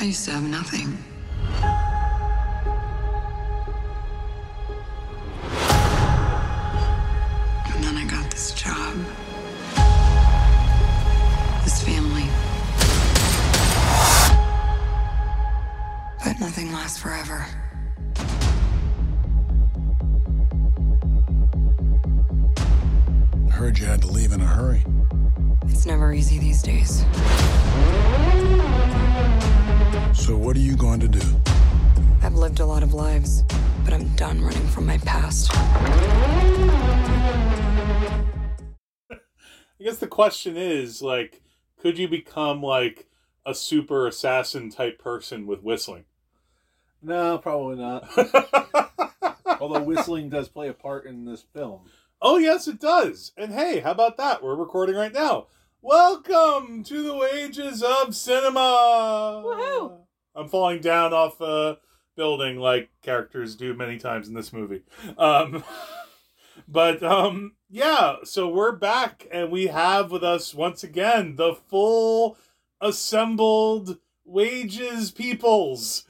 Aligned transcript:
I 0.00 0.04
used 0.04 0.24
to 0.26 0.30
have 0.30 0.44
nothing. 0.44 0.96
And 7.66 7.84
then 7.84 7.96
I 7.96 8.06
got 8.08 8.30
this 8.30 8.52
job. 8.52 8.94
This 11.64 11.82
family. 11.82 12.28
But 16.24 16.38
nothing 16.38 16.72
lasts 16.72 16.98
forever. 16.98 17.44
I 23.46 23.50
heard 23.50 23.80
you 23.80 23.86
had 23.86 24.02
to 24.02 24.08
leave 24.08 24.32
in 24.32 24.40
a 24.40 24.46
hurry. 24.46 24.84
It's 25.66 25.86
never 25.86 26.12
easy 26.12 26.38
these 26.38 26.62
days. 26.62 27.04
So, 30.18 30.36
what 30.36 30.56
are 30.56 30.60
you 30.60 30.76
going 30.76 31.00
to 31.00 31.08
do? 31.08 31.22
I've 32.22 32.34
lived 32.34 32.60
a 32.60 32.66
lot 32.66 32.82
of 32.82 32.92
lives, 32.92 33.44
but 33.82 33.94
I'm 33.94 34.14
done 34.16 34.42
running 34.42 34.66
from 34.66 34.84
my 34.84 34.98
past. 34.98 35.50
I 39.10 39.16
guess 39.80 39.96
the 39.96 40.06
question 40.06 40.58
is 40.58 41.00
like, 41.00 41.40
could 41.80 41.98
you 41.98 42.08
become 42.08 42.62
like 42.62 43.06
a 43.46 43.54
super 43.54 44.06
assassin 44.06 44.68
type 44.70 44.98
person 44.98 45.46
with 45.46 45.62
whistling? 45.62 46.04
No, 47.00 47.38
probably 47.38 47.76
not. 47.76 48.10
Although 49.60 49.82
whistling 49.82 50.28
does 50.28 50.50
play 50.50 50.68
a 50.68 50.74
part 50.74 51.06
in 51.06 51.24
this 51.24 51.44
film. 51.54 51.82
oh 52.20 52.36
yes, 52.36 52.68
it 52.68 52.80
does. 52.80 53.32
And 53.38 53.52
hey, 53.52 53.80
how 53.80 53.92
about 53.92 54.18
that? 54.18 54.42
We're 54.42 54.56
recording 54.56 54.96
right 54.96 55.14
now. 55.14 55.46
Welcome 55.80 56.82
to 56.82 57.02
the 57.02 57.14
wages 57.14 57.82
of 57.82 58.14
cinema. 58.14 59.42
Woohoo! 59.46 60.07
I'm 60.38 60.48
falling 60.48 60.80
down 60.80 61.12
off 61.12 61.40
a 61.40 61.78
building 62.16 62.58
like 62.58 62.90
characters 63.02 63.56
do 63.56 63.74
many 63.74 63.98
times 63.98 64.28
in 64.28 64.34
this 64.34 64.52
movie. 64.52 64.82
Um, 65.16 65.64
but 66.68 67.02
um, 67.02 67.56
yeah, 67.68 68.16
so 68.22 68.48
we're 68.48 68.76
back 68.76 69.26
and 69.32 69.50
we 69.50 69.66
have 69.66 70.12
with 70.12 70.22
us 70.22 70.54
once 70.54 70.84
again 70.84 71.34
the 71.34 71.54
full 71.54 72.36
assembled 72.80 73.98
wages 74.24 75.10
peoples. 75.10 76.04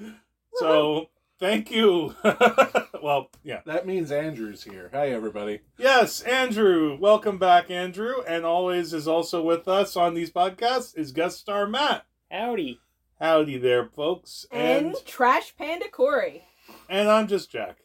So 0.56 1.09
thank 1.41 1.71
you. 1.71 2.15
well, 3.03 3.31
yeah. 3.43 3.61
That 3.65 3.87
means 3.87 4.12
Andrew's 4.12 4.62
here. 4.62 4.91
Hi, 4.93 5.09
everybody. 5.09 5.61
Yes, 5.79 6.21
Andrew. 6.21 6.99
Welcome 7.01 7.39
back, 7.39 7.71
Andrew. 7.71 8.23
And 8.29 8.45
always 8.45 8.93
is 8.93 9.09
also 9.09 9.43
with 9.43 9.69
us 9.69 9.97
on 9.97 10.12
these 10.12 10.31
podcasts 10.31 10.99
is 10.99 11.12
guest 11.12 11.39
star 11.39 11.67
Matt. 11.67 12.05
Howdy. 12.31 12.81
Howdy 13.20 13.58
there, 13.58 13.86
folks. 13.86 14.47
And, 14.52 14.94
Trash 15.05 15.55
Panda 15.56 15.86
Korey. 15.92 16.42
and 16.88 17.08
I'm 17.08 17.27
just 17.27 17.50
Jack. 17.50 17.78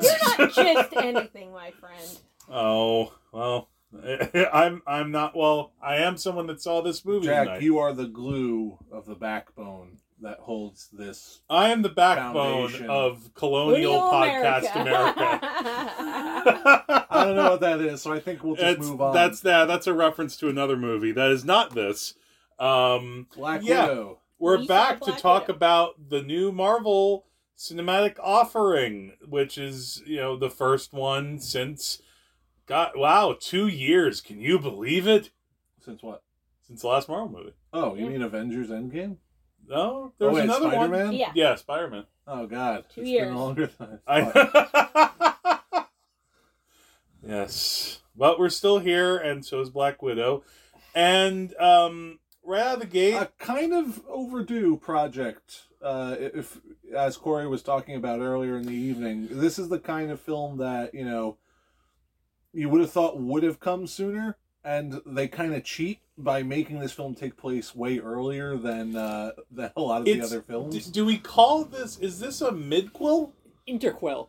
You're 0.00 0.12
not 0.38 0.52
just 0.54 0.96
anything, 0.96 1.52
my 1.52 1.70
friend. 1.72 2.18
Oh 2.50 3.12
well, 3.32 3.68
I'm 4.52 4.82
I'm 4.86 5.10
not. 5.10 5.34
Well, 5.36 5.72
I 5.82 5.96
am 5.96 6.16
someone 6.16 6.46
that 6.48 6.60
saw 6.60 6.80
this 6.82 7.04
movie. 7.04 7.26
Jack, 7.26 7.46
tonight. 7.46 7.62
you 7.62 7.78
are 7.78 7.92
the 7.92 8.06
glue 8.06 8.78
of 8.92 9.06
the 9.06 9.14
backbone 9.14 9.98
that 10.22 10.38
holds 10.38 10.88
this. 10.92 11.40
I 11.50 11.70
am 11.70 11.82
the 11.82 11.88
backbone 11.90 12.68
Foundation. 12.68 12.90
of 12.90 13.30
colonial 13.34 13.92
Real 13.92 14.02
podcast 14.02 14.80
America. 14.80 15.40
I 17.10 17.24
don't 17.24 17.36
know 17.36 17.50
what 17.50 17.60
that 17.60 17.80
is, 17.80 18.02
so 18.02 18.12
I 18.12 18.20
think 18.20 18.42
we'll 18.44 18.56
just 18.56 18.66
It's- 18.66 18.86
move 18.86 19.00
on. 19.00 19.14
That's 19.14 19.40
that. 19.40 19.66
That's 19.66 19.86
a 19.86 19.94
reference 19.94 20.36
to 20.38 20.48
another 20.48 20.76
movie 20.76 21.12
that 21.12 21.30
is 21.30 21.44
not 21.44 21.74
this. 21.74 22.14
Um, 22.58 23.26
Black 23.34 23.60
yeah. 23.62 23.86
Widow. 23.88 24.18
we're 24.38 24.58
We 24.58 24.66
back 24.66 25.00
to 25.02 25.12
talk 25.12 25.48
Widow. 25.48 25.54
about 25.56 26.08
the 26.08 26.22
new 26.22 26.52
Marvel 26.52 27.26
cinematic 27.58 28.16
offering, 28.22 29.12
which 29.26 29.58
is 29.58 30.02
you 30.06 30.16
know 30.16 30.36
the 30.36 30.50
first 30.50 30.92
one 30.92 31.38
since. 31.38 32.00
God, 32.66 32.92
wow, 32.96 33.36
two 33.38 33.68
years! 33.68 34.20
Can 34.20 34.40
you 34.40 34.58
believe 34.58 35.06
it? 35.06 35.30
Since 35.84 36.02
what? 36.02 36.22
Since 36.66 36.80
the 36.82 36.88
last 36.88 37.08
Marvel 37.08 37.28
movie. 37.28 37.52
Oh, 37.72 37.94
you 37.94 38.04
Yeah. 38.06 38.10
mean 38.10 38.22
Avengers 38.22 38.70
Endgame? 38.70 39.18
No, 39.68 40.12
there's 40.18 40.30
oh, 40.32 40.34
wait, 40.34 40.44
another 40.44 40.64
one. 40.66 40.88
Spider-Man? 40.90 41.12
Yeah. 41.12 41.30
Yeah, 41.34 41.54
Spider 41.54 41.88
Man. 41.90 42.04
Oh, 42.26 42.46
God. 42.46 42.86
Two 42.92 43.02
It's 43.02 43.10
years. 43.10 43.28
been 43.28 43.36
longer 43.36 43.66
than 43.78 44.00
I 44.06 44.22
thought. 44.24 45.60
I... 45.72 45.84
yes, 47.26 48.00
but 48.16 48.38
we're 48.38 48.48
still 48.48 48.78
here, 48.78 49.16
and 49.16 49.44
so 49.44 49.60
is 49.60 49.70
Black 49.70 50.02
Widow. 50.02 50.42
And 50.94 51.54
um, 51.56 52.18
right 52.46 52.62
out 52.62 52.74
of 52.74 52.80
the 52.80 52.86
gate, 52.86 53.14
a 53.14 53.30
kind 53.38 53.72
of 53.72 54.00
overdue 54.08 54.76
project. 54.76 55.64
Uh, 55.82 56.16
if, 56.18 56.60
as 56.94 57.16
Korey 57.18 57.48
was 57.48 57.62
talking 57.62 57.94
about 57.96 58.20
earlier 58.20 58.56
in 58.56 58.66
the 58.66 58.74
evening, 58.74 59.28
this 59.30 59.58
is 59.58 59.68
the 59.68 59.78
kind 59.78 60.10
of 60.10 60.20
film 60.20 60.58
that 60.58 60.94
you 60.94 61.04
know 61.04 61.36
you 62.52 62.68
would 62.68 62.80
have 62.80 62.90
thought 62.90 63.20
would 63.20 63.42
have 63.42 63.60
come 63.60 63.86
sooner, 63.86 64.36
and 64.64 65.00
they 65.04 65.28
kind 65.28 65.54
of 65.54 65.64
cheat 65.64 66.00
by 66.18 66.42
making 66.42 66.80
this 66.80 66.92
film 66.92 67.14
take 67.14 67.36
place 67.36 67.74
way 67.74 67.98
earlier 67.98 68.56
than 68.56 68.96
uh, 68.96 69.32
than 69.50 69.70
a 69.76 69.80
lot 69.80 70.00
of 70.00 70.04
the 70.06 70.20
other 70.22 70.42
films. 70.42 70.86
d- 70.86 70.90
do 70.92 71.04
we 71.04 71.18
call 71.18 71.64
this? 71.64 71.98
Is 71.98 72.20
this 72.20 72.40
a 72.40 72.50
midquel? 72.50 73.32
Interquel. 73.68 74.28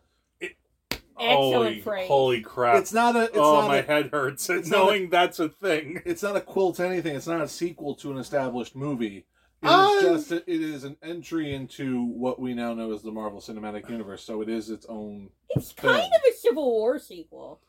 Excellent 1.20 1.54
holy, 1.54 1.82
phrase. 1.82 2.08
holy 2.08 2.42
crap! 2.42 2.78
it's 2.78 2.94
not 2.94 3.16
a. 3.16 3.24
It's 3.24 3.38
oh, 3.38 3.62
not 3.62 3.68
my 3.68 3.78
a, 3.78 3.82
head 3.84 4.10
hurts 4.12 4.50
it's 4.50 4.70
not 4.70 4.78
a- 4.78 4.86
knowing 4.86 5.10
that's 5.10 5.40
a 5.40 5.50
thing. 5.50 6.02
It's 6.06 6.22
not 6.24 6.36
a 6.36 6.42
quill 6.42 6.74
to 6.74 6.86
anything. 6.86 7.16
It's 7.16 7.28
not 7.28 7.42
a 7.42 7.48
sequel 7.48 7.96
to 7.96 8.12
an 8.12 8.18
established 8.18 8.76
movie. 8.76 9.26
It 9.64 9.66
is 9.68 9.72
Uh, 9.72 10.02
just 10.02 10.32
it 10.32 10.44
is 10.48 10.84
an 10.84 10.98
entry 11.02 11.54
into 11.54 12.04
what 12.04 12.40
we 12.40 12.54
now 12.54 12.74
know 12.76 12.94
as 12.94 13.02
the 13.02 13.12
Marvel 13.12 13.40
Cinematic 13.40 13.90
Universe. 13.90 14.24
So 14.24 14.42
it 14.42 14.50
is 14.50 14.70
its 14.70 14.86
own. 14.88 15.30
It's 15.50 15.74
kind 15.74 15.96
of 16.04 16.22
a 16.30 16.34
Civil 16.38 16.70
War 16.70 17.00
sequel. 17.00 17.60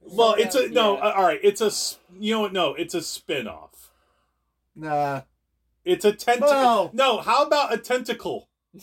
Well, 0.00 0.28
Sort 0.30 0.40
it's 0.40 0.54
a 0.54 0.68
no. 0.68 0.96
yeah. 0.96 1.02
uh, 1.04 1.12
all 1.12 1.22
right, 1.24 1.40
it's 1.42 1.60
a 1.60 1.70
You 2.18 2.34
know 2.34 2.40
what? 2.40 2.52
No, 2.54 2.74
it's 2.74 2.94
a 2.94 3.02
spin-off. 3.02 3.90
Nah, 4.76 5.22
It's 5.84 6.04
a 6.04 6.12
tentacle. 6.12 6.48
Well- 6.50 6.90
No, 6.94 7.18
how 7.20 7.44
about 7.44 7.72
a 7.74 7.78
tentacle? 7.78 8.48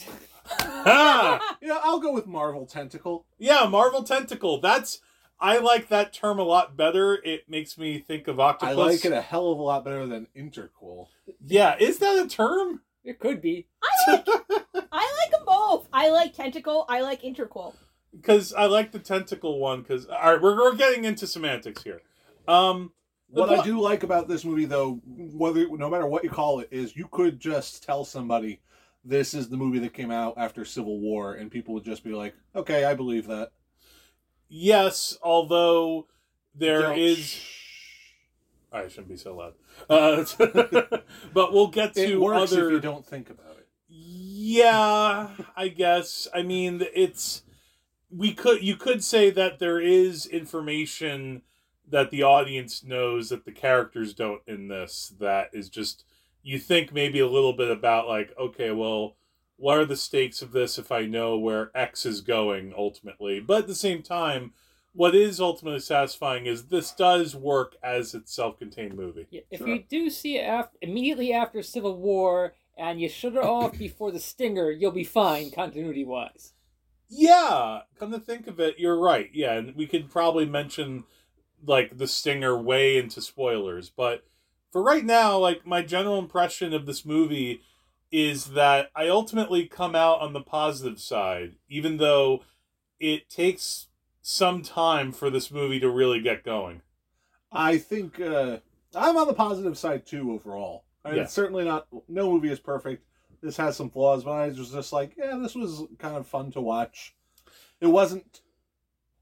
ah, 0.60 1.58
Yeah, 1.62 1.80
I'll 1.84 2.00
go 2.00 2.12
with 2.12 2.28
Marvel 2.28 2.66
Tentacle. 2.66 3.26
yeah, 3.38 3.66
Marvel 3.70 4.04
tentacle. 4.04 4.60
That's 4.60 5.00
I 5.40 5.58
like 5.58 5.90
that 5.90 6.14
term 6.14 6.38
a 6.38 6.44
lot 6.44 6.78
better. 6.78 7.16
It 7.24 7.50
makes 7.50 7.78
me 7.78 7.98
think 8.00 8.28
of 8.28 8.40
octopus. 8.40 8.78
I 8.78 8.80
like 8.80 9.06
it 9.06 9.12
a 9.12 9.22
hell 9.22 9.52
of 9.52 9.58
a 9.58 9.64
lot 9.64 9.84
better 9.84 10.06
than 10.06 10.28
Interquel. 10.38 11.08
Yeah, 11.46 11.76
is 11.80 11.98
that 11.98 12.24
a 12.24 12.28
term? 12.28 12.82
It 13.04 13.20
could 13.20 13.42
be. 13.42 13.66
I 13.84 14.12
like 14.12 14.28
I 14.28 15.20
like 15.20 15.32
them 15.32 15.42
both. 15.46 15.88
I 15.92 16.10
like 16.10 16.36
Tentacle. 16.36 16.86
I 16.88 17.02
like 17.02 17.24
Interquel. 17.24 17.74
Because 18.16 18.54
I 18.54 18.66
like 18.66 18.92
the 18.92 19.00
tentacle 19.00 19.58
one. 19.58 19.82
Because 19.82 20.06
all 20.06 20.34
right, 20.34 20.42
we're 20.42 20.56
we're 20.56 20.76
getting 20.76 21.06
into 21.06 21.26
semantics 21.26 21.82
here. 21.82 22.02
Um, 22.48 22.92
the 23.34 23.42
What 23.42 23.50
I 23.60 23.64
do 23.64 23.80
like 23.80 24.04
about 24.04 24.28
this 24.28 24.46
movie, 24.46 24.66
though, 24.66 25.02
whether 25.06 25.68
no 25.70 25.90
matter 25.90 26.06
what 26.06 26.24
you 26.24 26.30
call 26.30 26.60
it, 26.60 26.68
is 26.70 26.96
you 26.96 27.08
could 27.10 27.40
just 27.40 27.84
tell 27.84 28.04
somebody 28.06 28.60
this 29.04 29.34
is 29.34 29.50
the 29.50 29.58
movie 29.58 29.80
that 29.80 29.94
came 29.94 30.12
out 30.12 30.36
after 30.38 30.64
Civil 30.66 31.00
War, 31.00 31.34
and 31.34 31.50
people 31.52 31.74
would 31.74 31.86
just 31.86 32.04
be 32.04 32.12
like, 32.14 32.36
"Okay, 32.56 32.86
I 32.86 32.94
believe 32.94 33.28
that." 33.28 33.52
Yes, 34.48 35.18
although 35.24 36.08
there 36.54 36.82
Don't- 36.82 37.00
is. 37.00 37.40
I 38.74 38.88
shouldn't 38.88 39.10
be 39.10 39.18
so 39.18 39.36
loud. 39.36 39.54
Uh, 39.90 40.24
but 41.34 41.52
we'll 41.54 41.68
get 41.68 41.98
It 41.98 42.08
to 42.08 42.22
works 42.22 42.54
other. 42.54 42.68
if 42.68 42.72
you 42.74 42.80
don't 42.80 43.06
think 43.06 43.30
about 43.30 43.58
it. 43.58 43.68
Yeah, 43.90 45.30
I 45.58 45.68
guess. 45.68 46.28
I 46.34 46.42
mean, 46.42 46.82
it's 46.94 47.44
we 48.10 48.34
could 48.34 48.64
you 48.64 48.76
could 48.78 49.04
say 49.04 49.30
that 49.30 49.60
there 49.60 49.80
is 49.80 50.26
information 50.26 51.42
that 51.90 52.12
the 52.12 52.24
audience 52.24 52.84
knows 52.84 53.28
that 53.30 53.44
the 53.44 53.52
characters 53.52 54.14
don't 54.14 54.42
in 54.48 54.70
this 54.70 55.14
that 55.20 55.50
is 55.54 55.68
just 55.70 56.06
you 56.44 56.58
think 56.60 56.94
maybe 56.94 57.20
a 57.20 57.28
little 57.28 57.54
bit 57.54 57.72
about 57.72 58.08
like 58.08 58.34
okay, 58.38 58.72
well, 58.72 59.16
what 59.58 59.78
are 59.78 59.86
the 59.86 59.96
stakes 59.98 60.42
of 60.42 60.52
this 60.52 60.78
if 60.78 60.92
I 60.92 61.06
know 61.06 61.38
where 61.38 61.72
X 61.76 62.06
is 62.06 62.22
going 62.22 62.74
ultimately? 62.76 63.40
But 63.40 63.60
at 63.64 63.68
the 63.68 63.76
same 63.76 64.02
time, 64.02 64.54
what 64.94 65.16
is 65.16 65.40
ultimately 65.40 65.80
satisfying 65.80 66.46
is 66.48 66.66
this 66.66 66.92
does 66.92 67.36
work 67.36 67.76
as 67.84 68.14
its 68.14 68.34
self-contained 68.34 68.96
movie. 68.96 69.28
Yeah, 69.30 69.42
If 69.52 69.60
Sure. 69.60 69.68
you 69.70 69.84
do 69.88 70.10
see 70.10 70.38
it 70.38 70.42
after, 70.42 70.78
immediately 70.82 71.32
after 71.32 71.62
Civil 71.62 71.96
War 71.98 72.54
and 72.78 73.00
you 73.00 73.08
shut 73.08 73.34
it 73.34 73.44
off 73.44 73.78
before 73.78 74.12
the 74.12 74.20
stinger, 74.20 74.72
you'll 74.72 74.92
be 74.92 75.04
fine 75.04 75.52
continuity 75.52 76.04
wise. 76.04 76.54
Yeah, 77.08 77.82
come 78.00 78.12
to 78.12 78.20
think 78.20 78.48
of 78.48 78.60
it, 78.60 78.80
you're 78.80 79.00
right. 79.00 79.30
Yeah, 79.34 79.54
and 79.54 79.76
we 79.76 79.86
could 79.86 80.10
probably 80.10 80.46
mention 80.46 81.04
like 81.66 81.98
the 81.98 82.08
stinger 82.08 82.58
way 82.58 82.98
into 82.98 83.22
spoilers, 83.22 83.90
but 83.90 84.26
for 84.72 84.82
right 84.82 85.06
now, 85.06 85.38
like 85.38 85.66
my 85.66 85.82
general 85.82 86.18
impression 86.18 86.74
of 86.74 86.86
this 86.86 87.06
movie 87.06 87.62
is 88.12 88.48
that 88.48 88.90
I 88.96 89.08
ultimately 89.08 89.68
come 89.68 89.96
out 89.96 90.22
on 90.22 90.34
the 90.34 90.42
positive 90.42 91.00
side, 91.00 91.56
even 91.70 91.98
though 91.98 92.44
it 93.00 93.30
takes 93.30 93.88
some 94.22 94.62
time 94.62 95.12
for 95.12 95.30
this 95.30 95.52
movie 95.52 95.80
to 95.80 95.90
really 95.90 96.22
get 96.22 96.44
going. 96.44 96.82
I 97.52 97.78
think 97.78 98.20
uh, 98.20 98.58
I'm 98.96 99.18
on 99.18 99.28
the 99.28 99.34
positive 99.34 99.78
side 99.78 100.06
too 100.06 100.32
overall. 100.32 100.86
I 101.04 101.10
mean, 101.10 101.18
Yeah. 101.18 101.24
It's 101.24 101.34
certainly 101.34 101.66
not. 101.66 101.88
No 102.08 102.32
movie 102.32 102.52
is 102.52 102.60
perfect, 102.60 103.04
this 103.42 103.58
has 103.58 103.76
some 103.76 103.90
flaws, 103.90 104.24
but 104.24 104.32
I 104.32 104.48
was 104.48 104.72
just 104.72 104.94
like, 104.94 105.14
yeah, 105.18 105.38
this 105.42 105.56
was 105.56 105.84
kind 105.98 106.16
of 106.16 106.28
fun 106.28 106.52
to 106.52 106.62
watch. 106.62 107.16
It 107.80 107.88
wasn't 107.88 108.42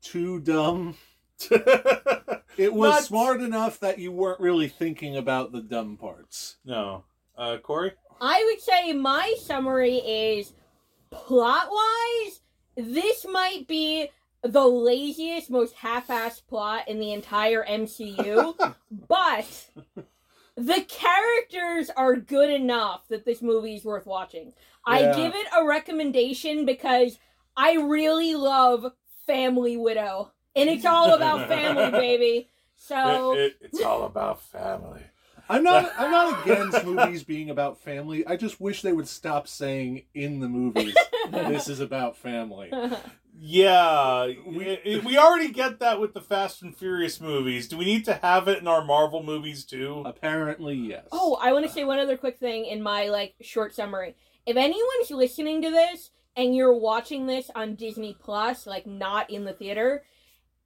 too 0.02 0.40
dumb. 0.42 0.96
It 2.58 2.74
was 2.74 2.92
Not- 2.92 3.04
smart 3.04 3.42
enough 3.42 3.80
that 3.80 4.00
you 4.00 4.12
weren't 4.12 4.42
really 4.42 4.68
thinking 4.68 5.16
about 5.16 5.54
the 5.54 5.62
dumb 5.62 5.96
parts. 5.96 6.58
no. 6.66 7.06
Uh, 7.38 7.58
Korey? 7.64 7.94
I 8.20 8.44
would 8.44 8.62
say 8.62 8.92
my 8.92 9.34
summary 9.42 9.96
is 9.96 10.52
plot 11.10 11.70
wise, 11.72 12.42
this 12.76 13.26
might 13.30 13.66
be 13.66 14.10
the 14.42 14.66
laziest, 14.66 15.50
most 15.50 15.74
half 15.76 16.08
assed 16.08 16.46
plot 16.48 16.90
in 16.90 17.00
the 17.00 17.14
entire 17.14 17.64
MCU, 17.66 18.76
but 19.08 19.70
the 20.58 20.86
characters 20.90 21.90
are 21.96 22.18
good 22.18 22.50
enough 22.50 23.08
that 23.08 23.24
this 23.24 23.42
movie 23.42 23.76
is 23.76 23.86
worth 23.86 24.06
watching. 24.06 24.52
I 24.86 25.14
give 25.14 25.34
it 25.34 25.48
a 25.58 25.66
recommendation 25.66 26.66
because 26.66 27.20
I 27.56 27.76
really 27.76 28.36
love 28.36 28.92
Family 29.26 29.78
Widow. 29.78 30.32
And 30.62 30.70
it's 30.70 30.86
all 30.86 31.14
about 31.16 31.48
family, 31.48 31.92
baby. 31.92 32.50
So 32.76 33.34
It- 33.34 33.40
it- 33.40 33.56
it's 33.62 33.82
all 33.82 34.04
about 34.04 34.42
family. 34.42 35.02
I'm 35.52 35.64
not 35.64 35.92
I'm 35.98 36.12
not 36.12 36.44
against 36.46 36.86
movies 36.86 37.24
being 37.24 37.50
about 37.50 37.82
family. 37.82 38.26
I 38.28 38.36
just 38.36 38.62
wish 38.62 38.82
they 38.84 38.94
would 38.94 39.08
stop 39.08 39.48
saying 39.48 40.04
in 40.14 40.40
the 40.40 40.48
movies 40.48 40.96
this 41.32 41.68
is 41.68 41.80
about 41.80 42.16
family. 42.18 42.72
Yeah, 43.42 44.26
we, 44.46 45.02
we 45.06 45.18
already 45.18 45.52
get 45.52 45.80
that 45.80 46.00
with 46.02 46.14
the 46.14 46.20
Fast 46.22 46.62
and 46.62 46.76
Furious 46.76 47.22
movies. 47.22 47.68
Do 47.70 47.78
we 47.78 47.86
need 47.86 48.04
to 48.06 48.16
have 48.16 48.48
it 48.50 48.60
in 48.60 48.68
our 48.68 48.84
Marvel 48.84 49.24
movies 49.24 49.64
too? 49.64 50.04
Apparently, 50.06 50.76
yes. 50.76 51.08
Oh, 51.12 51.38
I 51.42 51.54
want 51.54 51.66
to 51.66 51.72
say 51.72 51.86
one 51.86 52.00
other 52.00 52.18
quick 52.18 52.38
thing 52.38 52.66
in 52.66 52.82
my 52.84 53.08
like 53.08 53.36
short 53.42 53.74
summary. 53.74 54.16
If 54.46 54.58
anyone's 54.58 55.10
listening 55.12 55.62
to 55.62 55.72
this 55.72 56.12
and 56.36 56.54
you're 56.56 56.78
watching 56.78 57.28
this 57.28 57.50
on 57.56 57.76
Disney 57.76 58.16
Plus, 58.20 58.68
like 58.68 58.86
not 58.86 59.30
in 59.30 59.46
the 59.46 59.54
theater, 59.54 60.04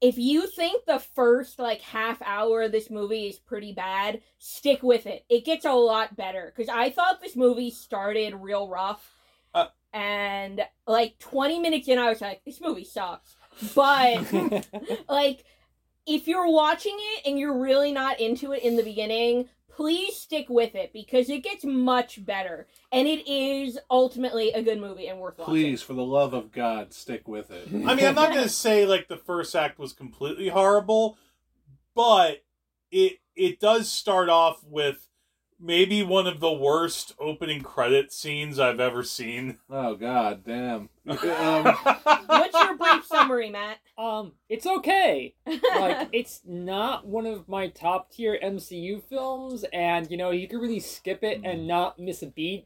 if 0.04 0.18
you 0.18 0.48
think 0.48 0.86
the 0.86 1.00
first 1.00 1.60
like 1.60 1.80
half 1.80 2.22
hour 2.24 2.64
of 2.64 2.74
this 2.74 2.90
movie 2.90 3.28
is 3.28 3.40
pretty 3.40 3.72
bad, 3.72 4.22
stick 4.38 4.84
with 4.84 5.08
it. 5.08 5.24
It 5.30 5.46
gets 5.46 5.64
a 5.64 5.72
lot 5.72 6.18
better 6.18 6.52
because 6.54 6.68
I 6.68 6.90
thought 6.90 7.22
this 7.22 7.38
movie 7.38 7.72
started 7.72 8.36
real 8.36 8.68
rough. 8.68 9.10
Uh. 9.56 9.68
and 9.94 10.62
like 10.86 11.18
20 11.20 11.60
minutes 11.60 11.88
in, 11.88 12.00
I 12.00 12.10
was 12.10 12.20
like, 12.20 12.44
this 12.44 12.60
movie 12.60 12.84
sucks. 12.84 13.34
But 13.74 14.68
like 15.08 15.46
if 16.06 16.28
you're 16.28 16.52
watching 16.52 16.98
it 16.98 17.26
and 17.26 17.40
you're 17.40 17.58
really 17.58 17.94
not 17.94 18.20
into 18.20 18.52
it 18.52 18.62
in 18.62 18.76
the 18.76 18.84
beginning 18.84 19.48
please 19.76 20.16
stick 20.16 20.48
with 20.50 20.76
it 20.76 20.94
because 20.94 21.30
it 21.30 21.44
gets 21.44 21.64
much 21.64 22.26
better 22.26 22.68
and 22.92 23.08
it 23.08 23.28
is 23.28 23.80
ultimately 23.90 24.52
a 24.52 24.62
good 24.62 24.80
movie 24.80 25.08
and 25.08 25.20
worth 25.20 25.38
watching 25.38 25.54
Please, 25.54 25.82
for 25.82 25.94
the 25.94 26.04
love 26.04 26.34
of 26.34 26.52
God, 26.52 26.94
stick 26.94 27.28
with 27.28 27.52
it. 27.52 27.68
I 27.68 27.96
mean, 27.96 28.06
I'm 28.06 28.16
not 28.16 28.32
going 28.32 28.44
to 28.44 28.50
say 28.50 28.86
like 28.86 29.08
the 29.08 29.18
first 29.18 29.56
act 29.56 29.80
was 29.80 29.94
completely 29.94 30.50
horrible, 30.50 31.18
but 31.96 32.44
it 32.92 33.20
it 33.36 33.60
does 33.60 33.90
start 33.90 34.30
off 34.30 34.64
with 34.64 35.08
maybe 35.64 36.04
one 36.04 36.28
of 36.28 36.40
the 36.40 36.52
worst 36.52 37.16
opening 37.20 37.62
credit 37.62 38.12
scenes 38.12 38.60
I've 38.60 38.80
ever 38.80 39.04
seen. 39.04 39.60
Oh 39.70 39.96
God, 39.96 40.44
damn. 40.46 40.90
Um, 41.06 41.66
what's 42.28 42.54
your 42.54 42.78
brief 42.78 43.06
summary 43.06 43.50
matt 43.50 43.78
um, 43.98 44.34
it's 44.50 44.66
okay. 44.66 45.36
Like, 45.46 46.10
it's 46.12 46.42
not 46.46 47.06
one 47.06 47.26
of 47.26 47.48
my 47.48 47.68
top 47.68 48.12
tier 48.12 48.40
MCU 48.44 49.04
films, 49.04 49.66
and 49.72 50.10
you 50.10 50.18
know 50.18 50.32
you 50.32 50.48
can 50.48 50.60
really 50.60 50.80
skip 50.80 51.24
it 51.24 51.42
and 51.44 51.68
not 51.68 52.00
miss 52.00 52.22
a 52.24 52.28
beat. 52.28 52.66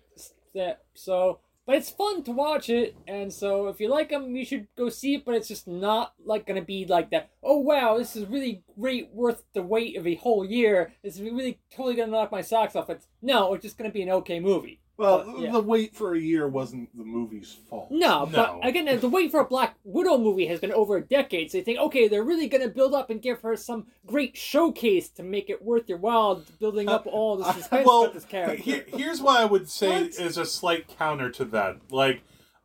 So, 0.94 1.39
but 1.68 1.75
it's 1.75 1.90
fun 1.90 2.24
to 2.24 2.31
watch 2.31 2.69
it, 2.69 2.96
and 3.08 3.31
so 3.31 3.68
if 3.68 3.81
you 3.81 3.90
like 3.90 4.10
them, 4.10 4.38
you 4.38 4.46
should 4.46 4.68
go 4.78 4.88
see 4.88 5.16
it. 5.16 5.25
But 5.25 5.36
it's 5.36 5.50
just 5.50 5.68
not 5.68 6.14
like 6.25 6.48
gonna 6.48 6.62
be 6.62 6.86
like 6.86 7.12
that. 7.12 7.30
Oh 7.44 7.58
wow, 7.58 7.98
this 7.98 8.16
is 8.16 8.25
really 8.25 8.64
great, 8.80 9.10
worth 9.14 9.44
the 9.54 9.62
wait 9.62 9.98
of 9.98 10.08
a 10.08 10.16
whole 10.16 10.46
year. 10.46 10.94
This 11.04 11.16
is 11.16 11.22
really 11.22 11.60
totally 11.69 11.96
gonna 11.96 12.14
knock 12.14 12.31
my 12.31 12.42
socks 12.42 12.78
off. 12.78 12.90
It's 12.90 13.08
no, 13.22 13.54
it's 13.54 13.64
just 13.64 13.78
gonna 13.78 13.92
be 13.92 14.02
an 14.02 14.10
okay 14.10 14.40
movie. 14.40 14.80
Well, 14.97 15.23
But, 15.25 15.39
yeah. 15.39 15.51
the 15.51 15.59
wait 15.61 15.95
for 15.95 16.15
a 16.15 16.19
year 16.19 16.47
wasn't 16.47 16.95
the 16.97 17.03
movie's 17.03 17.55
fault. 17.69 17.91
No, 17.91 18.25
No. 18.25 18.59
but 18.61 18.67
again, 18.67 18.99
the 18.99 19.07
wait 19.09 19.29
for 19.31 19.39
a 19.41 19.45
Black 19.45 19.75
Widow 19.83 20.17
movie 20.17 20.47
has 20.47 20.59
been 20.59 20.71
over 20.73 20.97
a 20.97 21.01
decade. 21.01 21.51
So 21.51 21.59
they 21.59 21.63
think, 21.63 21.79
okay, 21.79 22.07
they're 22.07 22.23
really 22.23 22.47
going 22.47 22.63
to 22.63 22.69
build 22.69 22.94
up 22.95 23.09
and 23.09 23.21
give 23.21 23.41
her 23.41 23.55
some 23.55 23.88
great 24.07 24.35
showcase 24.35 25.09
to 25.09 25.23
make 25.23 25.49
it 25.49 25.63
worth 25.63 25.88
your 25.88 25.99
while, 25.99 26.44
building 26.59 26.89
up 26.89 27.05
all 27.05 27.38
the 27.38 27.51
suspense 27.53 27.85
well, 27.85 28.03
about 28.03 28.13
this 28.15 28.25
character. 28.25 28.55
here- 28.63 28.85
here's 28.88 29.21
what 29.21 29.39
I 29.39 29.45
would 29.45 29.69
say 29.69 30.03
What? 30.03 30.19
is 30.19 30.38
a 30.38 30.45
slight 30.45 30.88
counter 30.97 31.29
to 31.31 31.45
that. 31.45 31.77
Like, 31.91 32.21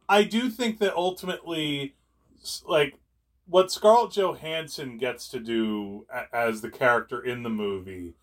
I 0.08 0.25
do 0.25 0.49
think 0.49 0.79
that 0.79 0.94
ultimately, 0.94 1.94
like, 2.67 2.94
what 3.46 3.70
Scarlett 3.70 4.12
Johansson 4.12 4.96
gets 4.99 5.29
to 5.29 5.38
do 5.40 6.06
as 6.32 6.61
the 6.62 6.70
character 6.70 7.20
in 7.20 7.43
the 7.43 7.50
movie, 7.50 8.14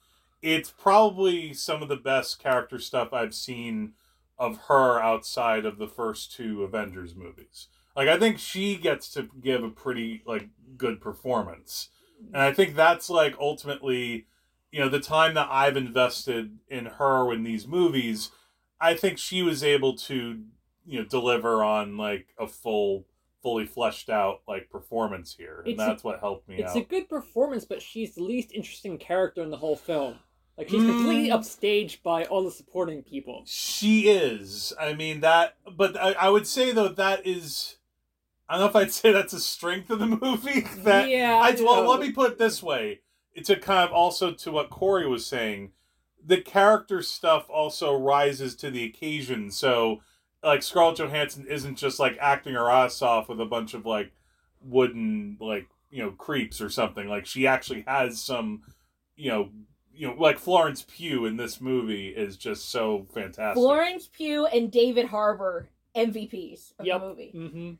it's 0.42 0.72
probably 0.72 1.54
some 1.54 1.82
of 1.84 1.90
the 1.90 1.96
best 1.98 2.42
character 2.42 2.80
stuff 2.80 3.12
I've 3.14 3.36
seen 3.36 3.94
of 4.40 4.58
her 4.68 5.00
outside 5.02 5.66
of 5.66 5.78
the 5.78 5.88
first 5.88 6.32
two 6.34 6.64
Avengers 6.64 7.14
movies. 7.16 7.68
Like, 7.96 8.08
I 8.08 8.18
think 8.18 8.40
she 8.40 8.78
gets 8.78 9.12
to 9.14 9.28
give 9.42 9.64
a 9.64 9.70
pretty 9.70 10.22
like 10.26 10.48
good 10.78 11.02
performance, 11.02 11.90
and 12.34 12.42
I 12.42 12.54
think 12.54 12.76
that's 12.76 13.10
like 13.10 13.36
ultimately 13.40 14.26
you 14.72 14.80
know 14.80 14.88
the 14.90 15.00
time 15.00 15.34
that 15.34 15.50
I've 15.52 15.76
invested 15.76 16.60
in 16.70 16.86
her 16.86 17.34
in 17.34 17.44
these 17.44 17.68
movies, 17.68 18.32
I 18.80 18.94
think 18.94 19.18
she 19.18 19.42
was 19.42 19.64
able 19.64 19.96
to 19.98 20.44
you 20.86 21.00
know 21.00 21.06
deliver 21.06 21.64
on 21.64 21.98
like 21.98 22.28
a 22.40 22.48
full, 22.48 23.06
fully 23.44 23.66
fleshed 23.66 24.10
out 24.10 24.42
like 24.48 24.70
performance 24.70 25.36
here, 25.36 25.60
and 25.66 25.74
It's 25.74 25.82
a- 25.82 25.86
that's 25.88 26.04
what 26.04 26.20
helped 26.22 26.48
me 26.48 26.58
it's 26.60 26.76
out. 26.76 26.82
a 26.82 26.86
good 26.86 27.10
performance, 27.10 27.66
but 27.66 27.82
she's 27.82 28.16
the 28.16 28.24
least 28.24 28.54
interesting 28.54 28.98
character 28.98 29.42
in 29.42 29.50
the 29.50 29.58
whole 29.58 29.76
film. 29.76 30.20
Like 30.60 30.68
she's 30.70 30.84
Mm. 30.84 30.88
completely 30.98 31.30
upstaged 31.30 32.04
by 32.04 32.26
all 32.26 32.44
the 32.44 32.52
supporting 32.52 33.02
people. 33.02 33.44
She 33.48 34.10
is. 34.10 34.74
I 34.80 34.94
mean 34.94 35.22
that, 35.22 35.56
but 35.76 35.96
I, 35.98 36.12
I 36.12 36.30
would 36.30 36.46
say 36.46 36.72
though 36.74 36.90
that 36.90 37.26
is. 37.26 37.78
I 38.50 38.54
don't 38.58 38.62
know 38.62 38.70
if 38.70 38.76
I'd 38.76 38.92
say 38.92 39.12
that's 39.14 39.32
a 39.34 39.40
strength 39.40 39.90
of 39.90 40.00
the 40.00 40.06
movie. 40.22 40.62
That 40.84 41.08
yeah, 41.10 41.36
I, 41.42 41.56
well, 41.62 41.88
let 41.88 42.02
me 42.02 42.12
put 42.12 42.32
it 42.34 42.38
this 42.38 42.62
way: 42.62 43.00
to 43.46 43.56
kind 43.56 43.88
of 43.88 43.94
also 43.96 44.34
to 44.34 44.52
what 44.52 44.70
Korey 44.70 45.10
was 45.10 45.26
saying, 45.26 45.72
the 46.26 46.42
character 46.42 47.02
stuff 47.02 47.50
also 47.50 47.96
rises 47.96 48.54
to 48.58 48.70
the 48.70 48.84
occasion. 48.84 49.52
So, 49.52 50.02
like 50.44 50.62
Scarlett 50.62 50.98
Johansson 50.98 51.46
isn't 51.48 51.78
just 51.78 52.00
like 52.00 52.18
acting 52.20 52.56
her 52.56 52.70
ass 52.70 53.02
off 53.02 53.30
with 53.30 53.40
a 53.40 53.46
bunch 53.46 53.74
of 53.74 53.86
like 53.86 54.12
wooden 54.62 55.38
like 55.40 55.68
you 55.90 56.04
know 56.04 56.12
creeps 56.12 56.60
or 56.60 56.70
something. 56.70 57.08
Like 57.08 57.26
she 57.26 57.48
actually 57.48 57.86
has 57.88 58.20
some, 58.22 58.64
you 59.16 59.30
know, 59.30 59.50
you 60.00 60.08
know, 60.08 60.16
like 60.18 60.40
Florence 60.40 60.86
Pugh 60.88 61.26
in 61.26 61.36
this 61.38 61.60
movie 61.60 62.08
is 62.08 62.38
just 62.38 62.70
so 62.70 63.06
fantastic. 63.14 63.56
florence 63.56 64.10
pugh 64.12 64.46
and 64.46 64.72
david 64.72 65.06
harbour 65.08 65.68
mvps 65.96 66.72
of 66.80 66.86
Yep. 66.86 67.02
the 67.02 67.08
movie 67.08 67.32
hmm 67.32 67.72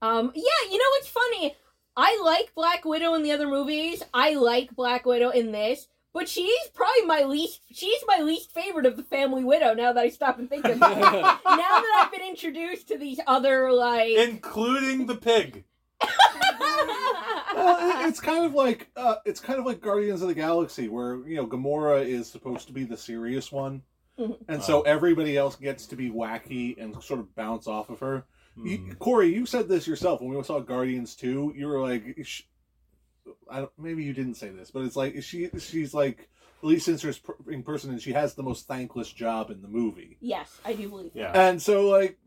um 0.00 0.32
yeah 0.34 0.70
you 0.70 0.78
know 0.78 0.90
what's 0.92 1.08
funny 1.08 1.54
i 1.96 2.20
like 2.24 2.54
black 2.54 2.84
widow 2.84 3.14
in 3.14 3.22
the 3.22 3.32
other 3.32 3.48
movies 3.48 4.02
i 4.14 4.34
like 4.34 4.74
black 4.74 5.04
widow 5.04 5.28
in 5.30 5.52
this 5.52 5.88
but 6.14 6.26
she's 6.28 6.68
probably 6.72 7.04
my 7.04 7.22
least 7.24 7.60
she's 7.72 8.02
my 8.06 8.20
least 8.22 8.52
favorite 8.54 8.86
of 8.86 8.96
the 8.96 9.02
family 9.02 9.44
widow 9.44 9.74
now 9.74 9.92
that 9.92 10.04
i 10.04 10.08
stop 10.08 10.38
and 10.38 10.48
think 10.48 10.64
of 10.64 10.70
it 10.72 10.78
now 10.80 11.36
that 11.44 12.02
i've 12.04 12.12
been 12.12 12.26
introduced 12.26 12.88
to 12.88 12.96
these 12.96 13.20
other 13.26 13.70
like 13.72 14.16
including 14.16 15.06
the 15.06 15.16
pig. 15.16 15.64
Well, 16.60 18.04
it- 18.04 18.08
it's 18.08 18.20
kind 18.20 18.44
of 18.44 18.54
like 18.54 18.88
uh, 18.96 19.16
it's 19.24 19.40
kind 19.40 19.58
of 19.58 19.66
like 19.66 19.80
Guardians 19.80 20.22
of 20.22 20.28
the 20.28 20.34
Galaxy, 20.34 20.88
where 20.88 21.16
you 21.26 21.36
know 21.36 21.46
Gamora 21.46 22.04
is 22.06 22.28
supposed 22.30 22.66
to 22.68 22.72
be 22.72 22.84
the 22.84 22.96
serious 22.96 23.50
one, 23.50 23.82
Mhm. 24.18 24.36
and 24.48 24.62
so 24.62 24.82
everybody 24.82 25.36
else 25.36 25.56
gets 25.56 25.86
to 25.86 25.96
be 25.96 26.10
wacky 26.10 26.80
and 26.82 27.00
sort 27.02 27.20
of 27.20 27.34
bounce 27.34 27.66
off 27.66 27.90
of 27.90 28.00
her. 28.00 28.24
You, 28.56 28.76
Hmm. 28.78 28.92
Korey, 28.92 29.32
you 29.32 29.46
said 29.46 29.68
this 29.68 29.86
yourself 29.86 30.20
when 30.20 30.36
we 30.36 30.42
saw 30.42 30.58
Guardians 30.60 31.14
two. 31.14 31.52
You 31.56 31.66
were 31.68 31.80
like, 31.80 32.16
sh- 32.24 32.42
I 33.50 33.60
don't, 33.60 33.72
maybe 33.78 34.04
you 34.04 34.12
didn't 34.12 34.34
say 34.34 34.50
this, 34.50 34.70
but 34.70 34.84
it's 34.84 34.96
like 34.96 35.22
she 35.22 35.48
she's 35.58 35.94
like 35.94 36.28
the 36.60 36.66
least 36.66 36.88
interesting 36.88 37.62
person, 37.62 37.90
and 37.90 38.00
she 38.02 38.12
has 38.12 38.34
the 38.34 38.42
most 38.42 38.66
thankless 38.66 39.10
job 39.12 39.50
in 39.50 39.62
the 39.62 39.68
movie. 39.68 40.16
yes 40.20 40.60
i 40.64 40.72
do 40.74 40.88
believe 40.88 41.12
that. 41.14 41.18
Yeah. 41.20 41.48
And 41.48 41.60
so 41.62 41.88
like 41.88 42.18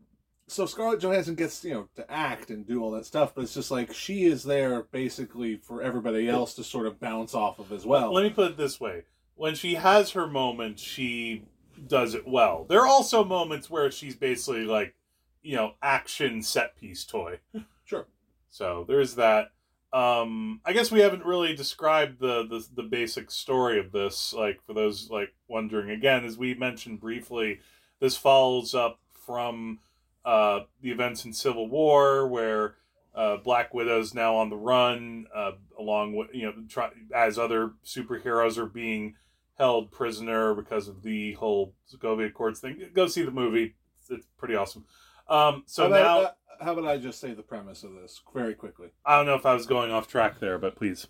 so 0.52 0.66
Scarlett 0.66 1.00
Johansson 1.00 1.34
gets, 1.34 1.64
you 1.64 1.74
know, 1.74 1.88
to 1.96 2.10
act 2.10 2.50
and 2.50 2.66
do 2.66 2.82
all 2.82 2.90
that 2.92 3.06
stuff, 3.06 3.34
but 3.34 3.42
it's 3.42 3.54
just 3.54 3.70
like 3.70 3.92
she 3.92 4.24
is 4.24 4.44
there 4.44 4.82
basically 4.82 5.56
for 5.56 5.82
everybody 5.82 6.28
else 6.28 6.54
to 6.54 6.64
sort 6.64 6.86
of 6.86 7.00
bounce 7.00 7.34
off 7.34 7.58
of 7.58 7.72
as 7.72 7.86
well. 7.86 8.12
Let 8.12 8.22
me 8.24 8.30
put 8.30 8.52
it 8.52 8.56
this 8.56 8.80
way: 8.80 9.04
when 9.34 9.54
she 9.54 9.74
has 9.74 10.10
her 10.12 10.26
moment, 10.26 10.78
she 10.78 11.44
does 11.86 12.14
it 12.14 12.28
well. 12.28 12.66
There 12.68 12.80
are 12.80 12.86
also 12.86 13.24
moments 13.24 13.70
where 13.70 13.90
she's 13.90 14.14
basically 14.14 14.64
like, 14.64 14.94
you 15.42 15.56
know, 15.56 15.72
action 15.82 16.42
set 16.42 16.76
piece 16.76 17.04
toy. 17.04 17.38
Sure. 17.84 18.06
So 18.48 18.84
there's 18.86 19.16
that. 19.16 19.50
Um, 19.92 20.60
I 20.64 20.72
guess 20.72 20.90
we 20.90 21.00
haven't 21.00 21.26
really 21.26 21.54
described 21.54 22.20
the, 22.20 22.46
the 22.46 22.64
the 22.74 22.88
basic 22.88 23.30
story 23.30 23.78
of 23.78 23.92
this. 23.92 24.32
Like 24.32 24.62
for 24.62 24.72
those 24.72 25.10
like 25.10 25.34
wondering, 25.48 25.90
again, 25.90 26.24
as 26.24 26.38
we 26.38 26.54
mentioned 26.54 27.00
briefly, 27.00 27.60
this 27.98 28.16
follows 28.16 28.74
up 28.74 29.00
from 29.26 29.80
uh, 30.24 30.60
the 30.80 30.90
events 30.90 31.24
in 31.24 31.32
Civil 31.32 31.68
War, 31.68 32.26
where 32.26 32.76
uh, 33.14 33.36
Black 33.38 33.74
Widow's 33.74 34.14
now 34.14 34.36
on 34.36 34.50
the 34.50 34.56
run, 34.56 35.26
uh, 35.34 35.52
along 35.78 36.14
with 36.14 36.28
you 36.32 36.46
know, 36.46 36.54
try, 36.68 36.90
as 37.14 37.38
other 37.38 37.72
superheroes 37.84 38.56
are 38.56 38.66
being 38.66 39.16
held 39.58 39.90
prisoner 39.90 40.54
because 40.54 40.88
of 40.88 41.02
the 41.02 41.32
whole 41.34 41.74
Sokovia 41.92 42.28
Accords 42.28 42.60
thing. 42.60 42.90
Go 42.94 43.06
see 43.06 43.22
the 43.22 43.30
movie; 43.30 43.74
it's, 44.00 44.10
it's 44.10 44.26
pretty 44.38 44.54
awesome. 44.54 44.84
Um, 45.28 45.64
so 45.66 45.84
how 45.84 45.88
now, 45.88 46.20
about, 46.20 46.24
uh, 46.60 46.64
how 46.64 46.72
about 46.72 46.86
I 46.86 46.96
just 46.98 47.20
say 47.20 47.34
the 47.34 47.42
premise 47.42 47.82
of 47.84 47.94
this 47.94 48.20
very 48.34 48.54
quickly? 48.54 48.88
I 49.04 49.16
don't 49.16 49.26
know 49.26 49.34
if 49.34 49.46
I 49.46 49.54
was 49.54 49.66
going 49.66 49.90
off 49.90 50.08
track 50.08 50.40
there, 50.40 50.58
but 50.58 50.76
please. 50.76 51.06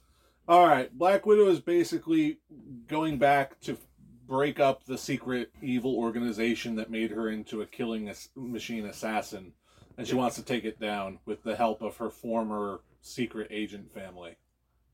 All 0.49 0.67
right, 0.67 0.93
Black 0.93 1.25
Widow 1.25 1.49
is 1.49 1.61
basically 1.61 2.41
going 2.89 3.19
back 3.19 3.61
to 3.61 3.79
break 4.33 4.59
up 4.59 4.87
the 4.87 4.97
secret 4.97 5.51
evil 5.61 5.95
organization 5.95 6.75
that 6.77 6.91
made 6.91 7.11
her 7.11 7.29
into 7.29 7.61
a 7.61 7.67
killing 7.67 8.11
machine 8.35 8.87
assassin, 8.87 9.53
and 9.99 10.09
she 10.09 10.15
wants 10.15 10.37
to 10.37 10.43
take 10.43 10.65
it 10.65 10.81
down 10.81 11.19
with 11.27 11.43
the 11.43 11.55
help 11.55 11.83
of 11.83 11.99
her 11.99 12.09
former 12.09 12.81
secret 13.03 13.47
agent 13.51 13.93
family. 13.93 14.37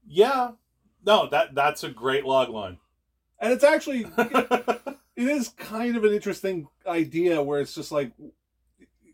Yeah, 0.05 0.53
no, 1.07 1.29
that 1.29 1.55
that's 1.55 1.85
a 1.85 1.89
great 1.89 2.25
log 2.25 2.49
line. 2.49 2.79
And 3.39 3.53
it's 3.53 3.63
actually 3.63 4.07
it 4.19 4.99
is 5.17 5.51
kind 5.51 5.97
of 5.97 6.03
an 6.03 6.13
interesting 6.13 6.67
idea 6.85 7.41
where 7.41 7.61
it's 7.61 7.77
just 7.77 7.93
like 7.93 8.11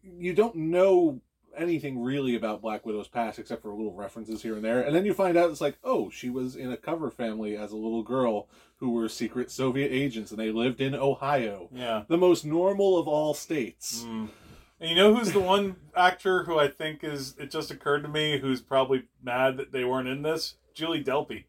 you 0.03 0.33
don't 0.33 0.57
know 0.57 1.21
anything 1.57 2.03
really 2.03 2.35
about 2.35 2.63
Black 2.63 2.85
Widow's 2.85 3.09
past 3.09 3.39
except 3.39 3.63
for 3.63 3.71
little 3.71 3.95
references 3.95 4.43
here 4.43 4.57
and 4.57 4.65
there. 4.65 4.81
And 4.81 4.95
then 4.95 5.05
you 5.05 5.15
find 5.15 5.37
out 5.37 5.51
it's 5.51 5.61
like, 5.61 5.79
oh, 5.85 6.11
she 6.11 6.31
was 6.31 6.57
in 6.57 6.71
a 6.71 6.77
cover 6.77 7.11
family 7.11 7.57
as 7.57 7.73
a 7.73 7.77
little 7.77 8.03
girl 8.03 8.49
who 8.77 8.91
were 8.91 9.09
secret 9.09 9.51
Soviet 9.51 9.91
agents 9.91 10.31
and 10.31 10.41
they 10.41 10.51
lived 10.51 10.81
in 10.81 10.95
Ohio. 10.95 11.69
yeah. 11.73 12.05
The 12.09 12.19
most 12.19 12.45
normal 12.45 12.99
of 12.99 13.09
all 13.09 13.35
states. 13.35 14.05
Mm. 14.07 14.29
And 14.81 14.91
you 14.91 14.97
know 14.97 15.15
who's 15.15 15.33
the 15.33 15.41
one 15.41 15.77
actor 15.97 16.45
who 16.45 16.59
I 16.59 16.69
think 16.69 17.05
is 17.05 17.35
it 17.39 17.51
just 17.51 17.71
occurred 17.71 18.03
to 18.03 18.09
me 18.09 18.39
who's 18.39 18.61
probably 18.61 19.05
mad 19.23 19.57
that 19.57 19.73
they 19.73 19.85
weren't 19.85 20.09
in 20.09 20.23
this? 20.23 20.57
Julie 20.75 21.05
Delpy. 21.05 21.45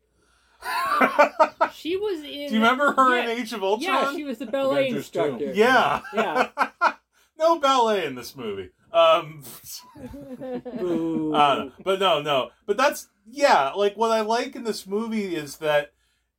She 1.76 1.98
was 1.98 2.20
in. 2.20 2.24
Do 2.24 2.56
you 2.56 2.62
remember 2.62 2.94
her 2.94 3.16
yeah, 3.16 3.30
in 3.30 3.38
Age 3.38 3.54
of 3.54 3.62
Ultron? 3.62 3.94
Yeah, 3.94 4.16
she 4.16 4.24
was 4.24 4.40
the 4.40 4.46
ballet 4.48 4.88
Avengers 4.88 5.10
two. 5.10 5.20
instructor. 5.20 5.54
Yeah. 5.54 6.02
Yeah. 6.14 6.50
no 7.38 7.60
ballet 7.60 8.06
in 8.06 8.16
this 8.16 8.36
movie. 8.36 8.70
Um. 8.96 9.44
Uh, 11.36 11.70
but 11.84 12.00
no, 12.00 12.22
no. 12.22 12.52
But 12.66 12.78
that's 12.78 13.10
yeah. 13.30 13.72
Like 13.72 13.98
what 13.98 14.12
I 14.12 14.22
like 14.22 14.56
in 14.56 14.64
this 14.64 14.88
movie 14.88 15.36
is 15.36 15.58
that 15.58 15.92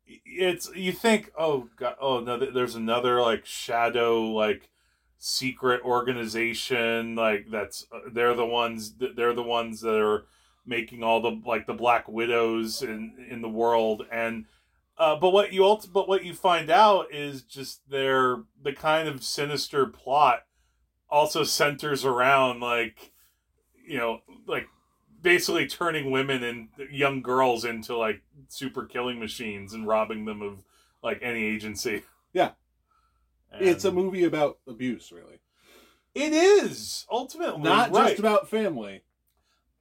it's 0.07 0.71
you 0.75 0.93
think, 0.93 1.33
oh 1.39 1.69
god, 1.77 1.97
oh 2.01 2.21
no, 2.21 2.39
there's 2.39 2.75
another 2.75 3.21
like 3.21 3.45
shadow 3.45 4.23
like 4.23 4.71
secret 5.19 5.81
organization 5.83 7.15
like 7.15 7.47
that's 7.51 7.87
uh, 7.93 8.01
they're 8.13 8.35
the 8.35 8.45
ones 8.45 8.95
they're 9.17 9.33
the 9.33 9.43
ones 9.43 9.81
that 9.81 9.99
are 9.99 10.27
making 10.67 11.03
all 11.03 11.21
the 11.23 11.41
like 11.47 11.67
the 11.67 11.75
black 11.75 12.07
widows 12.07 12.83
in 12.83 13.27
in 13.31 13.41
the 13.41 13.49
world 13.49 14.05
and 14.13 14.45
uh, 14.99 15.17
but 15.17 15.31
what 15.31 15.53
you 15.53 15.65
ult- 15.65 15.89
but 15.93 16.09
what 16.09 16.25
you 16.25 16.35
find 16.35 16.71
out 16.71 17.07
is 17.13 17.43
just 17.43 17.89
their 17.91 18.43
the 18.63 18.73
kind 18.73 19.09
of 19.09 19.23
sinister 19.23 19.87
plot 19.87 20.45
also 21.09 21.45
centers 21.45 22.05
around 22.05 22.61
like 22.61 23.13
you 23.87 23.99
know 23.99 24.21
like 24.47 24.67
basically 25.23 25.67
turning 25.67 26.11
women 26.11 26.43
and 26.43 26.69
young 26.91 27.23
girls 27.23 27.65
into 27.65 27.97
like 27.97 28.23
super 28.49 28.85
killing 28.85 29.19
machines 29.19 29.73
and 29.73 29.87
robbing 29.87 30.25
them 30.25 30.43
of 30.43 30.59
like 31.03 31.21
any 31.23 31.45
agency. 31.45 32.03
Yeah. 32.33 32.51
It's 33.59 33.85
a 33.85 33.93
movie 33.93 34.25
about 34.25 34.59
abuse, 34.69 35.11
really. 35.13 35.41
It 36.15 36.33
is 36.33 37.07
ultimately 37.11 37.63
Not 37.63 37.91
right. 37.93 38.09
just 38.09 38.19
about 38.19 38.49
family. 38.49 39.03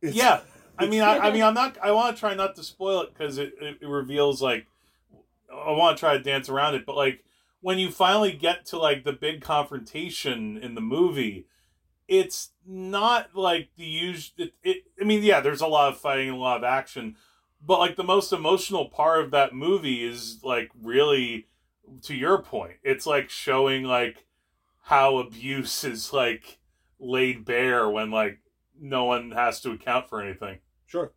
It's, 0.01 0.15
yeah. 0.15 0.41
I 0.77 0.85
mean, 0.85 1.01
I, 1.01 1.17
I 1.17 1.31
mean, 1.33 1.43
I'm 1.43 1.53
not. 1.53 1.77
I 1.81 1.91
want 1.91 2.15
to 2.15 2.19
try 2.19 2.35
not 2.35 2.55
to 2.55 2.63
spoil 2.63 3.01
it 3.01 3.13
because 3.13 3.37
it, 3.37 3.53
it, 3.59 3.77
it 3.81 3.87
reveals 3.87 4.41
like 4.41 4.67
I 5.51 5.71
want 5.71 5.97
to 5.97 5.99
try 5.99 6.17
to 6.17 6.23
dance 6.23 6.49
around 6.49 6.75
it, 6.75 6.85
but 6.85 6.95
like 6.95 7.24
when 7.65 7.79
you 7.79 7.89
finally 7.89 8.31
get 8.31 8.63
to 8.63 8.77
like 8.77 9.03
the 9.03 9.11
big 9.11 9.41
confrontation 9.41 10.55
in 10.55 10.75
the 10.75 10.81
movie, 10.81 11.47
it's 12.07 12.51
not 12.63 13.35
like 13.35 13.69
the 13.75 13.83
usual. 13.83 14.35
It, 14.37 14.53
it, 14.63 14.77
I 15.01 15.03
mean, 15.03 15.23
yeah, 15.23 15.39
there's 15.39 15.61
a 15.61 15.67
lot 15.67 15.91
of 15.91 15.97
fighting 15.99 16.27
and 16.27 16.37
a 16.37 16.39
lot 16.39 16.57
of 16.57 16.63
action, 16.63 17.15
but 17.59 17.79
like 17.79 17.95
the 17.95 18.03
most 18.03 18.31
emotional 18.31 18.85
part 18.89 19.23
of 19.23 19.31
that 19.31 19.55
movie 19.55 20.05
is 20.05 20.41
like 20.43 20.69
really, 20.79 21.47
to 22.03 22.13
your 22.13 22.39
point, 22.39 22.75
it's 22.83 23.07
like 23.07 23.31
showing 23.31 23.83
like 23.83 24.27
how 24.83 25.17
abuse 25.17 25.83
is 25.83 26.13
like 26.13 26.59
laid 26.99 27.45
bare 27.45 27.89
when 27.89 28.11
like 28.11 28.41
no 28.79 29.05
one 29.05 29.31
has 29.31 29.59
to 29.61 29.71
account 29.71 30.07
for 30.07 30.21
anything. 30.21 30.59
Sure. 30.85 31.13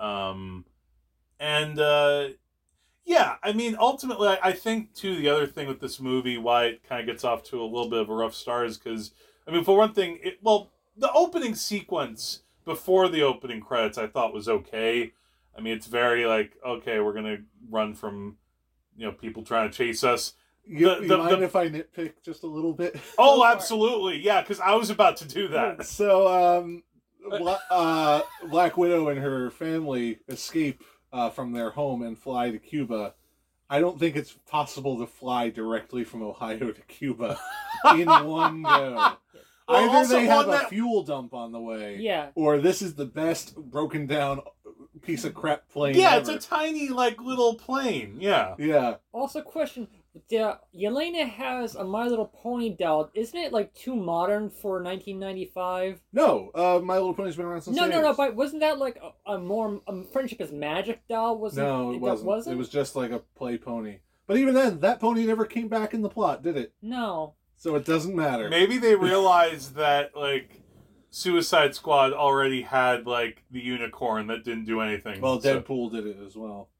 Um, 0.00 0.64
and 1.38 1.78
uh, 1.78 2.30
yeah, 3.10 3.34
I 3.42 3.52
mean, 3.52 3.76
ultimately, 3.78 4.28
I, 4.28 4.38
I 4.42 4.52
think 4.52 4.94
too 4.94 5.16
the 5.16 5.28
other 5.28 5.46
thing 5.46 5.66
with 5.66 5.80
this 5.80 5.98
movie, 5.98 6.38
why 6.38 6.66
it 6.66 6.84
kind 6.88 7.00
of 7.00 7.06
gets 7.12 7.24
off 7.24 7.42
to 7.44 7.60
a 7.60 7.64
little 7.64 7.90
bit 7.90 7.98
of 8.00 8.08
a 8.08 8.14
rough 8.14 8.34
start, 8.34 8.68
is 8.68 8.78
because 8.78 9.10
I 9.48 9.50
mean, 9.50 9.64
for 9.64 9.76
one 9.76 9.92
thing, 9.92 10.18
it 10.22 10.38
well, 10.42 10.70
the 10.96 11.10
opening 11.12 11.56
sequence 11.56 12.42
before 12.64 13.08
the 13.08 13.22
opening 13.22 13.60
credits, 13.60 13.98
I 13.98 14.06
thought 14.06 14.32
was 14.32 14.48
okay. 14.48 15.12
I 15.58 15.60
mean, 15.60 15.74
it's 15.74 15.88
very 15.88 16.24
like 16.24 16.52
okay, 16.64 17.00
we're 17.00 17.12
gonna 17.12 17.38
run 17.68 17.94
from 17.94 18.36
you 18.96 19.06
know 19.06 19.12
people 19.12 19.42
trying 19.42 19.68
to 19.70 19.76
chase 19.76 20.04
us. 20.04 20.34
You, 20.64 20.86
The- 20.94 21.02
you 21.02 21.08
the- 21.08 21.18
mind 21.18 21.42
the- 21.42 21.44
if 21.46 21.56
I 21.56 21.68
nitpick 21.68 22.12
just 22.24 22.44
a 22.44 22.46
little 22.46 22.72
bit? 22.72 22.94
Oh, 23.18 23.44
absolutely, 23.52 24.18
yeah, 24.18 24.40
because 24.40 24.60
I 24.60 24.74
was 24.76 24.88
about 24.90 25.16
to 25.16 25.26
do 25.26 25.48
that. 25.48 25.84
So, 25.84 26.28
um, 26.28 26.84
Bla- 27.28 27.60
uh, 27.70 28.20
Black 28.50 28.76
Widow 28.76 29.08
and 29.08 29.18
her 29.18 29.50
family 29.50 30.20
escape 30.28 30.84
uh, 31.12 31.30
from 31.30 31.52
their 31.52 31.70
home 31.70 32.02
and 32.02 32.18
fly 32.18 32.50
to 32.50 32.58
Cuba. 32.58 33.14
I 33.68 33.80
don't 33.80 33.98
think 34.00 34.16
it's 34.16 34.32
possible 34.50 34.98
to 34.98 35.06
fly 35.06 35.48
directly 35.48 36.02
from 36.04 36.22
Ohio 36.22 36.72
to 36.72 36.80
Cuba 36.88 37.38
in 37.94 38.06
one 38.08 38.62
go. 38.62 39.14
Well, 39.68 39.90
Either 40.00 40.12
they 40.14 40.26
have 40.26 40.48
a 40.48 40.50
that- 40.50 40.68
fuel 40.68 41.04
dump 41.04 41.32
on 41.32 41.52
the 41.52 41.60
way, 41.60 41.98
Yeah. 42.00 42.28
or 42.34 42.58
this 42.58 42.82
is 42.82 42.94
the 42.96 43.04
best 43.06 43.54
broken 43.56 44.06
down 44.06 44.40
piece 45.02 45.24
of 45.24 45.32
crap 45.34 45.68
plane. 45.68 45.94
Yeah, 45.94 46.16
ever. 46.16 46.32
it's 46.32 46.44
a 46.44 46.48
tiny 46.48 46.88
like 46.88 47.20
little 47.20 47.54
plane. 47.54 48.16
Yeah. 48.18 48.56
yeah. 48.58 48.96
Also, 49.12 49.40
question: 49.42 49.86
the, 50.28 50.58
Yelena 50.76 51.28
has 51.28 51.74
a 51.74 51.84
My 51.84 52.06
Little 52.06 52.26
Pony 52.26 52.70
doll. 52.70 53.10
Isn't 53.14 53.38
it 53.38 53.52
like 53.52 53.72
too 53.74 53.94
modern 53.94 54.50
for 54.50 54.82
1995? 54.82 56.00
No, 56.12 56.50
uh, 56.54 56.80
My 56.82 56.94
Little 56.94 57.14
Pony's 57.14 57.36
been 57.36 57.46
around 57.46 57.62
since. 57.62 57.76
No, 57.76 57.84
the 57.84 57.94
no, 57.94 58.02
no. 58.02 58.14
But 58.14 58.34
wasn't 58.34 58.60
that 58.60 58.78
like 58.78 59.00
a, 59.26 59.32
a 59.34 59.38
more 59.38 59.80
a 59.86 60.04
Friendship 60.04 60.40
is 60.40 60.52
Magic 60.52 61.06
doll? 61.08 61.38
Was 61.38 61.56
no, 61.56 61.92
it, 61.92 61.96
it 61.96 62.04
that 62.04 62.22
wasn't. 62.22 62.54
It 62.54 62.58
was 62.58 62.68
just 62.68 62.96
like 62.96 63.12
a 63.12 63.20
play 63.36 63.56
pony. 63.58 63.98
But 64.26 64.36
even 64.36 64.54
then, 64.54 64.80
that 64.80 65.00
pony 65.00 65.26
never 65.26 65.44
came 65.44 65.68
back 65.68 65.92
in 65.92 66.02
the 66.02 66.08
plot, 66.08 66.42
did 66.42 66.56
it? 66.56 66.72
no. 66.82 67.34
So 67.56 67.74
it 67.74 67.84
doesn't 67.84 68.16
matter. 68.16 68.48
Maybe 68.48 68.78
they 68.78 68.94
realized 68.94 69.74
that 69.74 70.16
like 70.16 70.62
Suicide 71.10 71.74
Squad 71.74 72.14
already 72.14 72.62
had 72.62 73.06
like 73.06 73.42
the 73.50 73.60
unicorn 73.60 74.28
that 74.28 74.44
didn't 74.44 74.64
do 74.64 74.80
anything. 74.80 75.20
Well, 75.20 75.40
so- 75.42 75.60
Deadpool 75.60 75.92
did 75.92 76.06
it 76.06 76.16
as 76.24 76.36
well. 76.36 76.70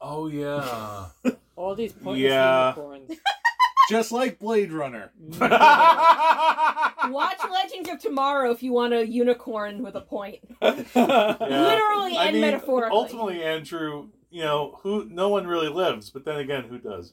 Oh 0.00 0.28
yeah. 0.28 1.08
All 1.60 1.74
these 1.74 1.92
pointless 1.92 2.30
Yeah. 2.30 2.68
unicorns. 2.74 3.10
Just 3.90 4.12
like 4.12 4.38
Blade 4.38 4.72
Runner. 4.72 5.10
Watch 5.40 7.38
Legends 7.50 7.88
of 7.90 7.98
Tomorrow 8.00 8.50
if 8.52 8.62
you 8.62 8.72
want 8.72 8.94
a 8.94 9.04
unicorn 9.06 9.82
with 9.82 9.94
a 9.96 10.00
point. 10.00 10.38
Yeah. 10.62 10.84
Literally 10.94 12.16
I 12.16 12.24
and 12.26 12.32
mean, 12.34 12.40
metaphorically. 12.40 12.96
Ultimately, 12.96 13.42
Andrew, 13.42 14.08
you 14.30 14.42
know 14.42 14.78
who? 14.82 15.06
No 15.10 15.28
one 15.28 15.46
really 15.46 15.68
lives, 15.68 16.08
but 16.10 16.24
then 16.24 16.36
again, 16.38 16.64
who 16.64 16.78
does? 16.78 17.12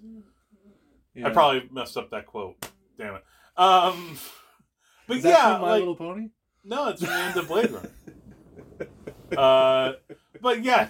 Yeah. 1.15 1.27
I 1.27 1.31
probably 1.31 1.67
messed 1.71 1.97
up 1.97 2.11
that 2.11 2.27
quote. 2.27 2.55
Damn 2.99 3.15
it. 3.15 3.23
Um, 3.57 4.17
but 5.07 5.17
Is 5.17 5.23
that 5.23 5.29
yeah, 5.29 5.53
from 5.53 5.61
My 5.63 5.71
like, 5.71 5.79
Little 5.79 5.95
Pony? 5.95 6.29
no, 6.63 6.89
it's 6.89 7.01
from 7.03 7.09
the 7.11 7.19
end 7.19 7.37
of 7.37 7.47
Blade 7.49 7.71
Runner. 7.71 7.91
Uh, 9.35 9.93
but 10.41 10.63
yeah. 10.63 10.89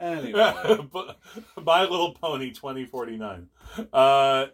Anyway. 0.00 0.32
My 1.62 1.82
Little 1.82 2.14
Pony 2.14 2.50
2049. 2.50 3.48
Uh, 3.92 4.46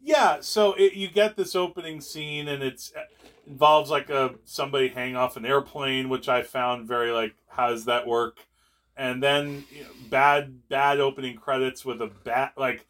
yeah, 0.00 0.38
so 0.40 0.74
it, 0.74 0.94
you 0.94 1.08
get 1.08 1.36
this 1.36 1.54
opening 1.54 2.00
scene, 2.00 2.48
and 2.48 2.62
it's 2.62 2.92
involves 3.46 3.90
like 3.90 4.08
a 4.10 4.34
somebody 4.44 4.88
hanging 4.88 5.16
off 5.16 5.36
an 5.36 5.44
airplane, 5.44 6.08
which 6.08 6.28
I 6.28 6.42
found 6.42 6.86
very 6.86 7.10
like, 7.10 7.34
how 7.48 7.70
does 7.70 7.84
that 7.86 8.06
work? 8.06 8.46
And 8.96 9.22
then 9.22 9.64
you 9.70 9.82
know, 9.82 9.90
bad 10.10 10.68
bad 10.68 11.00
opening 11.00 11.36
credits 11.36 11.84
with 11.84 12.00
a 12.00 12.10
bat 12.24 12.54
like 12.56 12.86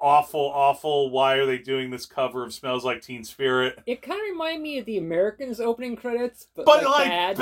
awful 0.00 0.40
awful. 0.54 1.10
Why 1.10 1.34
are 1.36 1.46
they 1.46 1.58
doing 1.58 1.90
this 1.90 2.06
cover 2.06 2.44
of 2.44 2.52
Smells 2.52 2.84
Like 2.84 3.00
Teen 3.02 3.24
Spirit? 3.24 3.78
It 3.86 4.02
kind 4.02 4.20
of 4.20 4.24
reminded 4.30 4.62
me 4.62 4.78
of 4.78 4.84
the 4.86 4.98
Americans 4.98 5.60
opening 5.60 5.96
credits, 5.96 6.48
but, 6.54 6.66
but 6.66 6.84
like, 6.84 7.08
like 7.08 7.08
bad. 7.08 7.36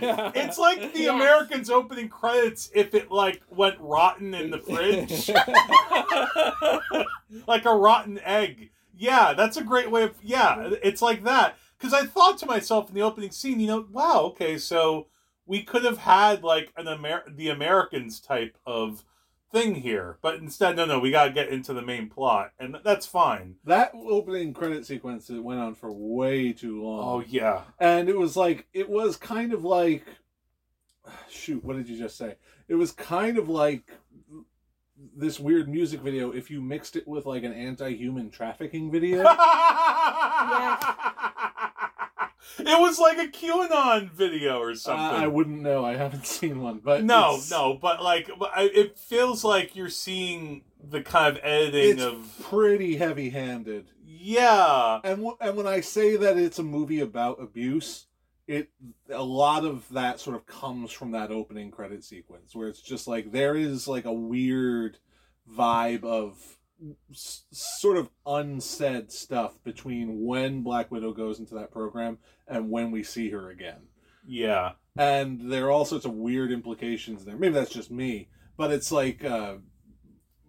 bad. 0.00 0.32
It's 0.36 0.58
like 0.58 0.92
the 0.92 1.00
Yes. 1.00 1.14
Americans 1.14 1.70
opening 1.70 2.08
credits 2.08 2.70
if 2.74 2.94
it 2.94 3.10
like 3.10 3.42
went 3.50 3.76
rotten 3.80 4.34
in 4.34 4.50
the 4.50 4.58
fridge, 4.58 5.30
like 7.46 7.64
a 7.64 7.74
rotten 7.74 8.18
egg. 8.20 8.70
Yeah, 8.96 9.32
that's 9.34 9.56
a 9.56 9.64
great 9.64 9.90
way 9.90 10.04
of 10.04 10.14
yeah, 10.22 10.70
it's 10.82 11.02
like 11.02 11.24
that. 11.24 11.56
Cuz 11.78 11.92
I 11.92 12.06
thought 12.06 12.38
to 12.38 12.46
myself 12.46 12.88
in 12.88 12.94
the 12.94 13.02
opening 13.02 13.30
scene, 13.30 13.60
you 13.60 13.66
know, 13.66 13.86
wow, 13.90 14.20
okay, 14.26 14.56
so 14.58 15.08
we 15.46 15.62
could 15.62 15.84
have 15.84 15.98
had 15.98 16.42
like 16.44 16.72
an 16.76 16.86
Amer- 16.88 17.24
the 17.28 17.48
Americans 17.48 18.20
type 18.20 18.56
of 18.64 19.04
thing 19.54 19.76
here, 19.76 20.18
but 20.20 20.34
instead 20.34 20.76
no 20.76 20.84
no, 20.84 20.98
we 20.98 21.12
got 21.12 21.26
to 21.26 21.30
get 21.30 21.48
into 21.48 21.72
the 21.72 21.80
main 21.80 22.10
plot 22.10 22.52
and 22.58 22.76
that's 22.84 23.06
fine. 23.06 23.54
That 23.64 23.92
opening 23.94 24.52
credit 24.52 24.84
sequence 24.84 25.30
it 25.30 25.42
went 25.42 25.60
on 25.60 25.74
for 25.74 25.92
way 25.92 26.52
too 26.52 26.82
long. 26.82 27.00
Oh 27.04 27.24
yeah. 27.26 27.62
and 27.78 28.08
it 28.08 28.18
was 28.18 28.36
like 28.36 28.66
it 28.72 28.90
was 28.90 29.16
kind 29.16 29.52
of 29.52 29.64
like 29.64 30.04
shoot 31.28 31.64
what 31.64 31.76
did 31.76 31.88
you 31.88 31.98
just 31.98 32.16
say 32.16 32.34
it 32.66 32.74
was 32.74 32.90
kind 32.90 33.38
of 33.38 33.48
like 33.48 33.92
this 35.16 35.38
weird 35.38 35.68
music 35.68 36.00
video 36.00 36.32
if 36.32 36.50
you 36.50 36.62
mixed 36.62 36.96
it 36.96 37.06
with 37.06 37.26
like 37.26 37.44
an 37.44 37.52
anti-human 37.52 38.30
trafficking 38.30 38.90
video 38.90 39.18
It 42.58 42.80
was 42.80 42.98
like 42.98 43.18
a 43.18 43.26
QAnon 43.30 44.10
video 44.12 44.58
or 44.58 44.74
something. 44.74 45.04
i 45.04 45.26
wouldn't 45.26 45.60
know. 45.62 45.84
I 45.84 45.96
haven't 45.96 46.26
seen 46.38 46.60
one 46.60 46.78
but 46.78 47.02
no, 47.04 47.34
it's- 47.34 47.50
no, 47.50 47.74
but 47.74 48.02
like, 48.02 48.30
but 48.38 48.50
it 48.56 48.98
feels 48.98 49.44
like 49.44 49.74
you're 49.76 49.88
seeing 49.88 50.62
the 50.82 51.02
kind 51.02 51.36
of 51.36 51.42
editing 51.44 51.92
it's 51.98 52.02
of 52.02 52.38
pretty 52.42 52.96
heavy-handed. 52.96 53.86
Yeah, 54.06 55.00
and 55.04 55.16
w- 55.18 55.36
and 55.40 55.56
when 55.56 55.66
i 55.66 55.80
say 55.80 56.16
that 56.16 56.38
it's 56.38 56.58
a 56.58 56.62
movie 56.62 57.00
about 57.00 57.42
abuse 57.42 58.06
it 58.46 58.70
a 59.10 59.22
lot 59.22 59.64
of 59.64 59.86
that 59.90 60.20
sort 60.20 60.36
of 60.36 60.46
comes 60.46 60.90
from 60.92 61.10
that 61.12 61.30
opening 61.30 61.70
credit 61.70 62.04
sequence 62.04 62.54
where 62.54 62.68
it's 62.68 62.80
just 62.82 63.06
like 63.08 63.32
there 63.32 63.56
is 63.56 63.88
like 63.88 64.04
a 64.04 64.12
weird 64.12 64.98
vibe 65.50 66.04
of 66.04 66.58
s- 67.10 67.44
sort 67.52 67.96
of 67.96 68.10
unsaid 68.26 69.10
stuff 69.12 69.62
between 69.64 70.24
when 70.24 70.62
black 70.62 70.90
widow 70.90 71.12
goes 71.12 71.38
into 71.38 71.54
that 71.54 71.70
program 71.70 72.18
and 72.48 72.70
when 72.70 72.90
we 72.90 73.02
see 73.02 73.30
her 73.30 73.50
again. 73.50 73.82
Yeah, 74.26 74.72
and 74.96 75.52
there 75.52 75.66
are 75.66 75.70
all 75.70 75.84
sorts 75.84 76.04
of 76.04 76.12
weird 76.12 76.50
implications 76.52 77.24
there. 77.24 77.36
Maybe 77.36 77.54
that's 77.54 77.72
just 77.72 77.90
me 77.90 78.28
but 78.56 78.70
it's 78.70 78.92
like 78.92 79.24
uh 79.24 79.56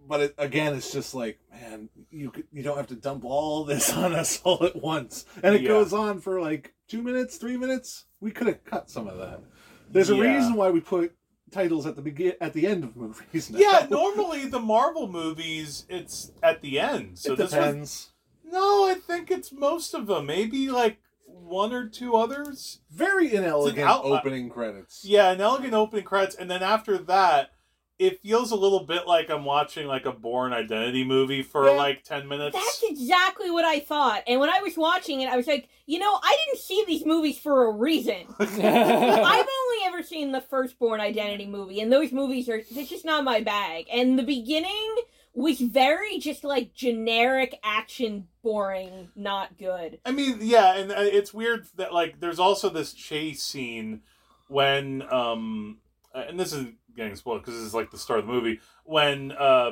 but 0.07 0.19
it, 0.21 0.35
again 0.37 0.75
it's 0.75 0.91
just 0.91 1.15
like 1.15 1.39
man 1.51 1.89
you 2.11 2.31
you 2.51 2.61
don't 2.61 2.77
have 2.77 2.85
to 2.85 2.95
dump 2.95 3.25
all 3.25 3.63
this 3.63 3.91
on 3.91 4.13
us 4.13 4.39
all 4.43 4.63
at 4.63 4.75
once. 4.81 5.25
And 5.41 5.55
it 5.55 5.61
Yeah. 5.63 5.69
goes 5.69 5.91
on 5.93 6.19
for 6.21 6.39
like 6.39 6.73
two 6.87 7.01
minutes 7.01 7.37
three 7.37 7.57
minutes. 7.57 8.05
We 8.21 8.31
could 8.31 8.47
have 8.47 8.63
cut 8.63 8.89
some 8.91 9.07
of 9.07 9.17
that. 9.17 9.41
There's 9.89 10.09
a 10.11 10.15
Yeah. 10.15 10.35
reason 10.35 10.53
why 10.53 10.69
we 10.69 10.79
put 10.81 11.15
titles 11.55 11.85
at 11.85 11.95
the 11.95 12.01
begin 12.01 12.33
at 12.41 12.53
the 12.53 12.67
end 12.67 12.83
of 12.83 12.95
movies 12.95 13.49
now. 13.49 13.59
yeah. 13.59 13.87
Normally, 13.89 14.45
the 14.47 14.59
Marvel 14.59 15.07
movies, 15.07 15.85
it's 15.89 16.31
at 16.43 16.61
the 16.61 16.79
end. 16.79 17.17
So 17.17 17.33
it 17.33 17.37
this 17.37 17.51
was 17.51 17.53
depends 17.53 18.11
no. 18.43 18.87
I 18.87 18.93
think 18.95 19.31
it's 19.31 19.51
most 19.51 19.93
of 19.93 20.05
them. 20.07 20.25
Maybe 20.25 20.69
like 20.69 20.97
one 21.25 21.73
or 21.73 21.87
two 21.87 22.15
others. 22.15 22.79
very 22.91 23.33
inelegant 23.33 23.87
out- 23.87 24.03
opening 24.05 24.49
credits 24.49 25.03
Yeah, 25.05 25.31
an 25.31 25.41
elegant 25.41 25.73
opening 25.73 26.03
credits, 26.05 26.35
and 26.35 26.49
then 26.51 26.61
after 26.63 26.97
that, 26.97 27.51
it 27.97 28.21
feels 28.21 28.51
a 28.51 28.55
little 28.55 28.81
bit 28.85 29.07
like 29.07 29.29
I'm 29.29 29.45
watching 29.45 29.87
like 29.87 30.05
a 30.05 30.11
Bourne 30.11 30.51
Identity 30.53 31.03
movie 31.05 31.41
for 31.41 31.65
Yeah. 31.65 31.71
like 31.77 32.03
ten 32.03 32.27
minutes. 32.27 32.55
That's 32.55 32.83
exactly 32.83 33.49
what 33.51 33.63
I 33.65 33.79
thought. 33.79 34.23
And 34.27 34.39
when 34.39 34.49
I 34.49 34.59
was 34.61 34.75
watching 34.77 35.21
it, 35.21 35.29
I 35.29 35.37
was 35.37 35.47
like, 35.47 35.69
you 35.85 35.99
know, 35.99 36.19
I 36.21 36.37
didn't 36.45 36.61
see 36.61 36.83
these 36.85 37.05
movies 37.05 37.37
for 37.39 37.67
a 37.67 37.71
reason. 37.71 38.25
I've 38.39 38.49
only 38.59 39.85
ever 39.85 40.03
seen 40.03 40.31
the 40.31 40.41
first 40.41 40.77
Bourne 40.79 40.99
Identity 41.01 41.45
movie, 41.47 41.79
and 41.79 41.91
those 41.91 42.11
movies 42.11 42.49
are 42.49 42.61
they're 42.71 42.85
just 42.85 43.05
not 43.05 43.23
my 43.23 43.39
bag. 43.41 43.85
And 43.91 44.17
the 44.19 44.23
beginning 44.23 44.95
was 45.33 45.59
very 45.59 46.17
just 46.19 46.43
like 46.43 46.73
generic 46.73 47.59
action, 47.63 48.27
boring, 48.41 49.09
not 49.15 49.57
good. 49.57 49.99
I 50.05 50.11
mean, 50.11 50.39
yeah, 50.41 50.75
and 50.75 50.91
uh, 50.91 50.95
it's 50.99 51.33
weird 51.33 51.65
that 51.75 51.93
like 51.93 52.19
there's 52.19 52.39
also 52.39 52.69
this 52.69 52.93
chase 52.93 53.43
scene 53.43 54.01
when 54.47 55.03
um 55.11 55.77
uh, 56.13 56.23
and 56.29 56.39
this 56.39 56.53
is 56.53 56.67
getting 56.95 57.15
spoiled 57.15 57.41
because 57.41 57.55
this 57.55 57.63
is 57.63 57.73
like 57.73 57.91
the 57.91 57.97
start 57.97 58.19
of 58.19 58.27
the 58.27 58.31
movie 58.31 58.59
when 58.83 59.31
uh 59.31 59.71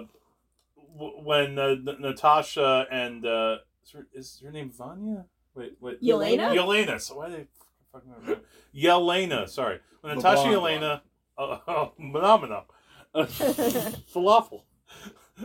w- 0.93 1.23
when 1.23 1.57
uh, 1.59 1.69
N- 1.69 1.97
Natasha 1.99 2.85
and 2.91 3.25
uh 3.25 3.57
is 3.83 3.91
her, 3.91 4.07
is 4.13 4.41
her 4.43 4.51
name 4.51 4.71
Vanya? 4.71 5.25
Wait, 5.55 5.77
wait, 5.79 6.01
Yelena? 6.01 6.53
Yelena. 6.55 6.99
So 7.01 7.17
why 7.17 7.29
they 7.29 7.45
fucking 7.91 8.11
remember? 8.11 8.41
Yelena. 8.75 9.47
Sorry, 9.47 9.79
when 10.01 10.15
Natasha 10.15 10.43
blonde 10.43 10.81
Yelena. 10.81 11.01
Oh, 11.37 11.61
oh, 11.67 11.91
phenomenal. 11.95 12.65
Falafel. 13.15 14.61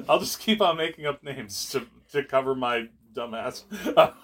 I'll 0.08 0.18
just 0.20 0.38
keep 0.40 0.60
on 0.60 0.76
making 0.76 1.06
up 1.06 1.22
names 1.22 1.70
to, 1.70 1.86
to 2.12 2.22
cover 2.22 2.54
my 2.54 2.88
dumbass. 3.14 3.64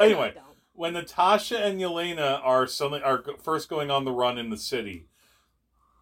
anyway, 0.00 0.34
when 0.74 0.92
Natasha 0.94 1.58
and 1.58 1.80
Yelena 1.80 2.40
are 2.42 2.66
suddenly 2.66 3.02
are 3.02 3.22
first 3.42 3.68
going 3.68 3.90
on 3.90 4.04
the 4.04 4.12
run 4.12 4.38
in 4.38 4.50
the 4.50 4.56
city, 4.56 5.06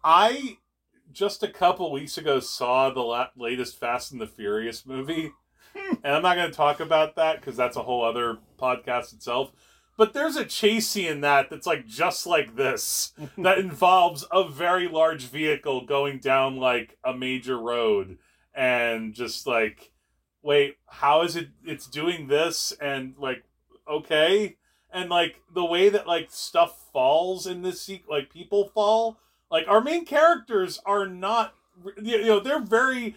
I 0.03 0.57
just 1.11 1.43
a 1.43 1.47
couple 1.47 1.91
weeks 1.91 2.17
ago 2.17 2.39
saw 2.39 2.89
the 2.89 3.01
la- 3.01 3.29
latest 3.35 3.79
Fast 3.79 4.11
and 4.11 4.21
the 4.21 4.27
Furious 4.27 4.85
movie, 4.85 5.31
hmm. 5.75 5.95
and 6.03 6.15
I'm 6.15 6.23
not 6.23 6.35
going 6.35 6.49
to 6.49 6.55
talk 6.55 6.79
about 6.79 7.15
that 7.15 7.39
because 7.39 7.55
that's 7.57 7.77
a 7.77 7.83
whole 7.83 8.03
other 8.03 8.37
podcast 8.59 9.13
itself. 9.13 9.51
But 9.97 10.13
there's 10.13 10.35
a 10.35 10.45
chase 10.45 10.87
scene 10.87 11.11
in 11.11 11.21
that 11.21 11.49
that's 11.49 11.67
like 11.67 11.85
just 11.85 12.25
like 12.25 12.55
this 12.55 13.13
that 13.37 13.59
involves 13.59 14.25
a 14.31 14.47
very 14.47 14.87
large 14.87 15.25
vehicle 15.27 15.85
going 15.85 16.19
down 16.19 16.57
like 16.57 16.97
a 17.03 17.13
major 17.13 17.57
road 17.57 18.17
and 18.53 19.13
just 19.13 19.47
like 19.47 19.91
wait 20.41 20.75
how 20.87 21.21
is 21.21 21.35
it 21.35 21.49
it's 21.63 21.87
doing 21.87 22.27
this? 22.27 22.73
And 22.81 23.15
like 23.17 23.43
okay. 23.87 24.57
And 24.93 25.09
like 25.09 25.41
the 25.53 25.65
way 25.65 25.89
that 25.89 26.07
like 26.07 26.29
stuff 26.31 26.89
falls 26.91 27.45
in 27.45 27.61
this 27.61 27.81
sequence 27.81 28.09
like 28.09 28.33
people 28.33 28.69
fall 28.69 29.19
like 29.51 29.67
our 29.67 29.81
main 29.81 30.05
characters 30.05 30.79
are 30.85 31.05
not 31.05 31.53
you 32.01 32.25
know 32.25 32.39
they're 32.39 32.59
very 32.59 33.15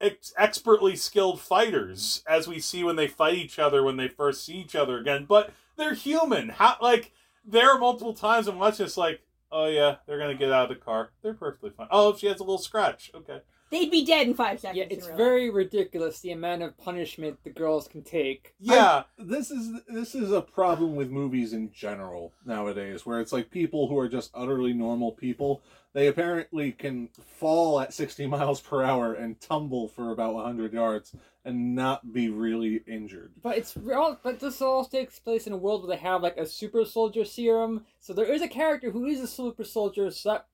ex- 0.00 0.32
expertly 0.38 0.96
skilled 0.96 1.40
fighters 1.40 2.22
as 2.28 2.48
we 2.48 2.58
see 2.58 2.84
when 2.84 2.96
they 2.96 3.08
fight 3.08 3.34
each 3.34 3.58
other 3.58 3.82
when 3.82 3.96
they 3.96 4.08
first 4.08 4.44
see 4.44 4.54
each 4.54 4.74
other 4.74 4.98
again 4.98 5.24
but 5.26 5.50
they're 5.76 5.94
human. 5.94 6.50
How 6.50 6.76
like 6.80 7.12
there 7.44 7.70
are 7.70 7.78
multiple 7.78 8.14
times 8.14 8.46
i'm 8.46 8.58
watching 8.58 8.86
this 8.86 8.96
like 8.96 9.20
oh 9.50 9.66
yeah 9.66 9.96
they're 10.06 10.18
gonna 10.18 10.34
get 10.34 10.52
out 10.52 10.70
of 10.70 10.76
the 10.76 10.82
car. 10.82 11.10
They're 11.22 11.34
perfectly 11.34 11.70
fine. 11.70 11.88
Oh 11.90 12.16
she 12.16 12.28
has 12.28 12.40
a 12.40 12.44
little 12.44 12.58
scratch. 12.58 13.10
Okay 13.14 13.40
They'd 13.72 13.90
be 13.90 14.04
dead 14.04 14.28
in 14.28 14.34
five 14.34 14.60
seconds. 14.60 14.78
yeah, 14.78 14.86
it's 14.90 15.08
real 15.08 15.16
very 15.16 15.50
ridiculous 15.50 16.20
the 16.20 16.30
amount 16.30 16.62
of 16.62 16.76
punishment 16.78 17.38
the 17.42 17.50
girls 17.50 17.88
can 17.88 18.02
take. 18.02 18.54
yeah 18.60 19.02
this 19.18 19.50
is 19.50 19.80
this 19.88 20.14
is 20.14 20.30
a 20.30 20.42
problem 20.42 20.94
with 20.94 21.10
movies 21.10 21.52
in 21.52 21.72
general 21.72 22.32
nowadays 22.44 23.04
where 23.06 23.20
it's 23.20 23.32
like 23.32 23.50
people 23.50 23.88
who 23.88 23.98
are 23.98 24.08
just 24.08 24.30
utterly 24.34 24.72
normal 24.74 25.10
people 25.10 25.62
they 25.94 26.06
apparently 26.06 26.72
can 26.72 27.08
fall 27.38 27.80
at 27.80 27.92
60 27.92 28.26
miles 28.26 28.60
per 28.60 28.82
hour 28.82 29.12
and 29.14 29.40
tumble 29.40 29.88
for 29.88 30.10
about 30.10 30.34
100 30.34 30.72
yards 30.72 31.14
and 31.44 31.74
not 31.74 32.12
be 32.12 32.28
really 32.28 32.82
injured 32.86 33.32
But 33.42 33.58
it's 33.58 33.76
real. 33.76 34.18
But 34.22 34.38
this 34.40 34.62
all 34.62 34.84
takes 34.84 35.18
place 35.18 35.46
in 35.46 35.52
a 35.52 35.56
world 35.56 35.82
where 35.82 35.96
they 35.96 36.02
have 36.02 36.22
like 36.22 36.36
a 36.36 36.46
super 36.46 36.84
soldier 36.84 37.24
serum. 37.24 37.84
So 38.00 38.12
there 38.12 38.32
is 38.32 38.42
a 38.42 38.48
character 38.48 38.90
who 38.92 39.06
is 39.06 39.20
a 39.20 39.26
super 39.26 39.64
soldier. 39.64 40.10
So 40.12 40.28
that 40.30 40.46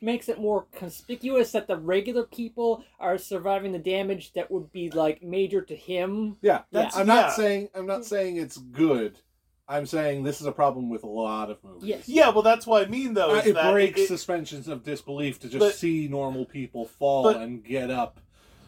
makes 0.00 0.28
it 0.28 0.38
more 0.40 0.66
conspicuous 0.76 1.52
that 1.52 1.66
the 1.66 1.76
regular 1.76 2.24
people 2.24 2.84
are 3.00 3.18
surviving 3.18 3.72
the 3.72 3.78
damage 3.78 4.32
that 4.34 4.50
would 4.50 4.70
be 4.72 4.90
like 4.90 5.22
major 5.22 5.60
to 5.62 5.74
him. 5.76 6.36
yeah 6.42 6.62
That's- 6.72 6.96
i'm 6.96 7.06
not 7.06 7.26
yeah. 7.26 7.30
saying 7.30 7.68
i'm 7.74 7.86
not 7.86 8.04
saying 8.04 8.36
it's 8.36 8.56
good 8.58 9.18
i'm 9.68 9.86
saying 9.86 10.22
this 10.22 10.40
is 10.40 10.46
a 10.46 10.52
problem 10.52 10.90
with 10.90 11.02
a 11.02 11.08
lot 11.08 11.50
of 11.50 11.62
movies 11.64 11.84
Yes. 11.84 12.08
yeah 12.08 12.28
well 12.28 12.42
that's 12.42 12.66
what 12.66 12.86
i 12.86 12.90
mean 12.90 13.14
though 13.14 13.34
Uh, 13.34 13.38
is 13.40 13.46
it 13.46 13.54
that 13.54 13.72
breaks 13.72 14.00
it- 14.00 14.06
suspensions 14.08 14.68
of 14.68 14.84
disbelief 14.84 15.40
to 15.40 15.48
just 15.48 15.60
But- 15.60 15.74
see 15.74 16.08
normal 16.08 16.44
people 16.44 16.86
fall 16.86 17.22
but- 17.24 17.36
and 17.36 17.64
get 17.64 17.90
up 17.90 18.20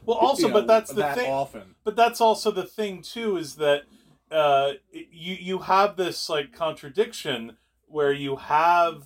well 0.06 0.16
also 0.18 0.48
but 0.50 0.60
know, 0.62 0.66
that's 0.66 0.90
the 0.90 1.02
that 1.02 1.16
thing 1.16 1.30
often 1.30 1.74
but 1.84 1.94
that's 1.94 2.20
also 2.20 2.50
the 2.50 2.64
thing 2.64 3.02
too 3.02 3.36
is 3.36 3.56
that 3.56 3.82
uh 4.30 4.72
you 4.92 5.34
you 5.34 5.58
have 5.60 5.96
this 5.96 6.28
like 6.28 6.52
contradiction 6.52 7.56
where 7.86 8.12
you 8.12 8.36
have 8.36 9.04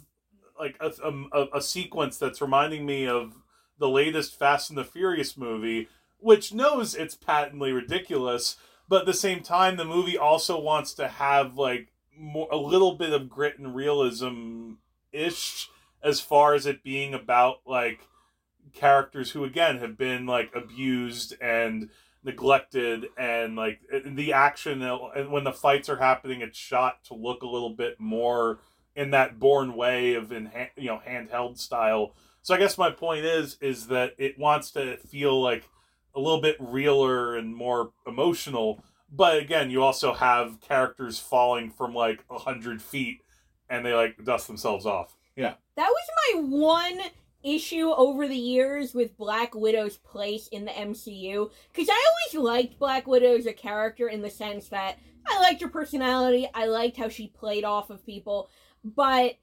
like 0.62 0.77
a, 0.81 0.92
a, 1.33 1.46
a 1.57 1.61
sequence 1.61 2.18
that's 2.18 2.40
reminding 2.40 2.87
me 2.87 3.07
of 3.07 3.35
the 3.79 3.88
latest 3.88 4.38
fast 4.38 4.70
and 4.70 4.79
the 4.79 4.85
furious 4.85 5.37
movie 5.37 5.88
which 6.20 6.55
knows 6.55 6.94
it's 6.94 7.16
patently 7.16 7.72
ridiculous 7.72 8.57
but 8.88 9.01
at 9.01 9.07
the 9.07 9.12
same 9.12 9.42
time 9.42 9.77
the 9.77 9.85
movie 9.85 10.16
also 10.16 10.61
wants 10.61 10.94
to 10.94 11.09
have 11.09 11.57
like 11.57 11.88
more 12.16 12.48
a 12.53 12.57
little 12.57 12.94
bit 12.94 13.12
of 13.12 13.29
grit 13.29 13.59
and 13.59 13.75
realism 13.75 14.75
ish 15.11 15.68
as 16.01 16.20
far 16.20 16.55
as 16.55 16.64
it 16.64 16.85
being 16.85 17.12
about 17.12 17.57
like 17.66 18.07
characters 18.72 19.33
who 19.33 19.42
again 19.42 19.79
have 19.79 19.98
been 19.98 20.27
like 20.27 20.55
abused 20.55 21.35
and 21.40 21.90
neglected 22.22 23.07
and 23.18 23.57
like 23.57 23.81
the 24.07 24.33
action 24.33 24.81
and 24.81 25.33
when 25.33 25.42
the 25.42 25.53
fights 25.53 25.88
are 25.88 25.96
happening 25.96 26.40
it's 26.40 26.57
shot 26.57 27.03
to 27.03 27.14
look 27.14 27.42
a 27.42 27.48
little 27.48 27.75
bit 27.75 27.98
more 27.98 28.61
in 28.94 29.11
that 29.11 29.38
Bourne 29.38 29.74
way 29.74 30.14
of 30.14 30.33
in 30.33 30.50
you 30.76 30.88
know 30.88 31.00
handheld 31.07 31.59
style 31.59 32.14
so 32.42 32.55
i 32.55 32.59
guess 32.59 32.76
my 32.76 32.90
point 32.90 33.24
is 33.24 33.57
is 33.61 33.87
that 33.87 34.12
it 34.18 34.38
wants 34.38 34.70
to 34.72 34.96
feel 34.98 35.40
like 35.40 35.68
a 36.14 36.20
little 36.20 36.40
bit 36.40 36.57
realer 36.61 37.37
and 37.37 37.55
more 37.55 37.92
emotional 38.07 38.83
but 39.12 39.38
again, 39.38 39.70
you 39.70 39.83
also 39.83 40.14
have 40.14 40.61
characters 40.62 41.18
falling 41.18 41.70
from 41.70 41.94
like 41.94 42.24
a 42.31 42.38
hundred 42.38 42.81
feet, 42.81 43.20
and 43.68 43.85
they 43.85 43.92
like 43.92 44.24
dust 44.24 44.46
themselves 44.46 44.87
off. 44.87 45.14
Yeah. 45.37 45.55
That 45.76 45.88
was 45.88 46.35
my 46.35 46.40
one 46.48 47.00
issue 47.42 47.90
over 47.90 48.26
the 48.26 48.37
years 48.37 48.94
with 48.94 49.16
Black 49.18 49.55
Widow's 49.55 49.98
place 49.98 50.48
in 50.48 50.64
the 50.64 50.70
MCU. 50.70 51.50
Because 51.72 51.88
I 51.90 52.05
always 52.33 52.44
liked 52.44 52.78
Black 52.78 53.07
Widow 53.07 53.37
as 53.37 53.46
a 53.46 53.52
character 53.52 54.09
in 54.09 54.22
the 54.22 54.31
sense 54.31 54.68
that 54.68 54.98
I 55.26 55.40
liked 55.40 55.61
her 55.61 55.68
personality, 55.68 56.48
I 56.55 56.66
liked 56.66 56.96
how 56.96 57.09
she 57.09 57.28
played 57.28 57.64
off 57.64 57.90
of 57.90 58.05
people, 58.07 58.48
but 58.85 59.37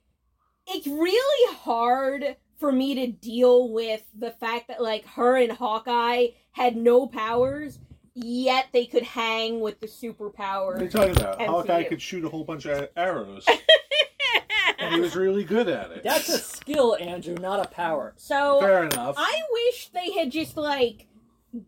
it's 0.68 0.88
really 0.88 1.56
hard 1.58 2.36
for 2.58 2.72
me 2.72 2.94
to 2.96 3.08
deal 3.08 3.72
with 3.72 4.04
the 4.18 4.32
fact 4.32 4.68
that, 4.68 4.82
like, 4.82 5.06
her 5.08 5.38
and 5.38 5.52
Hawkeye 5.52 6.28
had 6.52 6.76
no 6.76 7.08
powers. 7.08 7.80
Yet 8.16 8.68
they 8.74 8.86
could 8.86 9.04
hang 9.04 9.62
with 9.62 9.80
the 9.80 9.88
What 9.88 9.94
are 9.94 10.32
superpowers. 10.34 10.82
you 10.82 10.90
talking 10.90 11.18
about? 11.18 11.40
MCU. 11.40 11.46
Hawkeye 11.46 11.84
could 11.84 12.02
shoot 12.02 12.26
a 12.26 12.30
whole 12.30 12.44
bunch 12.44 12.66
of 12.66 12.90
arrows, 12.98 13.46
and 14.80 14.94
he 14.96 15.00
was 15.00 15.16
really 15.16 15.46
good 15.46 15.70
at 15.70 15.92
it. 15.92 16.04
That's 16.04 16.28
a 16.28 16.38
skill, 16.40 16.98
Andrew, 17.00 17.36
not 17.36 17.66
a 17.66 17.70
power. 17.70 18.14
so 18.18 18.60
fair 18.60 18.84
enough. 18.84 19.16
I 19.18 19.42
wish 19.54 19.90
they 19.94 20.12
had 20.12 20.32
just 20.32 20.58
like 20.58 21.08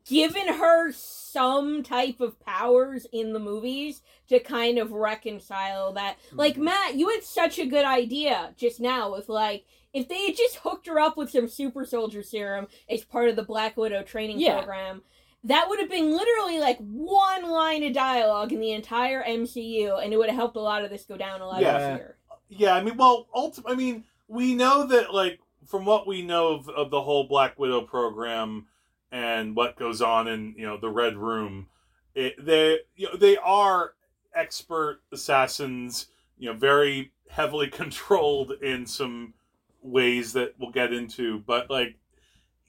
given 0.05 0.47
her 0.47 0.91
some 0.91 1.81
type 1.83 2.19
of 2.19 2.39
powers 2.39 3.07
in 3.11 3.33
the 3.33 3.39
movies 3.39 4.01
to 4.29 4.39
kind 4.39 4.77
of 4.77 4.91
reconcile 4.91 5.93
that. 5.93 6.17
Like 6.31 6.55
Mhm. 6.55 6.63
Matt, 6.63 6.95
you 6.95 7.09
had 7.09 7.23
such 7.23 7.57
a 7.59 7.65
good 7.65 7.85
idea 7.85 8.53
just 8.57 8.79
now 8.79 9.11
with 9.11 9.27
like 9.29 9.65
if 9.93 10.07
they 10.07 10.27
had 10.27 10.37
just 10.37 10.57
hooked 10.57 10.87
her 10.87 10.99
up 10.99 11.17
with 11.17 11.29
some 11.31 11.47
super 11.47 11.85
soldier 11.85 12.23
serum 12.23 12.67
as 12.89 13.03
part 13.03 13.27
of 13.27 13.35
the 13.35 13.43
Black 13.43 13.75
Widow 13.75 14.03
training 14.03 14.39
Yeah. 14.39 14.57
program. 14.59 15.01
That 15.43 15.67
would 15.67 15.79
have 15.79 15.89
been 15.89 16.11
literally 16.15 16.59
like 16.59 16.77
one 16.77 17.49
line 17.49 17.83
of 17.83 17.93
dialogue 17.93 18.53
in 18.53 18.59
the 18.59 18.71
entire 18.71 19.23
MCU, 19.23 19.95
and 19.97 20.13
it 20.13 20.17
would 20.17 20.29
have 20.29 20.35
helped 20.37 20.55
a 20.55 20.61
lot 20.61 20.83
of 20.83 20.91
this 20.91 21.03
go 21.05 21.17
down 21.17 21.41
a 21.41 21.47
lot 21.47 21.61
Yeah. 21.61 21.93
easier. 21.95 22.17
Yeah, 22.47 22.75
I 22.75 22.83
mean, 22.83 22.95
well, 22.95 23.27
ulti- 23.35 23.63
I 23.65 23.73
mean, 23.75 24.03
we 24.27 24.53
know 24.53 24.85
that 24.85 25.13
like 25.13 25.39
from 25.65 25.83
what 25.85 26.05
we 26.07 26.21
know 26.21 26.49
of, 26.49 26.69
of 26.69 26.89
the 26.91 27.01
whole 27.01 27.23
Black 27.25 27.57
Widow 27.59 27.81
program 27.81 28.67
and 29.11 29.55
what 29.55 29.77
goes 29.77 30.01
on 30.01 30.27
in 30.27 30.55
you 30.57 30.65
know 30.65 30.77
the 30.77 30.89
Red 30.89 31.17
Room, 31.17 31.67
it, 32.15 32.43
they 32.43 32.79
you 32.95 33.07
know 33.07 33.17
they 33.17 33.37
are 33.37 33.93
expert 34.33 35.01
assassins, 35.11 36.07
you 36.37 36.51
know, 36.51 36.57
very 36.57 37.11
heavily 37.29 37.67
controlled 37.71 38.53
in 38.61 38.85
some 38.85 39.33
ways 39.81 40.33
that 40.33 40.53
we'll 40.59 40.71
get 40.71 40.93
into, 40.93 41.39
but 41.39 41.69
like, 41.69 41.95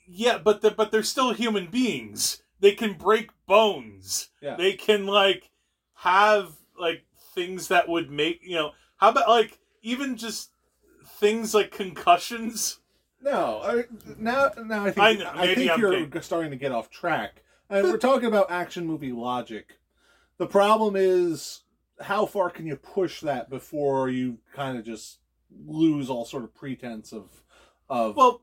yeah, 0.07 0.39
but 0.39 0.61
the, 0.63 0.71
but 0.71 0.91
they're 0.91 1.03
still 1.03 1.33
human 1.33 1.67
beings. 1.69 2.43
They 2.61 2.73
can 2.73 2.95
break 2.95 3.31
bones. 3.47 4.31
Yeah. 4.41 4.57
They 4.57 4.75
can 4.75 5.07
like 5.07 5.51
have 5.95 6.53
like 6.79 7.05
things 7.35 7.69
that 7.69 7.89
would 7.89 8.11
make 8.11 8.41
you 8.43 8.57
know. 8.57 8.73
How 8.97 9.11
about 9.11 9.29
like 9.29 9.59
even 9.83 10.17
just 10.17 10.51
things 11.05 11.55
like 11.55 11.71
concussions? 11.71 12.79
No, 13.23 13.61
I, 13.63 13.85
now 14.19 14.51
now 14.65 14.85
I 14.87 14.91
think 14.91 14.99
I 14.99 15.11
I, 15.11 15.15
know, 15.47 15.55
think 15.55 15.71
I'm 15.71 15.81
you're 15.81 15.93
kidding. 15.93 16.23
starting 16.23 16.51
to 16.51 16.57
get 16.57 16.73
off 16.73 16.91
track. 16.91 17.43
And 17.71 17.85
we're 17.85 17.97
talking 17.97 18.27
about 18.27 18.51
action 18.51 18.87
movie 18.87 19.13
logic. 19.13 19.79
The 20.39 20.47
problem 20.47 20.95
is 20.97 21.63
how 22.01 22.27
far 22.27 22.51
can 22.51 22.67
you 22.67 22.77
push 22.77 23.21
that 23.21 23.49
before 23.49 24.09
you 24.11 24.39
kind 24.55 24.77
of 24.77 24.85
just 24.85 25.19
lose 25.67 26.11
all 26.11 26.25
sort 26.25 26.45
of 26.45 26.55
pretense 26.55 27.13
of 27.13 27.42
of 27.93 28.17
Well, 28.17 28.41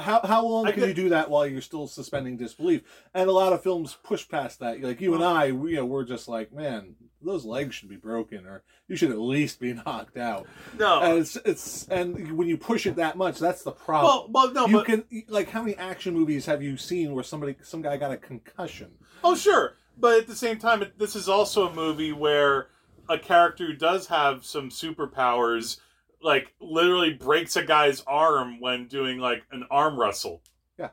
how 0.00 0.20
how 0.20 0.46
long 0.46 0.70
can 0.72 0.82
you 0.84 0.94
do 0.94 1.08
that 1.10 1.30
while 1.30 1.46
you're 1.46 1.60
still 1.60 1.86
suspending 1.86 2.36
disbelief? 2.36 2.82
And 3.14 3.28
a 3.28 3.32
lot 3.32 3.52
of 3.52 3.62
films 3.62 3.96
push 4.02 4.28
past 4.28 4.60
that. 4.60 4.82
Like 4.82 5.00
you 5.00 5.14
and 5.14 5.24
I, 5.24 5.52
we, 5.52 5.70
you 5.70 5.76
know, 5.76 5.86
we're 5.86 6.04
just 6.04 6.28
like, 6.28 6.52
man, 6.52 6.94
those 7.22 7.44
legs 7.44 7.74
should 7.74 7.88
be 7.88 7.96
broken, 7.96 8.46
or 8.46 8.62
you 8.86 8.96
should 8.96 9.10
at 9.10 9.18
least 9.18 9.60
be 9.60 9.72
knocked 9.86 10.16
out. 10.16 10.46
no. 10.78 11.00
And 11.00 11.18
it's 11.18 11.36
it's 11.36 11.88
and 11.88 12.36
when 12.36 12.48
you 12.48 12.56
push 12.56 12.86
it 12.86 12.96
that 12.96 13.16
much, 13.16 13.38
that's 13.38 13.62
the 13.62 13.72
problem 13.72 14.32
well, 14.32 14.52
well, 14.52 14.52
no, 14.52 14.66
you 14.66 14.76
but 14.76 14.86
can 14.86 15.04
like 15.28 15.48
how 15.48 15.62
many 15.62 15.76
action 15.76 16.14
movies 16.14 16.46
have 16.46 16.62
you 16.62 16.76
seen 16.76 17.14
where 17.14 17.24
somebody 17.24 17.56
some 17.62 17.82
guy 17.82 17.96
got 17.96 18.10
a 18.10 18.16
concussion 18.16 18.90
oh 19.24 19.34
sure, 19.34 19.76
but 19.96 20.18
at 20.18 20.26
the 20.26 20.36
same 20.36 20.58
time, 20.58 20.84
this 20.96 21.16
is 21.16 21.28
also 21.28 21.68
a 21.68 21.74
movie 21.74 22.12
where 22.12 22.68
a 23.08 23.18
character 23.18 23.66
who 23.66 23.72
does 23.72 24.06
have 24.08 24.44
some 24.44 24.70
superpowers, 24.70 25.78
like 26.22 26.54
literally 26.60 27.12
breaks 27.14 27.56
a 27.56 27.62
guy's 27.64 28.02
arm 28.06 28.60
when 28.60 28.86
doing 28.88 29.18
like 29.18 29.42
an 29.52 29.64
arm 29.70 29.98
wrestle. 29.98 30.42
Yeah. 30.78 30.90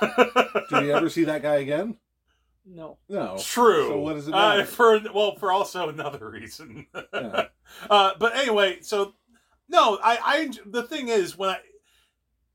Do 0.00 0.06
do 0.70 0.84
you 0.84 0.92
ever 0.92 1.10
see 1.10 1.24
that 1.24 1.42
guy 1.42 1.56
again 1.56 1.96
No. 2.64 2.98
no 3.08 3.36
True. 3.40 3.88
so 3.88 3.98
what 3.98 4.14
does 4.14 4.28
it 4.28 4.34
Uh, 4.34 4.64
for 4.64 5.00
well, 5.14 5.34
for 5.36 5.50
also 5.52 5.88
another 5.88 6.30
reason. 6.30 6.86
Yeah. 7.12 7.46
uh, 7.90 8.12
but 8.18 8.36
anyway, 8.36 8.78
so 8.82 9.14
no, 9.68 9.98
I, 10.02 10.18
I 10.24 10.50
the 10.66 10.82
thing 10.82 11.08
is 11.08 11.36
when 11.36 11.50
I 11.50 11.58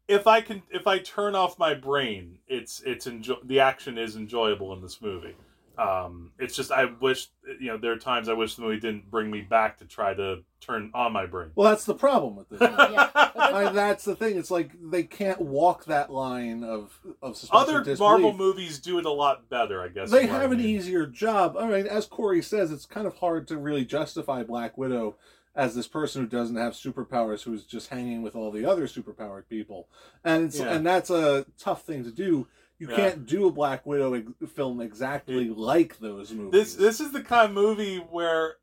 if 0.07 0.25
I 0.27 0.39
can 0.41 0.63
if 0.69 0.87
I 0.87 0.99
turn 0.99 1.35
off 1.35 1.59
my 1.59 1.73
brain, 1.73 2.39
it's 2.47 2.81
it's 2.85 3.07
enjoy 3.07 3.35
the 3.43 3.59
action 3.59 3.97
is 3.97 4.15
enjoyable 4.15 4.71
in 4.73 4.81
this 4.81 5.01
movie. 5.01 5.35
Um, 5.77 6.31
it's 6.39 6.55
just 6.55 6.71
I 6.71 6.85
wish 6.85 7.27
you 7.59 7.67
know 7.67 7.77
there 7.77 7.91
are 7.91 7.97
times 7.97 8.29
I 8.29 8.33
wish 8.33 8.55
the 8.55 8.63
movie 8.63 8.79
didn't 8.79 9.11
bring 9.11 9.29
me 9.29 9.41
back 9.41 9.77
to 9.77 9.85
try 9.85 10.13
to 10.13 10.43
turn 10.59 10.89
on 10.95 11.13
my 11.13 11.25
brain. 11.27 11.51
well 11.55 11.69
that's 11.69 11.85
the 11.85 11.93
problem 11.93 12.35
with 12.35 12.49
this 12.49 12.59
movie. 12.59 12.73
Yeah. 12.93 13.09
I, 13.35 13.71
that's 13.71 14.03
the 14.03 14.15
thing 14.15 14.37
it's 14.37 14.49
like 14.49 14.71
they 14.81 15.03
can't 15.03 15.39
walk 15.39 15.85
that 15.85 16.11
line 16.11 16.63
of 16.63 16.99
of 17.21 17.37
Other 17.51 17.83
disbelief. 17.83 17.99
Marvel 17.99 18.33
movies 18.33 18.79
do 18.79 18.97
it 18.97 19.05
a 19.05 19.11
lot 19.11 19.47
better, 19.49 19.81
I 19.81 19.89
guess. 19.89 20.09
they 20.09 20.23
is 20.23 20.29
what 20.31 20.37
I 20.39 20.41
have 20.41 20.51
an 20.51 20.59
easier 20.59 21.05
job 21.05 21.55
i 21.57 21.67
mean 21.67 21.85
as 21.85 22.07
korey 22.07 22.43
says 22.43 22.71
it's 22.71 22.85
kind 22.87 23.05
of 23.05 23.15
hard 23.17 23.47
to 23.49 23.57
really 23.57 23.85
justify 23.85 24.41
black 24.43 24.77
widow 24.77 25.15
as 25.55 25.75
this 25.75 25.87
person 25.87 26.23
who 26.23 26.27
doesn't 26.27 26.55
have 26.55 26.73
superpowers 26.73 27.43
who's 27.43 27.63
just 27.63 27.89
hanging 27.89 28.21
with 28.23 28.35
all 28.35 28.51
the 28.51 28.65
other 28.65 28.87
superpowered 28.87 29.47
people 29.49 29.87
and 30.23 30.45
it's 30.45 30.59
Yeah. 30.59 30.73
and 30.73 30.85
that's 30.85 31.09
a 31.11 31.45
tough 31.59 31.83
thing 31.83 32.03
to 32.03 32.11
do 32.11 32.47
you 32.79 32.89
Yeah. 32.89 32.95
can't 32.95 33.25
do 33.25 33.47
a 33.47 33.51
black 33.51 33.85
widow 33.85 34.13
ex- 34.13 34.31
film 34.53 34.81
exactly 34.81 35.49
like 35.49 35.99
those 35.99 36.31
movies 36.31 36.51
This 36.51 36.75
this 36.75 36.99
is 36.99 37.11
the 37.11 37.21
kind 37.21 37.49
of 37.49 37.53
movie 37.55 37.97
where 37.97 38.55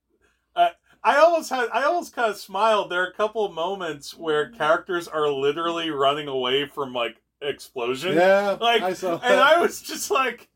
uh, 0.57 0.69
I 1.03 1.17
almost 1.17 1.51
had 1.51 1.69
I 1.73 1.83
almost 1.85 2.15
kind 2.15 2.31
of 2.31 2.37
smiled. 2.37 2.91
There 2.91 3.03
are 3.03 3.09
a 3.09 3.13
couple 3.15 3.45
of 3.45 3.53
moments 3.53 4.17
where 4.17 4.51
characters 4.51 5.07
are 5.09 5.29
literally 5.29 5.91
running 5.91 6.29
away 6.29 6.67
from 6.67 6.93
like 6.93 7.17
explosion. 7.43 8.15
yeah 8.15 8.57
Like, 8.61 8.83
i 8.83 8.93
saw 8.95 9.19
and 9.23 9.41
I 9.41 9.59
was 9.61 9.83
just 9.83 10.11
like, 10.11 10.49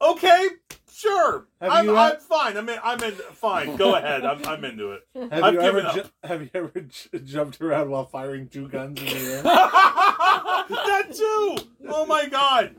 okay, 0.00 0.46
sure, 0.92 1.48
Have 1.60 1.72
I'm, 1.72 1.84
you, 1.86 1.96
I'm 1.96 2.18
fine. 2.20 2.56
I'm 2.56 2.68
in. 2.68 2.78
I'm 2.84 3.02
in. 3.02 3.12
Fine, 3.32 3.74
go 3.76 3.94
ahead. 3.96 4.24
I'm, 4.24 4.44
I'm 4.46 4.64
into 4.64 4.92
it. 4.92 5.02
have 5.32 5.42
I've 5.42 5.54
you 5.54 5.60
ever 5.60 5.78
given 5.80 5.86
up. 5.86 5.94
ju- 5.94 6.10
have 6.22 6.42
you 6.42 6.50
ever 6.54 6.80
j- 6.80 7.18
jumped 7.24 7.60
around 7.60 7.90
while 7.90 8.04
firing 8.06 8.46
two 8.48 8.68
guns 8.68 9.00
in 9.00 9.06
the 9.06 9.12
air 9.32 9.42
that 9.42 11.06
too. 11.12 11.56
Oh 11.88 12.06
my 12.06 12.26
god. 12.28 12.76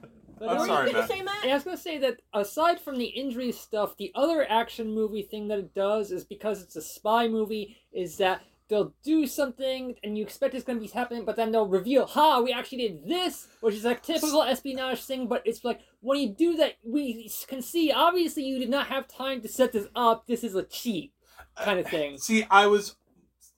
But 0.47 0.57
I'm 0.59 0.67
sorry, 0.67 0.91
gonna 0.91 0.99
Matt. 0.99 1.09
say, 1.09 1.21
Matt? 1.21 1.45
I 1.45 1.53
was 1.53 1.63
gonna 1.63 1.77
say 1.77 1.97
that 1.99 2.21
aside 2.33 2.79
from 2.79 2.97
the 2.97 3.05
injury 3.05 3.51
stuff, 3.51 3.97
the 3.97 4.11
other 4.15 4.45
action 4.49 4.93
movie 4.93 5.21
thing 5.21 5.47
that 5.49 5.59
it 5.59 5.73
does 5.73 6.11
is 6.11 6.23
because 6.23 6.61
it's 6.61 6.75
a 6.75 6.81
spy 6.81 7.27
movie, 7.27 7.77
is 7.91 8.17
that 8.17 8.41
they'll 8.69 8.93
do 9.03 9.27
something 9.27 9.95
and 10.03 10.17
you 10.17 10.23
expect 10.23 10.55
it's 10.55 10.65
gonna 10.65 10.79
be 10.79 10.87
happening, 10.87 11.25
but 11.25 11.35
then 11.35 11.51
they'll 11.51 11.67
reveal, 11.67 12.05
"Ha, 12.05 12.39
we 12.39 12.51
actually 12.51 12.79
did 12.79 13.07
this," 13.07 13.47
which 13.61 13.75
is 13.75 13.83
like 13.85 14.01
typical 14.03 14.41
espionage 14.41 15.03
thing. 15.03 15.27
But 15.27 15.43
it's 15.45 15.63
like 15.63 15.81
when 16.01 16.19
you 16.19 16.29
do 16.29 16.55
that, 16.57 16.75
we 16.83 17.29
can 17.47 17.61
see 17.61 17.91
obviously 17.91 18.43
you 18.43 18.59
did 18.59 18.69
not 18.69 18.87
have 18.87 19.07
time 19.07 19.41
to 19.41 19.47
set 19.47 19.71
this 19.71 19.87
up. 19.95 20.27
This 20.27 20.43
is 20.43 20.55
a 20.55 20.63
cheat 20.63 21.13
kind 21.57 21.79
of 21.79 21.87
thing. 21.87 22.17
See, 22.17 22.45
I 22.49 22.67
was 22.67 22.95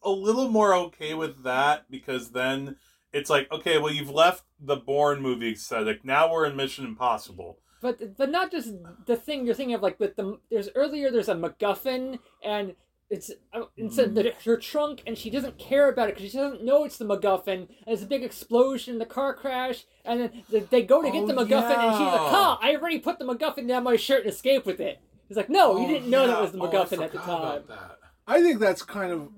a 0.04 0.10
little 0.12 0.50
more 0.50 0.74
okay 0.76 1.14
with 1.16 1.44
that 1.44 1.90
because 1.90 2.32
then 2.32 2.78
it's 3.16 3.30
like, 3.30 3.52
okay, 3.52 3.78
well, 3.80 3.92
you've 3.94 4.10
left 4.10 4.44
the 4.60 4.76
Bourne 4.76 5.22
movie 5.22 5.52
aesthetic. 5.54 6.04
Now 6.06 6.32
we're 6.32 6.46
in 6.46 6.56
Mission 6.56 6.86
Impossible. 6.86 7.58
But 7.82 8.18
but 8.18 8.30
not 8.30 8.52
just 8.52 8.74
the 9.06 9.16
thing 9.16 9.46
you're 9.46 9.56
thinking 9.56 9.76
of 9.76 9.82
like 9.82 10.00
with 10.00 10.16
the 10.16 10.40
there's 10.50 10.70
earlier 10.76 11.12
there's 11.12 11.30
a 11.30 11.36
MacGuffin 11.36 12.20
and 12.44 12.74
it's 13.12 13.30
uh, 13.54 13.64
it's 13.78 14.00
in 14.00 14.16
the, 14.16 14.34
her 14.46 14.58
trunk 14.58 15.04
and 15.06 15.16
she 15.16 15.30
doesn't 15.30 15.60
care 15.60 15.88
about 15.90 16.10
it 16.10 16.16
because 16.16 16.32
she 16.32 16.38
doesn't 16.38 16.64
know 16.66 16.84
it's 16.86 16.98
the 16.98 17.06
MacGuffin 17.06 17.54
and 17.68 17.68
it's 17.88 18.02
a 18.02 18.08
big 18.08 18.24
explosion 18.24 18.98
the 18.98 19.06
car 19.06 19.36
crash 19.36 19.86
and 20.04 20.20
then 20.22 20.44
they- 20.50 20.62
they 20.62 20.82
go 20.82 21.04
to 21.04 21.12
get 21.12 21.24
Oh, 21.24 21.28
the 21.28 21.34
MacGuffin 21.34 21.78
and 21.78 21.92
she's 21.94 22.00
like 22.08 22.22
yeah. 22.22 22.30
huh 22.32 22.58
I 22.62 22.76
already 22.76 22.98
put 23.00 23.20
the 23.20 23.26
MacGuffin 23.26 23.68
down 23.68 23.84
my 23.84 23.98
shirt 23.98 24.22
and 24.24 24.30
escaped 24.32 24.66
with 24.66 24.80
it 24.80 25.00
He's 25.28 25.38
like 25.38 25.50
no 25.50 25.78
you 25.78 25.86
Oh, 25.86 25.88
didn't 25.88 26.10
know 26.10 26.26
that 26.26 26.42
was 26.42 26.54
the 26.54 26.60
Oh, 26.60 26.66
I 26.66 26.70
MacGuffin 26.74 27.04
at 27.04 27.12
the 27.12 27.20
time 27.20 27.42
about 27.42 27.68
that. 27.68 27.98
I 28.28 28.42
think 28.42 28.60
that's 28.60 28.82
kind 28.82 29.12
of. 29.12 29.30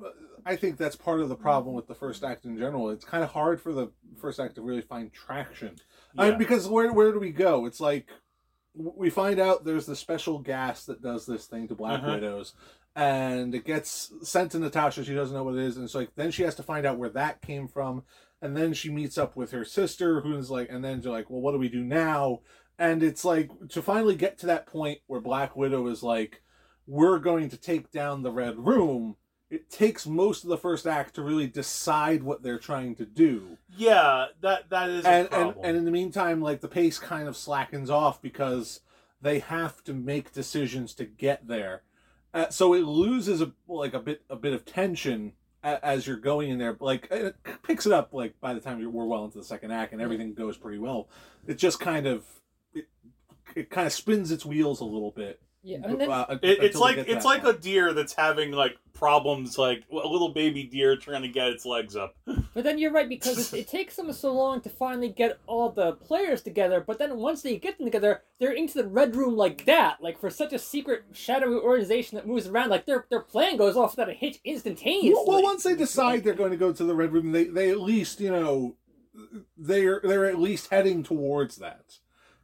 I 0.48 0.56
think 0.56 0.78
that's 0.78 0.96
part 0.96 1.20
of 1.20 1.30
the 1.30 1.36
problem 1.36 1.76
with 1.76 1.88
the 1.88 1.94
first 1.96 2.24
act 2.24 2.46
in 2.46 2.58
general. 2.58 2.90
It's 2.90 3.04
kind 3.06 3.24
of 3.24 3.32
hard 3.32 3.60
for 3.62 3.74
the 3.74 3.92
first 4.20 4.40
act 4.40 4.56
to 4.56 4.62
really 4.62 4.82
find 4.82 5.12
traction, 5.12 5.76
I- 6.18 6.30
Yeah. 6.30 6.38
because 6.38 6.68
where 6.68 6.94
where 6.94 7.12
do 7.12 7.20
we 7.20 7.32
go? 7.32 7.66
It's 7.66 7.80
like 7.82 8.08
we 8.74 9.10
find 9.10 9.40
out 9.40 9.66
there's 9.66 9.86
the 9.88 9.96
special 9.96 10.40
gas 10.40 10.86
that 10.86 11.02
does 11.02 11.26
this 11.26 11.48
thing 11.48 11.68
to 11.68 11.76
Black 11.76 12.00
Uh-huh. 12.02 12.14
Widows, 12.14 12.54
and 12.96 13.54
it 13.54 13.66
gets 13.66 14.14
sent 14.22 14.52
to 14.54 14.60
Natasha. 14.60 15.04
She 15.04 15.16
doesn't 15.16 15.36
know 15.36 15.44
what 15.44 15.56
it 15.56 15.62
is, 15.66 15.76
and 15.76 15.84
it's 15.84 15.96
like 15.96 16.16
then 16.16 16.32
she 16.32 16.44
has 16.44 16.56
to 16.56 16.64
find 16.64 16.86
out 16.86 16.98
where 16.98 17.10
that 17.10 17.42
came 17.42 17.68
from, 17.68 18.04
and 18.42 18.56
then 18.56 18.74
she 18.74 18.90
meets 18.90 19.18
up 19.18 19.36
with 19.36 19.52
her 19.52 19.66
sister, 19.66 20.22
who's 20.22 20.50
like, 20.50 20.70
and 20.72 20.84
then 20.84 21.02
you're 21.02 21.12
like, 21.12 21.30
well, 21.30 21.42
what 21.42 21.52
do 21.52 21.58
we 21.58 21.70
do 21.70 21.84
now? 21.84 22.40
And 22.80 23.02
it's 23.04 23.26
like 23.26 23.50
to 23.70 23.82
finally 23.82 24.16
get 24.16 24.38
to 24.40 24.46
that 24.46 24.68
point 24.68 25.00
where 25.08 25.20
Black 25.20 25.56
Widow 25.56 25.88
is 25.88 26.04
like, 26.04 26.44
we're 26.86 27.20
going 27.20 27.50
to 27.50 27.58
take 27.58 27.92
down 27.92 28.22
the 28.22 28.32
Red 28.32 28.58
Room. 28.60 29.16
It 29.50 29.70
takes 29.70 30.06
most 30.06 30.44
of 30.44 30.50
the 30.50 30.58
first 30.58 30.86
act 30.86 31.16
to 31.16 31.22
really 31.22 31.48
decide 31.48 32.22
what 32.22 32.44
they're 32.44 32.60
trying 32.60 32.96
to 32.96 33.06
do. 33.06 33.58
Yeah, 33.76 34.28
that 34.42 34.70
that 34.70 34.90
is 34.90 35.06
and, 35.06 35.30
and 35.32 35.56
and 35.64 35.78
in 35.78 35.86
the 35.86 35.92
meantime, 35.92 36.42
like 36.42 36.62
the 36.62 36.68
pace 36.68 37.00
kind 37.00 37.28
of 37.28 37.38
slackens 37.38 37.90
off 37.90 38.22
because 38.22 38.82
they 39.22 39.40
have 39.40 39.84
to 39.86 39.94
make 39.94 40.34
decisions 40.34 40.94
to 40.96 41.06
get 41.06 41.48
there. 41.48 41.84
Uh, 42.34 42.50
so 42.50 42.74
it 42.74 42.84
loses 42.84 43.42
a 43.42 43.54
like 43.68 43.94
a 43.94 44.00
bit 44.00 44.22
a 44.30 44.36
bit 44.36 44.54
of 44.54 44.66
tension 44.66 45.34
a, 45.64 45.84
as 45.84 46.06
you're 46.06 46.18
going 46.18 46.50
in 46.50 46.58
there. 46.58 46.76
Like 46.80 47.08
it 47.10 47.36
picks 47.64 47.86
it 47.86 47.92
up 47.92 48.14
like 48.14 48.40
by 48.40 48.54
the 48.54 48.60
time 48.60 48.80
you're, 48.80 48.90
we're 48.90 49.06
well 49.06 49.26
into 49.26 49.38
the 49.38 49.44
second 49.44 49.72
act 49.72 49.94
and 49.94 50.02
everything 50.02 50.34
goes 50.34 50.58
pretty 50.58 50.78
well. 50.78 51.10
It 51.48 51.58
just 51.58 51.80
kind 51.80 52.06
of 52.06 52.26
it, 52.74 52.88
it 53.56 53.70
kind 53.70 53.88
of 53.88 53.94
spins 53.94 54.32
its 54.32 54.46
wheels 54.46 54.82
a 54.82 54.86
little 54.86 55.12
bit. 55.12 55.42
Yeah, 55.68 55.80
and 55.84 56.00
then, 56.00 56.10
uh, 56.10 56.38
It, 56.42 56.64
it's 56.64 56.78
like 56.78 56.96
it's 56.96 57.26
like 57.26 57.44
point. 57.44 57.58
a 57.58 57.60
deer 57.60 57.92
that's 57.92 58.14
having 58.14 58.52
like 58.54 58.78
problems, 58.94 59.58
like 59.58 59.84
a 59.92 60.08
little 60.08 60.30
baby 60.30 60.64
deer 60.64 60.96
trying 60.96 61.24
to 61.24 61.28
get 61.28 61.50
its 61.50 61.66
legs 61.66 61.94
up. 61.94 62.16
but 62.26 62.64
then 62.64 62.78
you're 62.78 62.94
right 62.94 63.10
because 63.10 63.52
it, 63.52 63.60
it 63.60 63.68
takes 63.68 63.98
them 63.98 64.14
so 64.14 64.34
long 64.34 64.62
to 64.62 64.70
finally 64.70 65.10
get 65.10 65.40
all 65.46 65.70
the 65.70 65.92
players 65.92 66.42
together. 66.42 66.80
But 66.80 67.00
then 67.00 67.18
once 67.18 67.42
they 67.42 67.58
get 67.58 67.78
them 67.78 67.86
together, 67.86 68.24
they're 68.40 68.54
into 68.54 68.82
the 68.82 68.88
red 68.88 69.14
room 69.18 69.36
like 69.36 69.66
that. 69.66 70.02
Like 70.02 70.18
for 70.18 70.30
such 70.30 70.54
a 70.54 70.60
secret, 70.60 71.04
shadowy 71.12 71.58
organization 71.58 72.16
that 72.16 72.26
moves 72.26 72.48
around, 72.48 72.70
like 72.70 72.86
their 72.86 73.06
their 73.10 73.20
plan 73.20 73.58
goes 73.58 73.76
off 73.76 73.92
without 73.92 74.10
a 74.10 74.14
hitch 74.14 74.40
instantaneously. 74.46 75.12
Well, 75.16 75.26
well, 75.28 75.44
once 75.44 75.64
they 75.64 75.76
decide 75.76 76.24
they're 76.24 76.34
going 76.34 76.52
to 76.52 76.58
go 76.58 76.72
to 76.72 76.84
the 76.86 76.96
red 76.96 77.12
room, 77.12 77.34
they 77.34 77.44
they 77.44 77.70
at 77.72 77.82
least 77.82 78.22
you 78.22 78.32
know 78.32 78.78
they're 79.58 80.00
they're 80.02 80.28
at 80.28 80.40
least 80.40 80.70
heading 80.70 81.04
towards 81.04 81.58
that. 81.58 81.98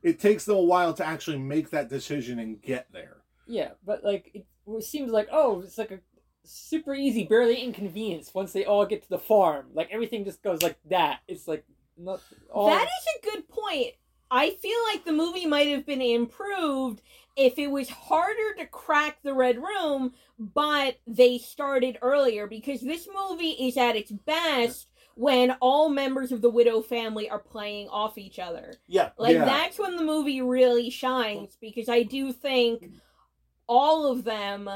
It 0.04 0.20
takes 0.20 0.46
them 0.46 0.58
a 0.58 0.62
while 0.62 0.94
to 0.96 1.06
actually 1.06 1.40
make 1.40 1.70
that 1.72 1.90
decision 1.90 2.40
and 2.40 2.62
get 2.62 2.88
there. 2.92 3.18
Yeah, 3.48 3.72
but 3.86 4.04
like 4.04 4.32
it, 4.34 4.46
it 4.68 4.84
seems 4.84 5.12
like 5.12 5.28
oh, 5.32 5.62
it's 5.62 5.78
like 5.78 5.92
a 5.92 6.00
super 6.44 6.94
easy, 6.94 7.26
barely 7.26 7.62
inconvenience 7.62 8.34
once 8.34 8.54
they 8.54 8.66
all 8.66 8.86
get 8.86 9.04
to 9.04 9.10
the 9.10 9.20
farm. 9.20 9.68
Like 9.74 9.90
everything 9.92 10.26
just 10.26 10.44
goes 10.44 10.62
like 10.62 10.78
that. 10.90 11.20
It's 11.28 11.48
like 11.48 11.66
not 11.98 12.22
all. 12.52 12.68
That 12.68 12.88
is 12.88 13.08
a 13.18 13.32
good 13.32 13.48
point. 13.50 13.94
I 14.30 14.52
feel 14.52 14.78
like 14.92 15.06
the 15.06 15.12
movie 15.12 15.46
might 15.46 15.68
have 15.68 15.86
been 15.86 16.02
improved 16.02 17.02
if 17.36 17.60
it 17.60 17.68
was 17.68 17.90
harder 17.90 18.56
to 18.58 18.66
crack 18.66 19.20
the 19.24 19.34
Red 19.34 19.58
Room, 19.58 20.14
but 20.40 20.98
they 21.06 21.38
started 21.38 22.00
earlier 22.02 22.48
because 22.48 22.82
this 22.82 23.08
movie 23.14 23.52
is 23.52 23.78
at 23.78 23.96
its 23.96 24.12
best 24.12 24.88
when 25.16 25.52
all 25.62 25.90
members 25.90 26.32
of 26.32 26.42
the 26.42 26.50
Widow 26.50 26.82
family 26.82 27.30
are 27.30 27.40
playing 27.40 27.88
off 27.90 28.18
each 28.18 28.40
other. 28.40 28.74
Yeah, 28.88 29.12
Like 29.18 29.36
Yeah. 29.36 29.46
that's 29.46 29.78
when 29.78 29.96
the 29.96 30.04
movie 30.04 30.42
really 30.42 30.90
shines 30.90 31.58
because 31.60 31.88
I 31.90 32.04
do 32.04 32.32
think 32.32 32.82
mm-hmm. 32.84 32.96
all 33.68 34.12
of 34.12 34.24
them 34.24 34.70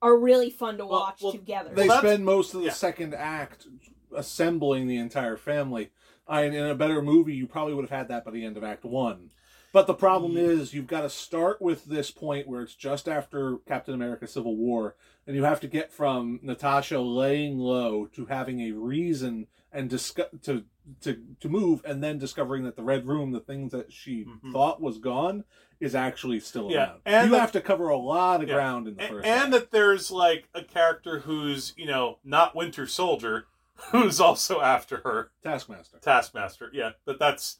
are 0.00 0.16
really 0.16 0.50
fun 0.50 0.78
to 0.78 0.86
watch 0.86 1.22
well, 1.22 1.32
together. 1.32 1.70
They 1.70 1.88
Well, 1.88 1.96
that's- 1.96 2.12
spend 2.12 2.24
most 2.24 2.54
of 2.54 2.60
the 2.60 2.66
yeah. 2.66 2.72
second 2.72 3.14
act 3.14 3.66
assembling 4.14 4.86
the 4.86 4.96
entire 4.96 5.36
family. 5.36 5.90
I, 6.26 6.42
in 6.42 6.54
a 6.54 6.74
better 6.74 7.02
movie, 7.02 7.34
you 7.34 7.46
probably 7.46 7.74
would 7.74 7.88
have 7.88 7.98
had 7.98 8.08
that 8.08 8.24
by 8.24 8.30
the 8.30 8.44
end 8.44 8.56
of 8.56 8.64
Act 8.64 8.84
One. 8.84 9.30
But 9.72 9.86
the 9.86 9.94
problem 9.94 10.32
Yeah. 10.32 10.44
is, 10.44 10.72
you've 10.72 10.86
got 10.86 11.02
to 11.02 11.10
start 11.10 11.60
with 11.60 11.84
this 11.84 12.10
point 12.10 12.46
where 12.48 12.62
it's 12.62 12.74
just 12.74 13.08
after 13.08 13.58
Captain 13.66 13.94
America: 13.94 14.26
Civil 14.26 14.56
War, 14.56 14.94
and 15.28 15.36
you 15.36 15.44
have 15.44 15.60
to 15.60 15.68
get 15.68 15.92
from 15.92 16.40
Natasha 16.42 16.98
laying 16.98 17.58
low 17.58 18.06
to 18.06 18.26
having 18.26 18.60
a 18.62 18.72
reason 18.72 19.46
and 19.70 19.88
discuss 19.88 20.26
to 20.42 20.64
to 21.02 21.22
to 21.40 21.48
move, 21.50 21.82
and 21.84 22.02
then 22.02 22.18
discovering 22.18 22.64
that 22.64 22.74
the 22.74 22.82
Red 22.82 23.06
Room, 23.06 23.30
the 23.32 23.40
things 23.40 23.70
that 23.72 23.92
she 23.92 24.24
Mhm. 24.24 24.52
thought 24.52 24.80
was 24.80 24.96
gone, 24.96 25.44
is 25.80 25.94
actually 25.94 26.40
still 26.40 26.70
Yeah, 26.70 26.78
around. 26.92 27.00
and 27.04 27.26
you 27.26 27.34
the- 27.34 27.40
have 27.40 27.52
to 27.52 27.60
cover 27.60 27.88
a 27.90 27.98
lot 27.98 28.42
of 28.42 28.48
Yeah. 28.48 28.54
ground 28.54 28.88
in 28.88 28.96
the 28.96 29.02
first. 29.06 29.26
and 29.26 29.40
act. 29.42 29.50
that 29.52 29.70
there's 29.70 30.10
like 30.10 30.48
a 30.54 30.62
character 30.64 31.20
who's 31.20 31.74
you 31.76 31.84
know 31.86 32.18
not 32.24 32.56
Winter 32.56 32.86
Soldier, 32.86 33.46
who's 33.92 34.18
also 34.18 34.62
after 34.62 35.02
her 35.04 35.30
Taskmaster. 35.42 35.98
Taskmaster. 35.98 36.70
Yeah, 36.72 36.92
but 37.04 37.18
that's 37.18 37.58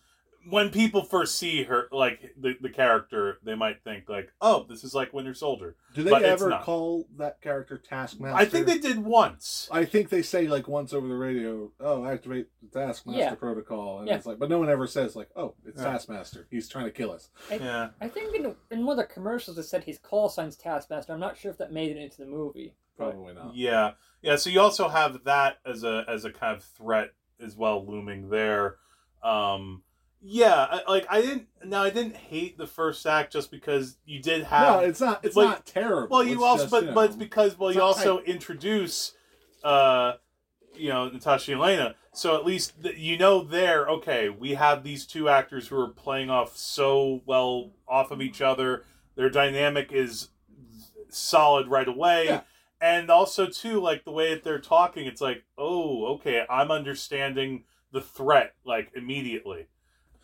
when 0.49 0.71
people 0.71 1.03
first 1.03 1.37
see 1.37 1.65
her, 1.65 1.89
like 1.93 2.33
the 2.37 2.55
the 2.61 2.71
character, 2.71 3.39
they 3.43 3.55
might 3.55 3.83
think 3.83 4.09
like, 4.09 4.33
oh, 4.41 4.65
this 4.69 4.85
is 4.85 4.95
like 4.95 5.13
Winter 5.13 5.35
Soldier. 5.35 5.77
Do 5.95 6.03
they 6.03 6.11
But 6.11 6.23
ever 6.23 6.59
call 6.63 7.07
that 7.17 7.41
character 7.43 7.77
Taskmaster? 7.79 8.37
I 8.37 8.45
think 8.45 8.67
they 8.67 8.79
did 8.79 8.99
once. 9.05 9.69
I 9.71 9.85
think 9.85 10.09
they 10.09 10.23
say 10.23 10.47
like 10.47 10.69
once 10.69 10.93
over 10.93 11.07
the 11.09 11.15
radio, 11.17 11.71
"Oh, 11.81 12.05
activate 12.05 12.49
the 12.63 12.81
Taskmaster 12.81 13.21
Yeah. 13.21 13.35
protocol," 13.35 13.99
and 13.99 14.09
Yeah. 14.09 14.17
it's 14.17 14.27
like, 14.27 14.39
but 14.39 14.49
no 14.49 14.59
one 14.59 14.69
ever 14.69 14.87
says 14.87 15.15
like, 15.17 15.29
"Oh, 15.37 15.55
it's 15.67 15.81
Yeah. 15.81 15.91
Taskmaster. 15.93 16.47
He's 16.51 16.69
trying 16.69 16.87
to 16.87 16.93
kill 16.93 17.11
us." 17.11 17.31
Yeah. 17.51 17.91
I 18.01 18.09
think 18.09 18.35
in, 18.35 18.55
in 18.71 18.87
one 18.87 18.99
of 18.99 19.07
the 19.09 19.13
commercials 19.13 19.59
it 19.59 19.65
said 19.65 19.85
his 19.85 19.99
call 19.99 20.29
sign's 20.29 20.57
Taskmaster. 20.57 21.13
I'm 21.13 21.21
not 21.21 21.37
sure 21.37 21.51
if 21.51 21.59
that 21.59 21.73
made 21.73 21.91
it 21.95 22.01
into 22.01 22.19
the 22.19 22.27
movie. 22.27 22.75
Probably 22.97 23.33
not. 23.35 23.55
Yeah, 23.55 23.93
yeah. 24.23 24.37
So 24.37 24.51
you 24.51 24.61
also 24.61 24.89
have 24.89 25.23
that 25.25 25.59
as 25.65 25.85
a 25.85 26.05
as 26.09 26.25
a 26.25 26.33
kind 26.33 26.57
of 26.57 26.65
threat 26.65 27.13
as 27.41 27.55
well 27.57 27.85
looming 27.87 28.29
there. 28.31 28.77
Um, 29.23 29.83
yeah, 30.21 30.67
I, 30.71 30.91
like 30.91 31.07
I 31.09 31.21
didn't. 31.21 31.47
Now 31.65 31.83
I 31.83 31.91
didn't 31.91 32.17
hate 32.17 32.59
the 32.59 32.67
first 32.67 33.07
act 33.07 33.33
just 33.33 33.51
because 33.51 33.99
you 34.05 34.21
did 34.21 34.45
have. 34.45 34.81
No, 34.81 34.87
it's 34.87 35.01
not. 35.01 35.25
It's 35.25 35.37
Well, 35.37 35.49
not 35.49 35.67
terrible. 35.67 36.09
well, 36.11 36.25
you 36.25 36.35
It's 36.35 36.43
also, 36.43 36.63
just, 36.65 36.71
but 36.71 36.85
you 36.87 36.93
but 36.93 37.07
it's 37.07 37.17
because 37.17 37.59
well, 37.59 37.69
it's 37.69 37.77
you 37.77 37.83
also 37.83 38.19
introduce, 38.21 39.15
uh, 39.63 40.15
you 40.75 40.89
know, 40.89 41.09
Natasha 41.09 41.53
Yelena. 41.53 41.95
So 42.13 42.37
at 42.37 42.45
least 42.45 42.83
th- 42.83 42.97
you 42.97 43.17
know 43.17 43.45
there. 43.45 43.87
Okay, 43.89 44.29
we 44.29 44.55
have 44.55 44.83
these 44.83 45.07
two 45.07 45.29
actors 45.29 45.69
who 45.69 45.79
are 45.79 45.89
playing 45.89 46.31
off 46.31 46.57
so 46.57 47.23
well 47.27 47.71
off 47.87 48.11
of 48.11 48.21
each 48.21 48.41
other. 48.43 48.85
Their 49.15 49.31
dynamic 49.31 49.93
is 49.93 50.31
solid 51.11 51.69
right 51.69 51.89
away. 51.89 52.27
Yeah. 52.27 52.41
And 52.81 53.11
also 53.11 53.47
too, 53.47 53.81
like 53.81 54.05
the 54.05 54.13
way 54.13 54.35
that 54.35 54.45
they're 54.45 54.61
talking, 54.61 55.07
it's 55.07 55.21
like, 55.21 55.43
oh, 55.57 56.07
okay, 56.15 56.45
I'm 56.49 56.71
understanding 56.71 57.65
the 57.93 58.01
threat 58.01 58.55
like 58.65 58.91
immediately. 58.95 59.67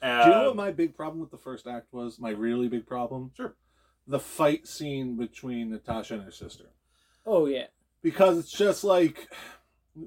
Uh, 0.02 0.24
Do 0.24 0.30
you 0.30 0.36
know 0.36 0.46
what 0.48 0.56
my 0.56 0.70
big 0.70 0.94
problem 0.96 1.20
with 1.20 1.30
the 1.30 1.38
first 1.38 1.66
act 1.66 1.92
was? 1.92 2.18
My 2.18 2.30
really 2.30 2.68
big 2.68 2.86
problem. 2.86 3.30
Sure. 3.36 3.54
The 4.06 4.20
fight 4.20 4.66
scene 4.66 5.16
between 5.16 5.70
Natasha 5.70 6.14
and 6.14 6.22
her 6.24 6.30
sister, 6.30 6.64
Oh 7.24 7.46
yeah. 7.46 7.66
because 8.02 8.38
it's 8.38 8.52
just 8.52 8.84
like 8.84 9.28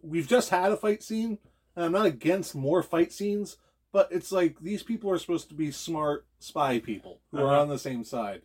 we've 0.04 0.28
just 0.28 0.50
had 0.52 0.71
a 0.71 0.78
fight 0.78 1.02
scene, 1.02 1.39
and 1.76 1.86
I'm 1.86 1.91
not 1.93 2.06
against 2.06 2.54
more 2.54 2.84
fight 2.84 3.12
scenes, 3.12 3.58
but 3.91 4.08
it's 4.12 4.32
like 4.32 4.60
these 4.60 4.84
people 4.84 5.10
are 5.10 5.17
supposed 5.17 5.50
to 5.50 5.56
be 5.56 5.71
smart 5.71 6.28
spy 6.39 6.78
people 6.80 7.21
who 7.32 7.39
are 7.39 7.47
Uh-huh. 7.47 7.62
on 7.62 7.69
the 7.69 7.80
same 7.80 8.04
side, 8.04 8.43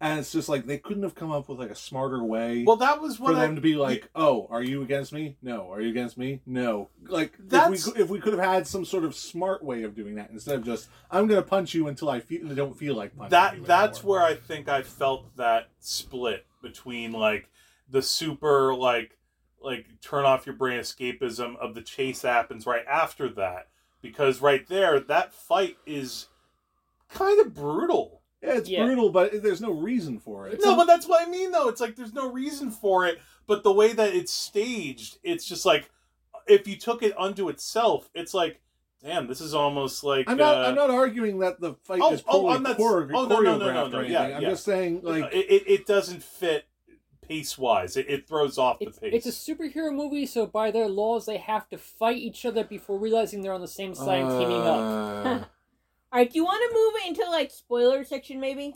and 0.00 0.18
it's 0.18 0.30
just 0.30 0.48
like 0.48 0.66
they 0.66 0.78
couldn't 0.78 1.02
have 1.02 1.14
come 1.14 1.32
up 1.32 1.48
with 1.48 1.58
like 1.58 1.70
a 1.70 1.74
smarter 1.74 2.22
way. 2.22 2.64
well, 2.64 2.76
that 2.76 3.00
was 3.00 3.16
for 3.16 3.24
what 3.24 3.34
I, 3.36 3.40
them 3.46 3.54
to 3.54 3.62
be 3.62 3.76
like, 3.76 4.10
"Oh, 4.14 4.46
are 4.50 4.62
you 4.62 4.82
against 4.82 5.12
me? 5.12 5.36
No. 5.40 5.72
Are 5.72 5.80
you 5.80 5.88
against 5.90 6.18
me? 6.18 6.40
No." 6.44 6.90
Like 7.06 7.32
That's- 7.38 7.86
if 7.86 7.94
we 7.94 8.02
if 8.02 8.08
we 8.10 8.20
could 8.20 8.34
have 8.34 8.42
had 8.42 8.66
some 8.66 8.84
sort 8.84 9.04
of 9.04 9.14
smart 9.14 9.62
way 9.62 9.84
of 9.84 9.94
doing 9.94 10.16
that 10.16 10.30
instead 10.30 10.56
of 10.56 10.64
just 10.64 10.88
I'm 11.10 11.26
going 11.26 11.40
to 11.42 11.48
punch 11.48 11.72
you 11.74 11.88
until 11.88 12.10
I 12.10 12.20
feel 12.20 12.46
don't 12.54 12.76
feel 12.76 12.94
like 12.94 13.16
punching 13.16 13.30
you 13.60 13.64
that 13.64 13.66
that's 13.66 13.98
anymore." 14.00 14.18
where 14.18 14.26
I 14.26 14.34
think 14.34 14.68
I 14.68 14.82
felt 14.82 15.34
that 15.36 15.68
split 15.80 16.44
between 16.62 17.12
like 17.12 17.48
the 17.88 18.02
super 18.02 18.74
like 18.74 19.16
like 19.62 19.86
turn 20.02 20.24
off 20.24 20.46
your 20.46 20.54
brain 20.54 20.78
escapism 20.78 21.56
of 21.56 21.74
the 21.74 21.82
chase 21.82 22.22
happens 22.22 22.66
right 22.66 22.84
after 22.86 23.28
that 23.30 23.68
because 24.02 24.40
right 24.40 24.68
there 24.68 25.00
that 25.00 25.32
fight 25.32 25.78
is 25.86 26.28
kind 27.08 27.40
of 27.40 27.54
brutal. 27.54 28.20
Yeah, 28.46 28.54
it's 28.54 28.68
Yeah. 28.68 28.84
brutal, 28.84 29.10
but 29.10 29.42
there's 29.42 29.60
no 29.60 29.72
reason 29.72 30.18
for 30.18 30.48
it. 30.48 30.60
no, 30.64 30.76
but 30.76 30.86
that's 30.86 31.06
what 31.06 31.26
I 31.26 31.30
mean 31.30 31.50
though. 31.50 31.68
It's 31.68 31.80
like 31.80 31.96
there's 31.96 32.14
no 32.14 32.30
reason 32.30 32.70
for 32.70 33.06
it, 33.06 33.18
but 33.46 33.62
the 33.64 33.72
way 33.72 33.92
that 33.92 34.14
it's 34.14 34.32
staged, 34.32 35.18
it's 35.22 35.44
just 35.44 35.66
like 35.66 35.90
if 36.46 36.66
you 36.68 36.76
took 36.76 37.02
it 37.02 37.12
unto 37.18 37.48
itself, 37.48 38.08
it's 38.14 38.32
like 38.34 38.60
damn, 39.02 39.26
this 39.28 39.40
is 39.40 39.54
almost 39.54 40.02
like 40.02 40.28
I'm 40.28 40.36
not. 40.36 40.56
uh, 40.56 40.68
I'm 40.68 40.74
not 40.74 40.90
arguing 40.90 41.38
that 41.40 41.60
the 41.60 41.74
fight 41.84 42.00
Oh, 42.02 42.12
is 42.12 42.24
oh, 42.26 42.40
poorly 42.40 42.56
I'm 42.56 42.62
not- 42.62 42.76
chore- 42.76 43.08
oh, 43.14 43.26
no, 43.26 43.40
no, 43.40 43.56
no, 43.56 43.58
no, 43.58 43.66
choreographed 43.86 43.90
no, 43.92 43.98
or 43.98 44.00
anything. 44.00 44.12
yeah, 44.12 44.36
I'm 44.36 44.42
yeah. 44.42 44.48
just 44.50 44.64
saying, 44.64 45.00
like, 45.02 45.32
it, 45.32 45.46
it, 45.50 45.70
it 45.70 45.86
doesn't 45.86 46.22
fit 46.24 46.64
pace 47.22 47.56
wise. 47.58 47.96
It, 47.96 48.08
it 48.08 48.26
throws 48.26 48.56
off 48.58 48.78
the 48.80 48.86
It's, 48.86 48.98
pace. 48.98 49.24
it's 49.24 49.26
a 49.26 49.54
superhero 49.54 49.92
movie, 49.94 50.26
so 50.26 50.46
by 50.46 50.70
their 50.70 50.88
laws, 50.88 51.26
they 51.26 51.36
have 51.36 51.68
to 51.68 51.78
fight 51.78 52.16
each 52.16 52.44
other 52.46 52.64
before 52.64 52.98
realizing 52.98 53.42
they're 53.42 53.52
on 53.52 53.60
the 53.60 53.68
same 53.68 53.94
side 53.94 54.22
and 54.22 54.30
teaming 54.30 54.62
up. 54.62 55.50
All 56.12 56.20
right, 56.20 56.30
do 56.32 56.38
you 56.38 56.44
want 56.44 56.62
to 56.62 56.74
move 56.74 56.94
into 57.18 57.30
like 57.30 57.50
spoiler 57.50 58.04
section 58.04 58.40
maybe? 58.40 58.74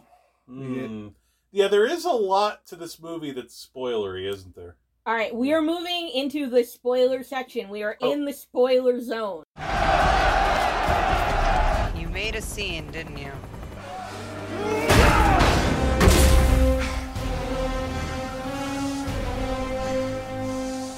Mm. 0.48 1.12
Yeah, 1.52 1.68
there 1.68 1.86
is 1.86 2.04
a 2.04 2.10
lot 2.12 2.66
to 2.66 2.76
this 2.76 3.00
movie 3.00 3.32
that's 3.32 3.68
spoilery, 3.74 4.28
isn't 4.32 4.54
there? 4.54 4.76
All 5.06 5.14
right, 5.14 5.34
we 5.34 5.52
are 5.52 5.62
moving 5.62 6.10
into 6.10 6.48
the 6.48 6.62
spoiler 6.64 7.22
section. 7.22 7.68
We 7.70 7.82
are 7.82 7.96
Oh. 8.00 8.12
in 8.12 8.24
the 8.24 8.32
spoiler 8.32 9.00
zone. 9.00 9.44
You 11.98 12.08
made 12.08 12.34
a 12.36 12.42
scene, 12.42 12.90
didn't 12.90 13.16
you? 13.16 13.32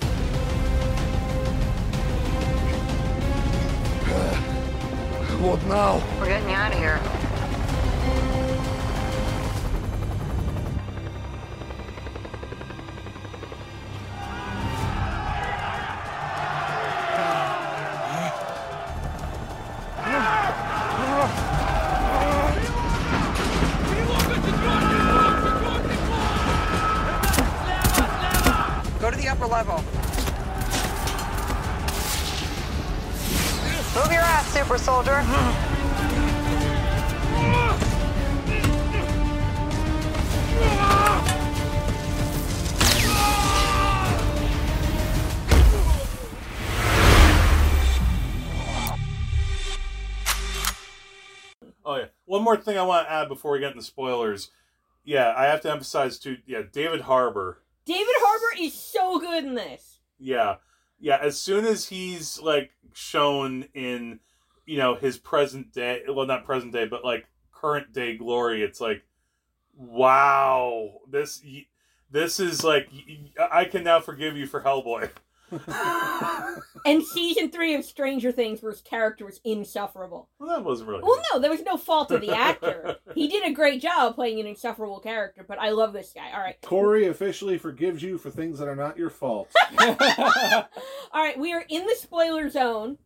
What 5.42 5.60
now? 5.66 6.00
We're 6.20 6.26
getting 6.26 6.48
you 6.48 6.54
out 6.54 6.70
of 6.70 6.78
here. 6.78 7.00
Go 29.00 29.10
to 29.10 29.16
the 29.16 29.28
upper 29.28 29.48
level. 29.48 29.91
Super 34.62 34.78
soldier? 34.78 35.20
Oh 51.84 51.96
yeah. 51.96 52.04
One 52.26 52.44
more 52.44 52.56
thing 52.56 52.78
I 52.78 52.82
want 52.82 53.08
to 53.08 53.12
add 53.12 53.28
before 53.28 53.50
we 53.50 53.58
get 53.58 53.72
into 53.72 53.82
spoilers. 53.82 54.52
Yeah, 55.02 55.34
I 55.36 55.46
have 55.46 55.60
to 55.62 55.72
emphasize 55.72 56.20
too. 56.20 56.36
Yeah, 56.46 56.62
David 56.70 57.00
Harbour. 57.00 57.58
David 57.84 58.06
Harbour 58.06 58.62
is 58.62 58.74
so 58.74 59.18
good 59.18 59.42
in 59.42 59.56
this. 59.56 59.98
Yeah, 60.20 60.58
yeah. 61.00 61.18
As 61.20 61.36
soon 61.36 61.64
as 61.64 61.88
he's 61.88 62.40
like 62.40 62.70
shown 62.92 63.64
in, 63.74 64.20
you 64.66 64.78
know, 64.78 64.94
his 64.94 65.18
present 65.18 65.72
day. 65.72 66.02
Well, 66.08 66.26
not 66.26 66.44
present 66.44 66.72
day, 66.72 66.86
but 66.86 67.04
like 67.04 67.26
current 67.52 67.92
day 67.92 68.16
glory. 68.16 68.62
It's 68.62 68.80
like, 68.80 69.02
wow. 69.76 71.00
This 71.10 71.42
this 72.10 72.40
is 72.40 72.62
like 72.64 72.88
I 73.38 73.64
can 73.64 73.84
now 73.84 74.00
forgive 74.00 74.36
you 74.36 74.46
for 74.46 74.60
Hellboy. 74.60 75.10
And 76.84 77.04
season 77.04 77.50
three 77.50 77.74
of 77.74 77.84
Stranger 77.84 78.32
Things, 78.32 78.60
where 78.60 78.72
his 78.72 78.80
character 78.80 79.24
was 79.24 79.40
insufferable. 79.44 80.28
Well, 80.38 80.48
that 80.48 80.64
wasn't 80.64 80.88
really. 80.88 81.02
Well, 81.04 81.22
no, 81.32 81.38
there 81.38 81.50
was 81.50 81.62
no 81.62 81.76
fault 81.76 82.10
of 82.10 82.20
the 82.20 82.30
actor. 82.36 82.96
he 83.14 83.28
did 83.28 83.44
a 83.44 83.52
great 83.52 83.80
job 83.80 84.16
playing 84.16 84.40
an 84.40 84.46
insufferable 84.46 84.98
character, 84.98 85.44
but 85.46 85.60
I 85.60 85.70
love 85.70 85.92
this 85.92 86.12
guy. 86.12 86.32
All 86.32 86.40
right. 86.40 86.60
Korey 86.62 87.08
officially 87.08 87.56
forgives 87.56 88.02
you 88.02 88.18
for 88.18 88.30
things 88.30 88.58
that 88.58 88.66
are 88.66 88.76
not 88.76 88.98
your 88.98 89.10
fault. 89.10 89.48
All 89.78 90.66
right, 91.14 91.38
we 91.38 91.52
are 91.52 91.64
in 91.68 91.86
the 91.86 91.94
spoiler 91.94 92.48
zone 92.50 92.98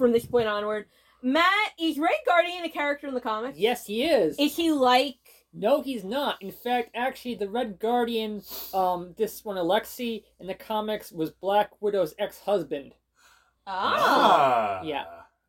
from 0.00 0.12
this 0.12 0.24
point 0.26 0.48
onward. 0.48 0.86
Matt, 1.22 1.72
is 1.78 1.98
Red 1.98 2.10
Guardian 2.26 2.64
a 2.64 2.70
character 2.70 3.06
in 3.06 3.12
the 3.14 3.20
comics? 3.20 3.58
yes, 3.58 3.86
he 3.86 4.04
is. 4.04 4.36
Is 4.38 4.56
he 4.56 4.72
like. 4.72 5.16
No, 5.52 5.82
he's 5.82 6.04
not. 6.04 6.40
In 6.40 6.52
fact, 6.52 6.90
actually, 6.94 7.34
the 7.34 7.48
Red 7.48 7.78
Guardian, 7.78 8.40
um, 8.72 9.14
this 9.18 9.44
one, 9.44 9.56
Alexi, 9.56 10.22
in 10.38 10.46
the 10.46 10.54
comics, 10.54 11.10
was 11.12 11.30
Black 11.32 11.70
Widow's 11.82 12.14
ex-husband. 12.18 12.94
Ah. 13.66 14.80
Yeah. 14.82 15.04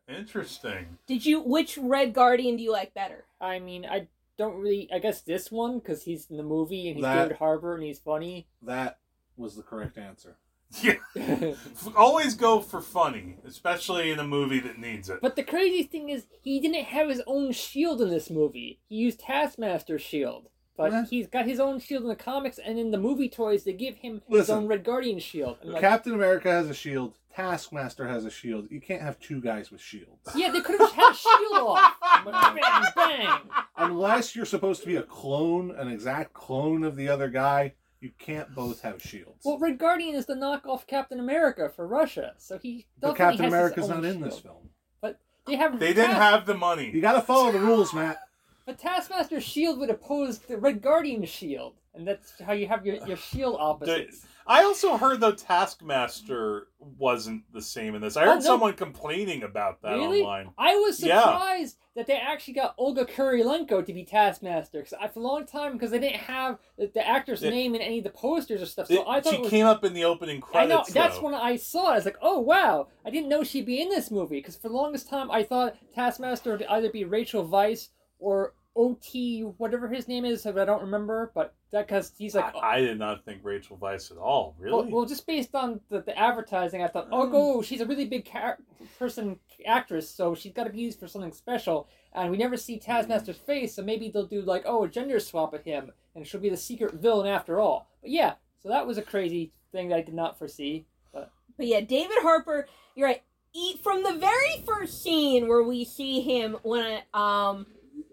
Interesting. 0.08 0.98
Did 1.06 1.24
you. 1.24 1.40
Which 1.40 1.78
Red 1.78 2.12
Guardian 2.12 2.56
do 2.56 2.62
you 2.62 2.72
like 2.72 2.92
better? 2.92 3.24
I 3.40 3.58
mean, 3.60 3.86
I 3.86 4.08
don't 4.36 4.56
really. 4.60 4.88
I 4.92 4.98
guess 4.98 5.22
this 5.22 5.50
one 5.50 5.78
because 5.78 6.02
he's 6.02 6.28
in 6.30 6.36
the 6.36 6.42
movie 6.42 6.88
and 6.88 6.96
he's 6.96 7.02
That- 7.04 7.22
David 7.22 7.36
Harbour 7.38 7.74
and 7.74 7.82
he's 7.82 8.00
funny. 8.00 8.48
That 8.60 8.98
was 9.36 9.56
the 9.56 9.62
correct 9.62 9.96
answer. 9.96 10.36
Yeah. 10.80 10.94
Always 11.96 12.34
go 12.34 12.60
for 12.60 12.80
funny, 12.80 13.36
especially 13.46 14.10
in 14.10 14.18
a 14.18 14.24
movie 14.26 14.60
that 14.60 14.78
needs 14.78 15.10
it. 15.10 15.20
but 15.20 15.36
the 15.36 15.42
crazy 15.42 15.82
thing 15.82 16.08
is, 16.08 16.26
he 16.42 16.60
didn't 16.60 16.84
have 16.84 17.08
his 17.08 17.22
own 17.26 17.52
shield 17.52 18.00
in 18.00 18.08
this 18.10 18.30
movie. 18.30 18.80
He 18.88 18.96
used 18.96 19.20
Taskmaster's 19.20 20.02
shield, 20.02 20.48
but 20.76 20.90
Yeah. 20.92 21.04
he's 21.10 21.26
got 21.26 21.46
his 21.46 21.60
own 21.60 21.78
shield 21.80 22.02
in 22.04 22.08
the 22.08 22.16
comics, 22.16 22.58
and 22.58 22.78
in 22.78 22.90
the 22.90 22.98
movie 22.98 23.28
toys, 23.28 23.64
they 23.64 23.72
give 23.74 23.96
him 23.96 24.22
his 24.28 24.48
own 24.50 24.66
Red 24.66 24.84
Guardian 24.84 25.18
shield. 25.18 25.58
I'm 25.62 25.72
like, 25.72 25.80
Captain 25.82 26.14
America 26.14 26.50
has 26.50 26.68
a 26.70 26.74
shield. 26.74 27.14
Taskmaster 27.34 28.06
has 28.08 28.26
a 28.26 28.30
shield. 28.30 28.66
You 28.70 28.80
can't 28.80 29.00
have 29.00 29.18
two 29.18 29.40
guys 29.40 29.70
with 29.70 29.80
shields. 29.80 30.28
yeah, 30.34 30.50
they 30.50 30.60
could 30.60 30.78
have 30.78 30.92
just 30.92 30.94
had 30.94 31.12
a 31.12 31.14
shield 31.14 31.52
off. 31.66 31.94
bang, 32.24 32.84
bang. 32.94 33.38
Unless 33.78 34.36
you're 34.36 34.44
supposed 34.44 34.82
to 34.82 34.86
be 34.86 34.96
a 34.96 35.02
clone, 35.02 35.70
an 35.70 35.88
exact 35.88 36.34
clone 36.34 36.84
of 36.84 36.94
the 36.94 37.08
other 37.08 37.28
guy, 37.28 37.72
you 38.02 38.10
can't 38.18 38.52
both 38.54 38.82
have 38.82 39.00
shields. 39.00 39.40
Well, 39.44 39.58
Red 39.58 39.78
Guardian 39.78 40.14
is 40.16 40.26
the 40.26 40.34
knockoff 40.34 40.86
Captain 40.86 41.20
America 41.20 41.70
for 41.74 41.86
Russia, 41.86 42.34
so 42.36 42.58
he 42.58 42.86
but 43.00 43.16
Captain 43.16 43.44
has 43.44 43.52
America's 43.52 43.84
his 43.84 43.90
own 43.92 44.02
not 44.02 44.10
in 44.10 44.20
this 44.20 44.34
shield. 44.34 44.42
film. 44.42 44.68
But 45.00 45.20
they 45.46 45.54
have 45.56 45.78
They 45.78 45.94
didn't 45.94 46.10
Tas- 46.16 46.18
have 46.32 46.46
the 46.46 46.54
money. 46.54 46.90
You 46.90 47.00
gotta 47.00 47.22
follow 47.22 47.52
the 47.52 47.60
rules, 47.60 47.94
Matt. 47.94 48.18
But 48.66 48.78
Taskmaster's 48.78 49.44
shield 49.44 49.78
would 49.78 49.90
oppose 49.90 50.38
the 50.38 50.56
Red 50.56 50.82
Guardian 50.82 51.24
shield, 51.24 51.74
and 51.94 52.06
that's 52.06 52.32
how 52.40 52.52
you 52.52 52.66
have 52.68 52.84
your, 52.84 52.96
your 53.06 53.16
shield 53.16 53.56
opposites. 53.58 54.26
I 54.46 54.62
also 54.64 54.96
heard 54.96 55.20
though 55.20 55.32
Taskmaster 55.32 56.68
wasn't 56.78 57.44
the 57.52 57.62
same 57.62 57.94
in 57.94 58.00
this. 58.00 58.16
I 58.16 58.22
Oh, 58.24 58.26
heard 58.26 58.34
no. 58.36 58.40
someone 58.40 58.72
complaining 58.74 59.42
about 59.42 59.82
that 59.82 59.92
really? 59.92 60.22
online. 60.22 60.50
I 60.58 60.74
was 60.76 61.02
Yeah. 61.02 61.20
surprised 61.22 61.76
that 61.94 62.06
they 62.06 62.14
actually 62.16 62.54
got 62.54 62.74
Olga 62.78 63.04
Kurylenko 63.04 63.84
to 63.84 63.92
be 63.92 64.04
Taskmaster. 64.04 64.84
I, 65.00 65.08
for 65.08 65.20
a 65.20 65.22
long 65.22 65.44
time, 65.46 65.72
because 65.74 65.90
they 65.90 65.98
didn't 65.98 66.20
have 66.22 66.58
the, 66.78 66.86
the 66.86 67.06
actor's 67.06 67.42
Yeah. 67.42 67.50
name 67.50 67.74
in 67.74 67.82
any 67.82 67.98
of 67.98 68.04
the 68.04 68.10
posters 68.10 68.62
or 68.62 68.66
stuff, 68.66 68.86
so 68.88 68.94
It- 69.02 69.04
I 69.06 69.20
thought 69.20 69.34
she 69.34 69.40
was 69.42 69.50
came 69.50 69.66
up 69.66 69.84
in 69.84 69.92
the 69.92 70.04
opening 70.04 70.40
credits. 70.40 70.72
I 70.72 70.76
know. 70.76 70.84
That's 70.88 71.16
though. 71.18 71.24
when 71.24 71.34
I 71.34 71.56
saw 71.56 71.88
it. 71.90 71.92
I 71.92 71.94
was 71.96 72.04
like, 72.06 72.18
"Oh 72.22 72.38
wow!" 72.40 72.88
I 73.04 73.10
didn't 73.10 73.28
know 73.28 73.44
she'd 73.44 73.66
be 73.66 73.80
in 73.80 73.88
this 73.90 74.10
movie 74.10 74.36
because 74.38 74.56
for 74.56 74.68
the 74.68 74.74
longest 74.74 75.08
time 75.08 75.30
I 75.30 75.42
thought 75.42 75.76
Taskmaster 75.94 76.52
would 76.52 76.62
either 76.64 76.90
be 76.90 77.04
Rachel 77.04 77.44
Weisz 77.46 77.88
or 78.18 78.54
OT, 78.74 79.40
whatever 79.58 79.88
his 79.88 80.08
name 80.08 80.24
is, 80.24 80.42
but 80.42 80.58
I 80.58 80.64
don't 80.64 80.82
remember. 80.82 81.30
But 81.34 81.54
that 81.72 81.86
because 81.86 82.12
he's 82.16 82.34
like, 82.34 82.54
I, 82.54 82.76
I 82.76 82.80
did 82.80 82.98
not 82.98 83.24
think 83.24 83.40
Rachel 83.42 83.76
Weisz 83.76 84.10
at 84.10 84.18
all. 84.18 84.54
Really? 84.58 84.74
well, 84.74 84.90
well, 84.90 85.04
just 85.06 85.26
based 85.26 85.54
on 85.54 85.80
the, 85.88 86.00
the 86.02 86.18
advertising, 86.18 86.82
I 86.82 86.88
thought, 86.88 87.08
oh, 87.12 87.26
go, 87.26 87.62
she's 87.62 87.80
a 87.80 87.86
really 87.86 88.06
big 88.06 88.24
char- 88.24 88.58
person 88.98 89.38
actress, 89.66 90.08
so 90.08 90.34
she's 90.34 90.52
got 90.52 90.64
to 90.64 90.70
be 90.70 90.80
used 90.80 90.98
for 91.00 91.06
something 91.08 91.32
special. 91.32 91.88
And 92.14 92.30
we 92.30 92.36
never 92.36 92.56
see 92.56 92.78
Taskmaster's 92.78 93.38
face, 93.38 93.74
so 93.74 93.82
maybe 93.82 94.08
they'll 94.10 94.26
do 94.26 94.42
like, 94.42 94.64
oh, 94.66 94.84
a 94.84 94.88
gender 94.88 95.20
swap 95.20 95.54
at 95.54 95.64
him, 95.64 95.92
and 96.14 96.26
she'll 96.26 96.40
be 96.40 96.50
the 96.50 96.56
secret 96.56 96.94
villain 96.94 97.26
after 97.26 97.60
all. 97.60 97.88
But 98.00 98.10
yeah, 98.10 98.34
so 98.62 98.68
that 98.68 98.86
was 98.86 98.98
a 98.98 99.02
crazy 99.02 99.52
thing 99.72 99.88
that 99.88 99.96
I 99.96 100.02
did 100.02 100.14
not 100.14 100.38
foresee. 100.38 100.86
But 101.12 101.30
but 101.56 101.66
yeah, 101.66 101.80
David 101.80 102.16
Harbour, 102.20 102.66
you're 102.94 103.08
right. 103.08 103.22
E- 103.54 103.76
From 103.82 104.02
the 104.02 104.14
very 104.14 104.62
first 104.66 105.02
scene 105.02 105.46
where 105.46 105.62
we 105.62 105.84
see 105.84 106.20
him 106.22 106.56
when 106.62 107.00
um 107.12 107.66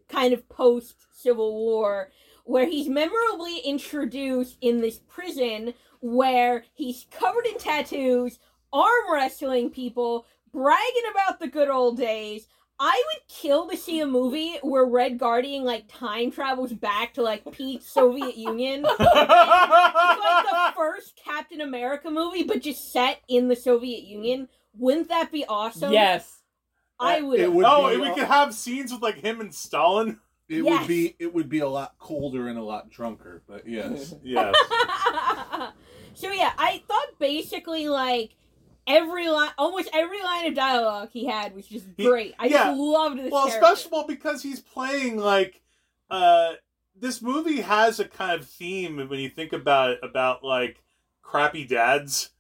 kind 0.10 0.34
of 0.34 0.48
post 0.50 0.96
Civil 1.12 1.54
War, 1.54 2.10
where 2.44 2.66
he's 2.66 2.90
memorably 2.90 3.60
introduced 3.60 4.58
in 4.62 4.82
this 4.82 5.00
prison 5.00 5.74
where 6.02 6.64
he's 6.74 7.06
covered 7.12 7.46
in 7.46 7.58
tattoos, 7.58 8.40
arm 8.74 9.12
wrestling 9.12 9.70
people, 9.70 10.26
bragging 10.52 11.04
about 11.12 11.40
the 11.40 11.48
good 11.48 11.70
old 11.70 11.98
days. 11.98 12.48
I 12.82 13.04
would 13.08 13.28
kill 13.28 13.68
to 13.70 13.76
see 13.76 14.00
a 14.00 14.08
movie 14.08 14.58
where 14.62 14.86
Red 14.86 15.18
Guardian 15.20 15.66
like 15.66 15.90
time 15.90 16.32
travels 16.32 16.72
back 16.72 17.14
to 17.16 17.22
like 17.22 17.44
peak 17.52 17.82
Soviet 17.84 18.36
Union. 18.38 18.86
It's 19.00 19.00
like 19.00 20.46
the 20.46 20.74
first 20.76 21.20
Captain 21.24 21.62
America 21.62 22.10
movie, 22.10 22.44
but 22.44 22.62
just 22.62 22.92
set 22.92 23.20
in 23.28 23.50
the 23.50 23.56
Soviet 23.56 24.04
Union. 24.04 24.48
Wouldn't 24.74 25.10
that 25.10 25.32
be 25.32 25.46
awesome? 25.46 25.92
yes. 25.92 26.39
I 27.00 27.22
would. 27.22 27.40
It 27.40 27.52
would 27.52 27.66
oh, 27.68 27.88
be, 27.88 27.94
and 27.94 28.02
we 28.04 28.14
could 28.14 28.28
have 28.28 28.54
scenes 28.54 28.92
with 28.92 29.02
like 29.02 29.20
him 29.20 29.40
and 29.42 29.54
Stalin. 29.54 30.20
It 30.50 30.64
Yes. 30.64 30.80
would 30.80 30.88
be 30.88 31.16
it 31.20 31.34
would 31.34 31.48
be 31.48 31.60
a 31.60 31.70
lot 31.70 31.96
colder 32.00 32.48
and 32.48 32.58
a 32.58 32.64
lot 32.64 32.90
drunker, 32.90 33.44
but 33.48 33.68
yes. 33.68 34.16
Yes. 34.24 34.56
so 36.14 36.32
yeah, 36.32 36.52
I 36.58 36.82
thought 36.88 37.20
basically 37.20 37.88
like 37.88 38.36
every 38.88 39.30
line, 39.30 39.52
almost 39.58 39.90
every 39.94 40.22
line 40.24 40.48
of 40.48 40.56
dialogue 40.56 41.10
he 41.14 41.26
had 41.26 41.56
was 41.56 41.68
just 41.68 41.86
He- 41.98 42.06
great. 42.06 42.34
I 42.40 42.48
yeah. 42.48 42.66
just 42.66 42.80
loved 42.80 43.20
this. 43.20 43.32
well, 43.32 43.48
character. 43.48 43.66
especially 43.66 43.92
well, 43.92 44.08
because 44.08 44.42
he's 44.44 44.60
playing 44.60 45.18
like 45.18 45.62
uh 46.10 46.54
this 46.96 47.22
movie 47.22 47.62
has 47.62 48.00
a 48.00 48.06
kind 48.06 48.34
of 48.40 48.46
theme 48.48 48.98
when 49.08 49.20
you 49.20 49.30
think 49.30 49.54
about 49.54 49.92
it 49.92 50.00
about 50.02 50.44
like 50.44 50.82
crappy 51.22 51.64
dads 51.64 52.32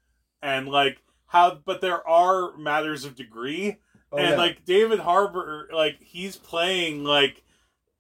and 0.42 0.68
like 0.68 1.04
how 1.28 1.60
but 1.64 1.80
there 1.80 2.06
are 2.08 2.58
matters 2.58 3.06
of 3.06 3.16
degree 3.16 3.78
Oh, 4.12 4.18
and 4.18 4.30
yeah. 4.30 4.36
like 4.36 4.66
David 4.66 5.00
Harbour 5.00 5.70
like 5.72 5.98
he's 6.02 6.36
playing 6.36 7.04
like 7.04 7.44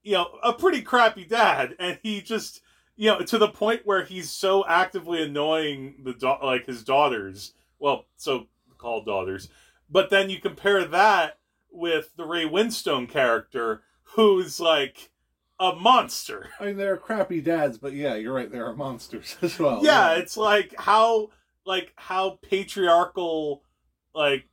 you 0.01 0.14
know 0.14 0.28
a 0.43 0.53
pretty 0.53 0.82
crappy 0.82 1.24
dad 1.24 1.76
and 1.80 1.99
he 2.01 2.22
just 2.22 2.62
you 2.95 3.10
know 3.10 3.20
to 3.20 3.38
the 3.38 3.47
point 3.49 3.82
where 3.86 4.03
he's 4.03 4.32
so 4.32 4.66
actively 4.68 5.22
annoying 5.22 5.95
the 6.03 6.14
da- 6.14 6.43
like 6.43 6.66
his 6.66 6.84
daughters 6.84 7.53
well 7.78 8.05
so 8.16 8.47
called 8.78 9.05
daughters 9.05 9.49
but 9.89 10.10
then 10.10 10.30
you 10.30 10.39
compare 10.39 10.84
that 10.86 11.38
with 11.72 12.16
the 12.16 12.26
Ray 12.26 12.45
Winstone 12.45 13.07
character 13.07 13.84
who's 14.16 14.60
like 14.60 15.12
a 15.60 15.76
monster 15.76 16.49
I 16.60 16.66
mean, 16.66 16.78
there 16.78 16.93
are 16.93 16.97
crappy 16.97 17.41
dads, 17.41 17.78
but 17.78 17.93
yeah, 17.93 18.16
you're 18.16 18.34
right. 18.34 18.51
There 18.51 18.66
are 18.66 18.76
monsters 18.76 19.38
as 19.41 19.60
well. 19.60 19.82
yeah, 19.84 20.14
it's 20.14 20.38
like 20.38 20.74
how 20.78 21.30
like 21.66 21.93
how 21.97 22.39
patriarchal 22.41 23.62
like 24.16 24.49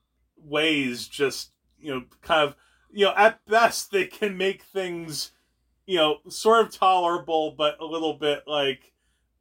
ways 0.46 1.08
just 1.08 1.50
you 1.78 1.92
know 1.92 2.04
kind 2.22 2.48
of 2.48 2.54
you 2.92 3.04
know 3.04 3.14
at 3.16 3.44
best 3.46 3.90
they 3.90 4.06
can 4.06 4.36
make 4.36 4.62
things 4.62 5.32
you 5.86 5.96
know 5.96 6.18
sort 6.28 6.64
of 6.64 6.72
tolerable 6.72 7.54
but 7.56 7.80
a 7.80 7.84
little 7.84 8.14
bit 8.14 8.44
like 8.46 8.92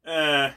eh 0.04 0.50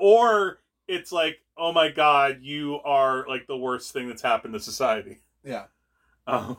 or 0.00 0.60
it's 0.86 1.10
like 1.10 1.38
oh 1.56 1.72
my 1.72 1.90
god 1.90 2.38
you 2.42 2.78
are 2.84 3.26
like 3.28 3.46
the 3.46 3.56
worst 3.56 3.92
thing 3.92 4.08
that's 4.08 4.22
happened 4.22 4.54
to 4.54 4.60
society 4.60 5.18
yeah. 5.42 5.64
um, 6.26 6.56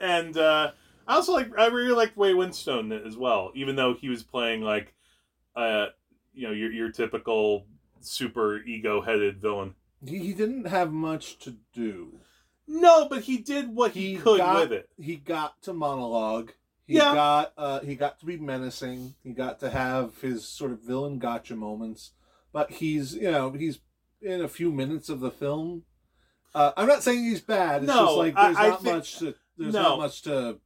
and 0.00 0.38
uh 0.38 0.72
I 1.06 1.16
also 1.16 1.32
like 1.32 1.50
I 1.58 1.66
really 1.66 1.94
liked 1.94 2.16
Ray 2.16 2.32
Winstone 2.32 3.06
as 3.06 3.16
well, 3.16 3.50
even 3.54 3.76
though 3.76 3.94
he 3.94 4.08
was 4.08 4.22
playing 4.22 4.62
like 4.62 4.94
uh 5.56 5.86
you 6.32 6.46
know 6.46 6.52
your 6.52 6.72
your 6.72 6.90
typical 6.90 7.66
super 8.00 8.58
ego 8.62 9.00
headed 9.00 9.40
villain. 9.40 9.74
He, 10.04 10.18
he 10.18 10.34
didn't 10.34 10.66
have 10.66 10.92
much 10.92 11.38
to 11.40 11.56
do. 11.72 12.20
No, 12.74 13.06
but 13.08 13.22
he 13.22 13.38
did 13.38 13.74
what 13.74 13.92
he, 13.92 14.12
He 14.12 14.16
could 14.16 14.38
got- 14.38 14.60
with 14.60 14.72
it. 14.72 14.88
He 14.98 15.16
got 15.16 15.60
to 15.62 15.72
monologue. 15.74 16.52
He 16.86 16.94
Yeah. 16.94 17.14
got 17.14 17.52
uh, 17.56 17.80
he 17.80 17.94
got 17.94 18.18
to 18.20 18.26
be 18.26 18.36
menacing. 18.38 19.14
He 19.22 19.32
got 19.32 19.60
to 19.60 19.70
have 19.70 20.20
his 20.20 20.46
sort 20.48 20.72
of 20.72 20.80
villain 20.80 21.18
gotcha 21.18 21.54
moments. 21.54 22.12
But 22.52 22.70
he's 22.70 23.14
you 23.14 23.30
know 23.30 23.50
he's 23.52 23.78
in 24.20 24.40
a 24.40 24.48
few 24.48 24.72
minutes 24.72 25.08
of 25.08 25.20
the 25.20 25.30
film. 25.30 25.84
Uh, 26.54 26.72
I'm 26.76 26.88
not 26.88 27.02
saying 27.02 27.24
he's 27.24 27.40
bad. 27.40 27.82
It's 27.84 27.88
No, 27.92 28.06
just 28.06 28.16
like 28.18 28.36
I- 28.36 28.44
there's 28.46 28.56
I 28.56 28.68
not 28.68 28.82
think- 28.82 28.96
much 28.96 29.18
to 29.18 29.34
there's 29.58 29.74
No. 29.74 29.82
not 29.82 29.98
much 29.98 30.22
to 30.22 30.58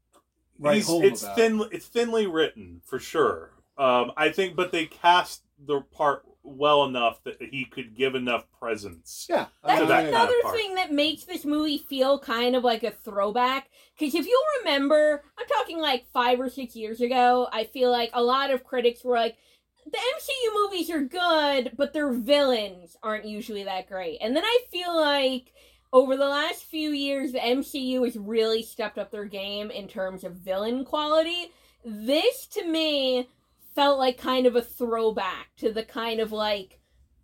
write 0.59 0.75
He's- 0.77 0.87
home 0.87 1.03
it's 1.05 1.23
about. 1.23 1.37
thin. 1.37 1.65
It's 1.73 1.87
thinly 1.87 2.27
written 2.27 2.81
for 2.85 2.99
sure. 2.99 3.51
Um, 3.77 4.13
I 4.17 4.31
think, 4.31 4.57
but 4.57 4.73
they 4.73 4.87
cast 4.87 5.43
the 5.59 5.81
part 5.83 6.25
well 6.47 6.85
enough 6.85 7.23
that 7.25 7.37
he 7.41 7.65
could 7.65 7.97
give 7.97 8.15
enough 8.15 8.45
presence. 8.59 9.27
Yeah, 9.29 9.47
That's 9.65 9.81
to 9.81 9.87
that 9.87 10.05
kind 10.05 10.09
of 10.09 10.15
another 10.15 10.57
thing 10.57 10.75
that 10.77 10.93
makes 10.93 11.25
this 11.25 11.45
movie 11.45 11.79
feel 11.79 12.19
kind 12.19 12.55
of 12.55 12.65
like 12.65 12.83
a 12.83 12.91
throwback. 12.91 13.69
Because 13.99 14.15
if 14.15 14.27
you'll 14.27 14.63
remember, 14.65 15.25
I'm 15.39 15.47
talking 15.47 15.79
like 15.79 16.07
five 16.13 16.41
or 16.41 16.49
six 16.49 16.77
years 16.77 17.01
ago, 17.01 17.49
I 17.53 17.65
feel 17.65 17.91
like 17.91 18.11
a 18.13 18.23
lot 18.23 18.51
of 18.51 18.65
critics 18.65 19.05
were 19.05 19.17
like, 19.17 19.37
the 19.85 19.99
MCU 19.99 20.55
movies 20.55 20.91
are 20.91 21.03
good, 21.03 21.73
but 21.77 21.93
their 21.93 22.13
villains 22.13 22.97
aren't 23.03 23.25
usually 23.25 23.65
that 23.65 23.89
great. 23.89 24.19
And 24.21 24.35
then 24.35 24.45
I 24.45 24.59
feel 24.73 24.95
like 24.97 25.53
over 25.93 26.17
the 26.17 26.29
last 26.29 26.65
few 26.65 26.91
years, 26.91 27.33
the 27.33 27.39
MCU 27.39 28.05
has 28.05 28.17
really 28.17 28.63
stepped 28.63 28.99
up 28.99 29.11
their 29.11 29.25
game 29.25 29.71
in 29.71 29.87
terms 29.87 30.25
of 30.25 30.35
villain 30.35 30.85
quality. 30.85 31.53
This, 31.85 32.47
to 32.49 32.67
me, 32.67 33.29
felt 33.77 33.99
like 33.99 34.17
kind 34.17 34.47
of 34.47 34.57
a 34.57 34.63
throwback 34.63 35.55
to 35.59 35.71
the 35.71 35.85
kind 35.85 36.19
of 36.19 36.33
like 36.33 36.81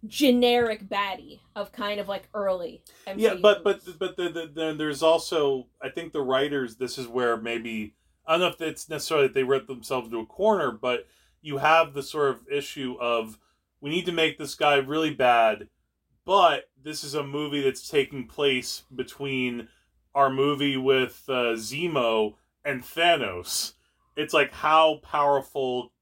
generic 0.07 0.87
baddie 0.89 1.41
of 1.57 1.73
kind 1.73 1.99
of 1.99 2.09
like 2.09 2.29
early 2.35 2.83
MCU 3.07 3.15
yeah, 3.17 3.35
but 3.41 3.65
but 3.65 3.81
but 3.99 4.17
the, 4.17 4.29
the, 4.29 4.51
the, 4.53 4.75
there's 4.75 5.03
also 5.03 5.69
I 5.81 5.89
think 5.89 6.13
the 6.13 6.21
writers. 6.21 6.77
This 6.77 6.99
is 6.99 7.09
where 7.09 7.37
maybe 7.37 7.95
I 8.27 8.33
don't 8.33 8.41
know 8.41 8.49
if 8.49 8.61
it's 8.61 8.89
necessarily 8.89 9.29
that 9.29 9.35
they 9.35 9.45
wrote 9.45 9.67
themselves 9.67 10.07
into 10.07 10.21
a 10.21 10.27
corner, 10.27 10.71
but 10.71 11.09
you 11.41 11.59
have 11.59 11.95
the 11.95 12.03
sort 12.03 12.31
of 12.31 12.47
issue 12.49 12.97
of 13.01 13.39
we 13.81 13.91
need 13.91 14.07
to 14.07 14.13
make 14.13 14.39
this 14.39 14.55
guy 14.55 14.77
really 14.77 15.15
bad, 15.15 15.69
but 16.27 16.65
this 16.81 17.03
is 17.03 17.15
a 17.15 17.23
movie 17.23 17.63
that's 17.63 17.89
taking 17.89 18.27
place 18.29 18.83
between 18.95 19.69
our 20.15 20.31
movie 20.31 20.77
with 20.77 21.25
uh, 21.29 21.55
Zemo 21.55 22.35
and 22.65 22.83
Thanos. 22.83 23.73
It's 24.15 24.35
like 24.35 24.53
how 24.53 25.01
powerful 25.03 25.93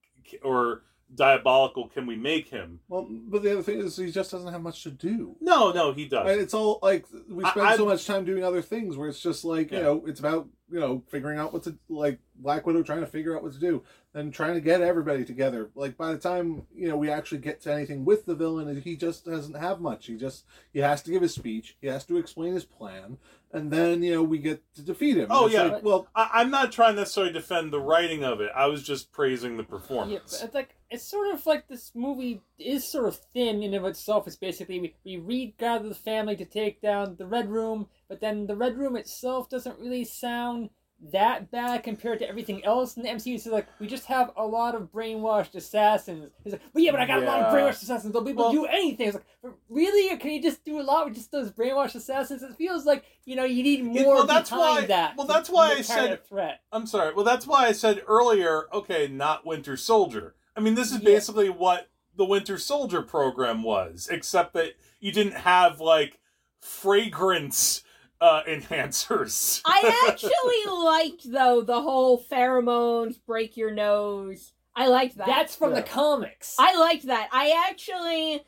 or 0.43 0.83
diabolical 1.15 1.89
can 1.89 2.07
we 2.07 2.17
make 2.17 2.49
him? 2.49 2.81
Well, 2.89 3.07
but 3.11 3.43
the 3.43 3.53
other 3.53 3.63
thing 3.63 3.79
is 3.81 3.97
he 3.97 4.11
just 4.13 4.31
doesn't 4.31 4.53
have 4.53 4.63
much 4.63 4.83
to 4.85 4.91
do. 4.91 5.37
No, 5.41 5.73
no, 5.73 5.93
he 5.93 6.07
does. 6.07 6.31
And 6.31 6.41
it's 6.41 6.55
all 6.55 6.79
like 6.83 7.05
we 7.29 7.45
spend 7.45 7.67
I- 7.67 7.77
so 7.77 7.85
much 7.85 8.07
time 8.07 8.25
doing 8.25 8.45
other 8.45 8.63
things 8.63 8.97
where 8.97 9.09
it's 9.09 9.21
just 9.21 9.45
like 9.45 9.71
Yeah. 9.71 9.79
you 9.79 9.85
know 9.85 10.05
it's 10.07 10.21
about 10.21 10.49
you 10.71 10.79
know 10.81 11.03
figuring 11.09 11.39
out 11.39 11.53
what 11.53 11.65
to 11.65 11.77
like 11.89 12.21
Black 12.37 12.65
Widow 12.67 12.83
trying 12.83 13.01
to 13.01 13.07
figure 13.07 13.37
out 13.37 13.43
what 13.43 13.53
to 13.53 13.59
do 13.59 13.83
and 14.13 14.35
trying 14.35 14.55
to 14.55 14.61
get 14.61 14.81
everybody 14.81 15.25
together. 15.25 15.71
Like 15.75 15.97
by 15.97 16.13
the 16.13 16.19
time 16.19 16.67
you 16.75 16.89
know 16.89 16.97
we 16.97 17.11
actually 17.11 17.39
get 17.39 17.61
to 17.63 17.73
anything 17.73 18.05
with 18.05 18.27
the 18.27 18.35
villain, 18.35 18.81
he 18.83 18.97
just 18.97 19.25
doesn't 19.25 19.55
have 19.55 19.81
much. 19.81 20.07
He 20.07 20.17
just 20.17 20.45
he 20.73 20.81
has 20.81 21.03
to 21.03 21.11
give 21.11 21.23
his 21.23 21.35
speech. 21.35 21.77
He 21.81 21.87
has 21.87 22.05
to 22.07 22.17
explain 22.17 22.55
his 22.55 22.65
plan, 22.65 23.19
and 23.53 23.71
then 23.71 24.03
you 24.03 24.15
know 24.15 24.23
we 24.23 24.39
get 24.39 24.63
to 24.75 24.83
defeat 24.83 25.17
him. 25.17 25.29
Oh, 25.31 25.47
yeah. 25.47 25.63
like, 25.65 25.85
well 25.85 26.09
I, 26.15 26.29
I'm 26.35 26.51
not 26.51 26.73
trying 26.73 26.95
to 26.95 27.01
necessarily 27.03 27.33
defend 27.33 27.73
the 27.73 27.81
writing 27.81 28.25
of 28.25 28.41
it. 28.41 28.51
I 28.55 28.67
was 28.67 28.83
just 28.83 29.13
praising 29.13 29.57
the 29.57 29.63
Yeah, 29.63 29.69
performance. 29.69 30.39
but 30.39 30.45
it's 30.47 30.55
like 30.55 30.77
it's 30.91 31.09
sort 31.09 31.33
of 31.33 31.47
like 31.47 31.69
this 31.69 31.93
movie 31.95 32.43
is 32.59 32.91
sort 32.91 33.07
of 33.07 33.17
thin 33.33 33.63
in 33.63 33.75
of 33.75 33.85
itself. 33.85 34.27
It's 34.27 34.37
basically 34.37 34.81
we, 34.81 34.95
we 35.05 35.19
regather 35.19 35.89
the 35.89 35.95
family 35.95 36.35
to 36.37 36.45
take 36.45 36.81
down 36.81 37.15
the 37.17 37.27
Red 37.27 37.49
Room, 37.49 37.87
but 38.09 38.21
then 38.21 38.47
the 38.49 38.57
Red 38.57 38.77
Room 38.77 38.97
itself 38.97 39.49
doesn't 39.49 39.79
really 39.79 40.05
sound 40.05 40.71
that 41.13 41.51
bad 41.51 41.83
compared 41.83 42.19
to 42.19 42.29
everything 42.29 42.63
else 42.65 42.97
in 42.97 43.03
the 43.03 43.09
MCU. 43.09 43.41
So 43.41 43.51
like 43.51 43.67
we 43.79 43.87
just 43.87 44.05
have 44.07 44.31
a 44.37 44.47
lot 44.47 44.75
of 44.75 44.93
brainwashed 44.93 45.55
assassins. 45.55 46.31
It's 46.45 46.53
like, 46.53 46.61
but 46.75 46.83
yeah, 46.83 46.91
but 46.91 47.01
I 47.01 47.07
got 47.07 47.23
a 47.23 47.27
lot 47.27 47.41
of 47.41 47.55
brainwashed 47.55 47.83
assassins. 47.83 48.13
They'll 48.13 48.23
be 48.23 48.33
able 48.33 48.45
Well- 48.45 48.53
to 48.53 48.59
do 48.59 48.67
anything. 48.67 49.09
It's 49.09 49.15
like, 49.17 49.55
really, 49.71 50.13
or 50.15 50.19
can 50.19 50.31
you 50.33 50.43
just 50.43 50.63
do 50.65 50.79
a 50.79 50.83
lot 50.83 51.07
with 51.07 51.15
just 51.15 51.33
those 51.33 51.51
brainwashed 51.51 51.95
assassins? 51.95 52.43
It 52.43 52.55
feels 52.57 52.85
like 52.85 53.05
you 53.25 53.35
know 53.37 53.45
you 53.45 53.63
need 53.63 53.85
more 53.85 54.17
well, 54.17 54.27
that's 54.27 54.51
behind 54.51 54.83
why- 54.83 54.87
that. 54.89 55.17
well, 55.17 55.27
that's 55.27 55.49
why 55.49 55.73
I 55.73 55.81
said- 55.81 56.25
threat. 56.27 56.61
I'm 56.73 56.87
sorry. 56.87 57.15
Well, 57.15 57.25
that's 57.25 57.47
why 57.47 57.67
I 57.67 57.73
said 57.73 58.03
earlier, 58.07 58.65
okay, 58.73 59.09
not 59.09 59.47
Winter 59.47 59.77
Soldier. 59.77 60.35
I 60.57 60.61
mean, 60.61 60.75
this 60.75 60.89
is 60.93 60.99
Yeah. 60.99 61.05
basically 61.15 61.49
what 61.49 61.89
the 62.17 62.25
Winter 62.27 62.59
Soldier 62.59 63.01
program 63.03 63.63
was, 63.63 64.09
except 64.11 64.53
that 64.55 64.75
you 64.99 65.13
didn't 65.13 65.37
have, 65.37 65.81
like, 65.81 66.19
fragrance 66.61 67.83
uh, 68.21 68.43
enhancers. 68.45 69.61
I 69.65 70.05
actually 70.09 70.73
liked 70.73 71.31
though 71.31 71.63
the 71.63 71.81
whole 71.81 72.23
pheromones 72.23 73.17
break 73.27 73.57
your 73.57 73.71
nose. 73.71 74.53
I 74.77 74.89
liked 74.89 75.17
that. 75.17 75.27
That's 75.27 75.57
from 75.57 75.71
Yeah. 75.71 75.77
the 75.81 75.83
comics. 75.89 76.57
I 76.59 76.79
liked 76.79 77.07
that. 77.07 77.29
I 77.33 77.67
actually 77.69 78.45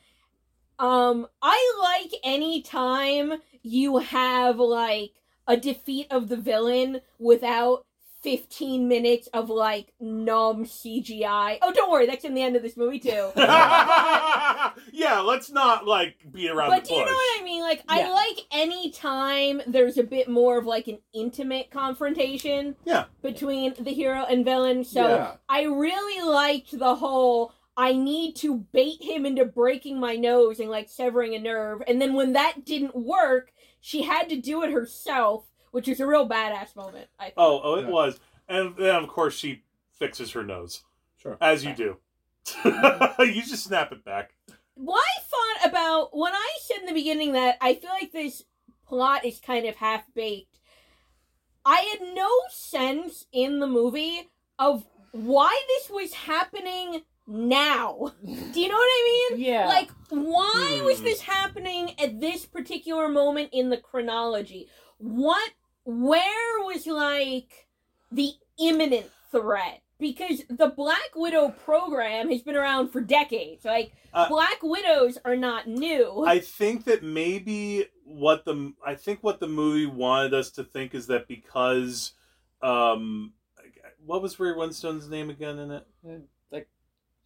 um 0.78 1.26
I 1.42 1.72
like 1.82 2.12
any 2.24 2.62
time 2.62 3.34
you 3.62 3.98
have 3.98 4.58
like 4.58 5.12
a 5.46 5.56
defeat 5.56 6.06
of 6.10 6.28
the 6.28 6.36
villain 6.36 7.00
without 7.18 7.84
15 8.22 8.86
minutes 8.88 9.28
of 9.34 9.50
like 9.50 9.92
numb 10.00 10.64
CGI. 10.64 11.58
Oh, 11.62 11.72
don't 11.72 11.90
worry, 11.90 12.06
that's 12.06 12.24
in 12.24 12.34
the 12.34 12.42
end 12.42 12.56
of 12.56 12.62
this 12.62 12.76
movie 12.76 12.98
too. 13.00 13.30
yeah, 13.36 15.20
let's 15.24 15.50
not, 15.50 15.86
like, 15.86 16.16
beat 16.32 16.50
around 16.50 16.70
But 16.70 16.84
the 16.84 16.90
do 16.90 16.94
bush. 16.94 16.98
you 17.00 17.04
know 17.06 17.12
what 17.12 17.40
I 17.40 17.44
mean? 17.44 17.62
Like, 17.62 17.82
I 17.88 18.10
like 18.10 18.46
any 18.52 18.90
time 18.90 19.62
there's 19.66 19.98
a 19.98 20.02
bit 20.04 20.28
more 20.28 20.58
of 20.58 20.66
like 20.66 20.88
an 20.88 20.98
intimate 21.12 21.70
confrontation 21.70 22.76
Yeah. 22.84 23.04
between 23.22 23.74
the 23.78 23.92
hero 23.92 24.24
and 24.28 24.44
villain. 24.44 24.84
So 24.84 25.06
Yeah. 25.08 25.32
I 25.48 25.62
really 25.64 26.22
liked 26.28 26.78
the 26.78 26.94
whole 26.96 27.52
I 27.76 27.94
need 27.94 28.36
to 28.36 28.58
bait 28.72 29.02
him 29.02 29.24
into 29.24 29.46
breaking 29.46 29.98
my 29.98 30.14
nose 30.14 30.60
and 30.60 30.68
like 30.70 30.90
severing 30.90 31.34
a 31.34 31.38
nerve. 31.38 31.82
And 31.86 32.00
then 32.02 32.12
when 32.12 32.34
that 32.34 32.66
didn't 32.66 32.94
work, 32.94 33.50
she 33.80 34.02
had 34.02 34.28
to 34.28 34.36
do 34.36 34.62
it 34.62 34.70
herself, 34.70 35.46
which 35.72 35.88
is 35.88 35.98
a 36.00 36.06
real 36.06 36.28
badass 36.28 36.74
moment. 36.76 37.08
I 37.18 37.24
think. 37.24 37.34
Oh, 37.36 37.60
oh, 37.62 37.74
it 37.74 37.82
Yeah. 37.82 37.90
was. 37.90 38.20
And 38.48 38.76
then, 38.76 38.94
of 38.96 39.08
course, 39.08 39.34
she 39.34 39.62
fixes 39.98 40.30
her 40.32 40.44
nose, 40.44 40.82
sure. 41.18 41.36
as 41.40 41.64
you 41.64 41.74
do. 41.74 41.96
you 42.64 43.42
just 43.42 43.64
snap 43.64 43.92
it 43.92 44.04
back. 44.04 44.34
What 44.74 45.02
I 45.04 45.20
thought 45.22 45.70
about 45.70 46.16
when 46.16 46.32
I 46.32 46.48
said 46.62 46.78
in 46.80 46.86
the 46.86 46.92
beginning 46.92 47.32
that 47.32 47.56
I 47.60 47.74
feel 47.74 47.90
like 47.90 48.12
this 48.12 48.44
plot 48.86 49.24
is 49.24 49.38
kind 49.38 49.66
of 49.66 49.76
half 49.76 50.02
baked, 50.14 50.58
I 51.64 51.76
had 51.98 52.14
no 52.14 52.28
sense 52.50 53.26
in 53.32 53.60
the 53.60 53.66
movie 53.66 54.30
of 54.58 54.84
why 55.12 55.56
this 55.68 55.88
was 55.90 56.12
happening 56.14 57.02
now. 57.26 58.12
Do 58.24 58.60
you 58.60 58.68
know 58.68 58.74
what 58.74 58.80
I 58.82 59.28
mean? 59.30 59.40
Yeah. 59.40 59.68
Like, 59.68 59.90
why 60.08 60.80
was 60.84 60.98
Hmm. 60.98 61.04
this 61.04 61.20
happening 61.20 61.94
at 62.00 62.20
this 62.20 62.44
particular 62.46 63.08
moment 63.08 63.50
in 63.52 63.70
the 63.70 63.76
chronology? 63.76 64.68
What, 64.98 65.50
where 65.84 66.64
was 66.64 66.86
like 66.86 67.66
the 68.10 68.32
imminent 68.58 69.06
threat? 69.30 69.82
Because 69.98 70.42
the 70.48 70.68
Black 70.68 71.10
Widow 71.14 71.50
program 71.64 72.28
has 72.30 72.42
been 72.42 72.56
around 72.56 72.88
for 72.90 73.00
decades. 73.00 73.64
Like, 73.64 73.92
Uh, 74.12 74.28
Black 74.28 74.58
Widows 74.62 75.16
are 75.24 75.36
not 75.36 75.68
new. 75.68 76.24
I 76.26 76.40
think 76.40 76.84
that 76.84 77.02
maybe 77.02 77.86
what 78.04 78.44
the 78.44 78.72
I 78.84 78.94
think 78.96 79.20
what 79.22 79.40
the 79.40 79.48
movie 79.48 79.86
wanted 79.86 80.34
us 80.34 80.50
to 80.52 80.64
think 80.64 80.94
is 80.94 81.06
that 81.06 81.28
because 81.28 82.12
um 82.62 83.32
what 84.04 84.20
was 84.22 84.38
Ray 84.40 84.52
Winstone's 84.52 85.08
name 85.08 85.30
again 85.30 85.58
in 85.58 85.70
it? 85.70 85.86
like 86.50 86.68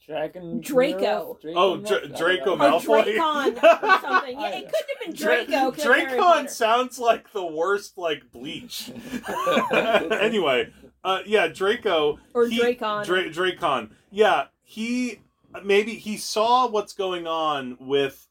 Dragon 0.05 0.61
Draco. 0.61 1.39
Nerf? 1.43 1.53
Oh, 1.57 1.79
Nerf? 1.79 1.87
Dra- 1.89 1.97
I 1.97 2.01
don't 2.07 2.17
Draco 2.19 2.55
know. 2.57 2.77
or 2.77 2.81
Malfoy. 2.81 3.05
Dracon 3.05 3.57
or 3.63 4.01
something. 4.01 4.41
Yeah, 4.41 4.49
it 4.49 4.73
couldn't 4.73 4.89
have 4.89 5.07
been 5.07 5.15
Dra- 5.15 5.45
Draco. 5.47 5.73
'cause 5.73 5.85
Dracon 5.85 6.51
sounds 6.51 6.99
like 6.99 7.33
the 7.33 7.45
worst 7.45 7.99
like 7.99 8.31
bleach. 8.31 8.91
anyway, 9.73 10.73
uh 11.05 11.21
yeah, 11.27 11.49
Draco 11.49 12.19
Or 12.35 12.47
he- 12.47 12.61
Dracon. 12.61 13.05
Dra- 13.05 13.31
Dracon. 13.31 13.91
Yeah, 14.11 14.47
he 14.63 15.21
maybe 15.65 15.95
he 15.95 16.17
saw 16.17 16.69
what's 16.69 16.93
going 16.93 17.27
on 17.27 17.77
with 17.81 18.29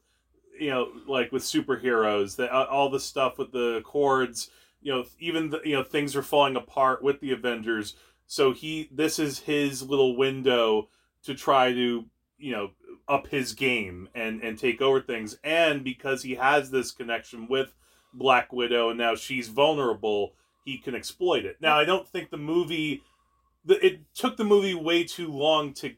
you 0.58 0.70
know 0.70 0.88
like 1.06 1.32
with 1.32 1.42
superheroes 1.42 2.36
that 2.36 2.54
uh, 2.54 2.64
all 2.70 2.88
the 2.88 3.00
stuff 3.00 3.36
with 3.36 3.52
the 3.52 3.82
chords 3.84 4.50
you 4.80 4.92
know 4.92 5.04
even 5.18 5.50
the, 5.50 5.60
you 5.64 5.74
know 5.76 5.82
things 5.82 6.14
are 6.16 6.22
falling 6.22 6.56
apart 6.56 7.02
with 7.02 7.20
the 7.20 7.32
avengers 7.32 7.94
so 8.26 8.52
he 8.52 8.88
this 8.92 9.18
is 9.18 9.40
his 9.40 9.82
little 9.82 10.16
window 10.16 10.88
to 11.26 11.34
try 11.34 11.72
to 11.72 12.04
you 12.38 12.52
know 12.52 12.70
up 13.08 13.28
his 13.28 13.52
game 13.52 14.08
and 14.14 14.42
and 14.42 14.58
take 14.58 14.80
over 14.80 15.00
things. 15.00 15.38
And 15.44 15.84
because 15.84 16.22
he 16.22 16.34
has 16.34 16.70
this 16.70 16.90
connection 16.90 17.46
with 17.48 17.74
black 18.12 18.52
widow 18.52 18.88
and 18.90 18.98
now 18.98 19.14
she's 19.14 19.48
vulnerable 19.48 20.34
he 20.64 20.78
can 20.78 20.94
exploit 20.94 21.44
it. 21.44 21.58
Now 21.60 21.78
i 21.78 21.84
don't 21.84 22.08
think 22.08 22.30
the 22.30 22.36
movie 22.36 23.02
it 23.68 24.00
took 24.14 24.36
the 24.36 24.44
movie 24.44 24.74
way 24.74 25.04
too 25.04 25.30
long 25.30 25.72
to 25.74 25.92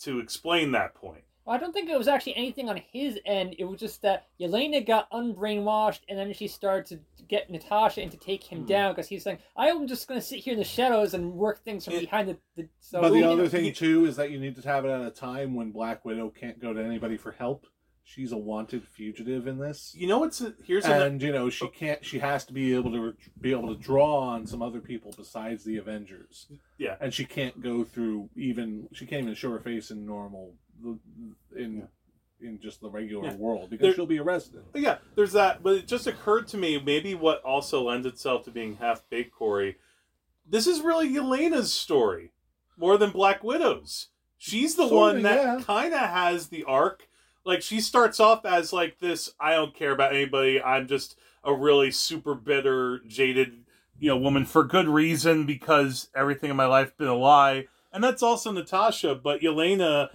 to 0.00 0.18
explain 0.18 0.72
that 0.72 0.94
point 0.94 1.24
I 1.46 1.58
don't 1.58 1.72
think 1.72 1.90
it 1.90 1.98
was 1.98 2.08
actually 2.08 2.36
anything 2.36 2.68
on 2.68 2.80
his 2.92 3.18
end. 3.26 3.56
It 3.58 3.64
was 3.64 3.80
just 3.80 4.02
that 4.02 4.28
Yelena 4.40 4.86
got 4.86 5.10
unbrainwashed, 5.10 6.00
and 6.08 6.18
then 6.18 6.32
she 6.32 6.46
started 6.48 6.86
to 6.86 7.00
get 7.24 7.50
Natasha 7.50 8.02
and 8.02 8.10
to 8.12 8.16
take 8.16 8.44
him 8.44 8.60
Hmm. 8.60 8.66
down 8.66 8.92
because 8.92 9.08
he's 9.08 9.22
saying, 9.24 9.38
"I'm 9.56 9.86
just 9.86 10.06
going 10.06 10.20
to 10.20 10.26
sit 10.26 10.40
here 10.40 10.52
in 10.52 10.58
the 10.58 10.64
shadows 10.64 11.14
and 11.14 11.32
work 11.34 11.64
things 11.64 11.84
from 11.84 11.94
It- 11.94 12.00
behind 12.02 12.28
the." 12.28 12.38
the 12.56 12.68
so 12.80 13.00
but 13.00 13.10
the 13.10 13.18
you 13.18 13.24
other 13.24 13.44
know, 13.44 13.48
thing 13.48 13.64
you- 13.64 13.72
too 13.72 14.04
is 14.04 14.16
that 14.16 14.30
you 14.30 14.38
need 14.38 14.54
to 14.56 14.62
have 14.68 14.84
it 14.84 14.90
at 14.90 15.02
a 15.06 15.10
time 15.10 15.54
when 15.54 15.72
Black 15.72 16.04
Widow 16.04 16.30
can't 16.30 16.60
go 16.60 16.72
to 16.72 16.82
anybody 16.84 17.16
for 17.16 17.32
help. 17.32 17.66
She's 18.04 18.32
a 18.32 18.36
wanted 18.36 18.82
fugitive 18.88 19.46
in 19.46 19.58
this. 19.58 19.94
You 19.96 20.08
know 20.08 20.18
what's 20.18 20.40
a, 20.40 20.54
here's 20.64 20.84
an, 20.84 21.00
and 21.02 21.22
you 21.22 21.30
know 21.32 21.48
she 21.50 21.68
can't 21.68 22.04
she 22.04 22.18
has 22.18 22.44
to 22.46 22.52
be 22.52 22.74
able 22.74 22.90
to 22.90 23.14
be 23.40 23.52
able 23.52 23.68
to 23.74 23.80
draw 23.80 24.18
on 24.18 24.44
some 24.44 24.60
other 24.60 24.80
people 24.80 25.14
besides 25.16 25.62
the 25.62 25.76
avengers 25.76 26.48
Yeah. 26.78 26.96
and 27.00 27.14
she 27.14 27.24
can't 27.24 27.62
go 27.62 27.84
through 27.84 28.28
even 28.36 28.88
she 28.92 29.06
can't 29.06 29.22
even 29.22 29.34
show 29.36 29.50
her 29.52 29.60
face 29.60 29.92
in 29.92 30.04
normal 30.04 30.52
in 31.56 31.88
in 32.40 32.58
just 32.60 32.80
the 32.80 32.90
regular 32.90 33.26
Yeah. 33.28 33.36
world 33.36 33.70
because 33.70 33.84
There- 33.84 33.94
she'll 33.94 34.06
be 34.06 34.18
arrested 34.18 34.64
But 34.72 34.80
yeah, 34.80 34.98
there's 35.14 35.32
that. 35.32 35.62
But 35.62 35.74
it 35.76 35.86
just 35.86 36.08
occurred 36.08 36.48
to 36.48 36.56
me 36.56 36.80
maybe 36.80 37.14
what 37.14 37.40
also 37.44 37.82
lends 37.82 38.04
itself 38.06 38.44
to 38.46 38.50
being 38.50 38.76
half 38.76 39.08
baked, 39.10 39.32
Korey. 39.32 39.76
This 40.44 40.66
is 40.66 40.80
really 40.80 41.08
Yelena's 41.08 41.72
story 41.72 42.32
more 42.76 42.98
than 42.98 43.10
Black 43.10 43.44
Widow's. 43.44 44.08
She's 44.38 44.74
the 44.74 44.88
Sorta, 44.88 44.94
one 44.96 45.22
that 45.22 45.36
yeah. 45.58 45.62
kind 45.64 45.94
of 45.94 46.00
has 46.00 46.48
the 46.48 46.64
arc. 46.64 47.08
Like 47.44 47.62
she 47.62 47.80
starts 47.80 48.18
off 48.18 48.44
as 48.44 48.72
like 48.72 48.98
this. 48.98 49.32
I 49.38 49.54
don't 49.54 49.72
care 49.74 49.92
about 49.92 50.12
anybody. 50.12 50.60
I'm 50.60 50.88
just 50.88 51.16
a 51.44 51.54
really 51.54 51.92
super 51.92 52.34
bitter, 52.34 53.00
jaded, 53.06 53.64
you 54.00 54.08
know, 54.08 54.16
woman 54.16 54.44
for 54.46 54.64
good 54.64 54.88
reason 54.88 55.46
because 55.46 56.08
everything 56.12 56.50
in 56.50 56.56
my 56.56 56.66
life 56.66 56.96
been 56.96 57.06
a 57.06 57.14
lie. 57.14 57.68
And 57.92 58.02
that's 58.02 58.22
also 58.22 58.50
Natasha. 58.50 59.14
But 59.14 59.42
Yelena 59.42 60.10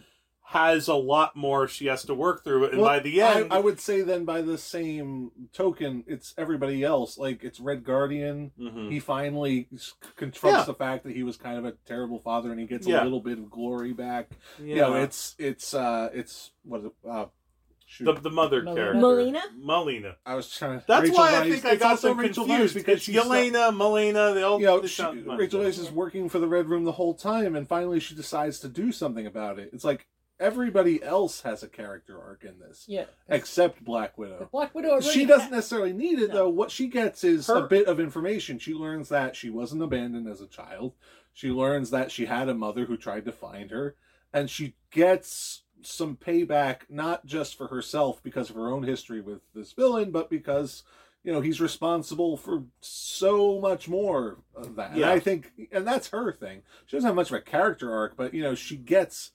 has 0.51 0.87
a 0.87 0.93
lot 0.95 1.35
more 1.35 1.67
she 1.67 1.87
has 1.87 2.03
to 2.05 2.13
work 2.13 2.41
through. 2.43 2.65
And 2.69 2.77
Well, 2.79 2.85
by 2.89 2.99
the 2.99 3.19
end, 3.21 3.51
I, 3.51 3.57
I 3.57 3.59
would 3.59 3.81
say 3.81 4.01
then 4.01 4.23
by 4.23 4.41
the 4.41 4.57
same 4.57 5.31
token 5.51 6.05
it's 6.07 6.33
everybody 6.37 6.83
else 6.85 7.17
like 7.17 7.43
it's 7.43 7.59
red 7.59 7.83
guardian 7.83 8.51
Mhm. 8.57 8.89
he 8.89 9.01
finally 9.01 9.67
confronts 10.15 10.59
Yeah. 10.59 10.63
the 10.63 10.73
fact 10.73 11.03
that 11.03 11.13
he 11.13 11.23
was 11.23 11.35
kind 11.35 11.57
of 11.57 11.65
a 11.65 11.73
terrible 11.85 12.19
father 12.19 12.49
and 12.51 12.61
he 12.61 12.65
gets 12.65 12.87
Yeah. 12.87 13.01
a 13.01 13.03
little 13.03 13.19
bit 13.19 13.37
of 13.39 13.51
glory 13.51 13.91
back 13.91 14.29
Yeah. 14.57 14.65
you 14.67 14.75
know 14.81 14.93
it's 14.95 15.35
it's 15.37 15.73
uh 15.73 16.09
it's 16.13 16.51
what 16.63 16.79
is 16.79 16.85
it 16.85 16.93
uh 17.05 17.25
shoot. 17.85 18.05
the, 18.05 18.13
the 18.13 18.29
mother 18.29 18.61
Melina? 18.63 18.75
character. 18.81 18.99
Melina? 19.01 19.41
Melina. 19.57 20.15
I 20.25 20.35
was 20.35 20.49
trying 20.49 20.79
to. 20.79 20.85
That's 20.87 21.03
Rachel 21.09 21.17
why 21.17 21.41
I 21.41 21.49
think 21.49 21.65
I 21.65 21.71
it's 21.73 21.83
got 21.83 21.99
so 21.99 22.13
Rachel 22.13 22.45
confused 22.45 22.73
Weisz 22.73 22.79
because 22.79 23.01
she's 23.01 23.15
Yelena, 23.17 23.75
Melina, 23.75 24.33
they 24.33 24.43
all 24.43 24.59
you 24.61 24.65
know, 24.67 24.79
they 24.79 24.87
she. 24.87 25.03
Rachel 25.03 25.59
Weisz 25.61 25.77
is 25.79 25.91
working 25.91 26.29
for 26.29 26.39
the 26.39 26.47
Red 26.47 26.69
Room 26.69 26.85
the 26.85 26.93
whole 26.93 27.13
time, 27.15 27.53
and 27.55 27.67
finally 27.67 27.99
she 27.99 28.15
decides 28.15 28.59
to 28.61 28.69
do 28.69 28.91
something 28.93 29.25
about 29.25 29.59
it. 29.59 29.71
It's 29.73 29.83
like 29.83 30.07
everybody 30.39 31.01
else 31.03 31.41
has 31.41 31.63
a 31.63 31.67
character 31.67 32.19
arc 32.21 32.43
in 32.43 32.59
this, 32.59 32.85
yeah, 32.87 33.05
except 33.27 33.83
Black 33.83 34.17
Widow. 34.17 34.49
Black 34.51 34.73
Widow. 34.75 34.99
She 35.01 35.25
doesn't 35.25 35.51
necessarily 35.51 35.93
need 35.93 36.19
it 36.19 36.29
No. 36.29 36.33
though. 36.35 36.49
What 36.49 36.71
she 36.71 36.87
gets 36.87 37.23
is 37.23 37.47
Her- 37.47 37.65
a 37.65 37.67
bit 37.67 37.87
of 37.87 37.99
information. 37.99 38.59
She 38.59 38.73
learns 38.73 39.09
that 39.09 39.35
she 39.35 39.49
wasn't 39.49 39.83
abandoned 39.83 40.27
as 40.27 40.41
a 40.41 40.47
child. 40.47 40.93
She 41.33 41.49
learns 41.49 41.89
that 41.91 42.11
she 42.11 42.25
had 42.25 42.49
a 42.49 42.53
mother 42.53 42.85
who 42.85 42.97
tried 42.97 43.25
to 43.25 43.31
find 43.31 43.71
her, 43.71 43.95
and 44.33 44.49
she 44.49 44.75
gets 44.91 45.63
some 45.83 46.15
payback 46.17 46.81
not 46.89 47.25
just 47.25 47.55
for 47.55 47.67
herself 47.67 48.21
because 48.23 48.49
of 48.49 48.55
her 48.55 48.67
own 48.71 48.83
history 48.83 49.21
with 49.21 49.41
this 49.53 49.71
villain, 49.73 50.09
but 50.11 50.29
because 50.29 50.83
you 51.23 51.31
know 51.33 51.41
he's 51.41 51.59
responsible 51.61 52.37
for 52.37 52.63
so 52.79 53.59
much 53.59 53.87
more 53.89 54.37
of 54.55 54.75
that. 54.75 54.91
And 54.91 54.99
Yeah. 55.01 55.11
I 55.11 55.19
think, 55.19 55.51
and 55.71 55.85
that's 55.85 56.07
her 56.09 56.31
thing. 56.31 56.63
She 56.85 56.95
doesn't 56.97 57.07
have 57.07 57.15
much 57.15 57.29
of 57.29 57.35
a 57.37 57.41
character 57.41 57.93
arc, 57.93 58.15
but 58.17 58.33
you 58.33 58.41
know 58.41 58.55
she 58.55 58.75
gets, 58.77 59.31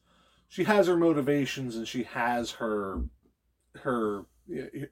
she 0.52 0.64
has 0.64 0.86
her 0.86 0.98
motivations 0.98 1.76
and 1.76 1.88
she 1.88 2.02
has 2.02 2.50
her, 2.52 3.00
her, 3.76 4.26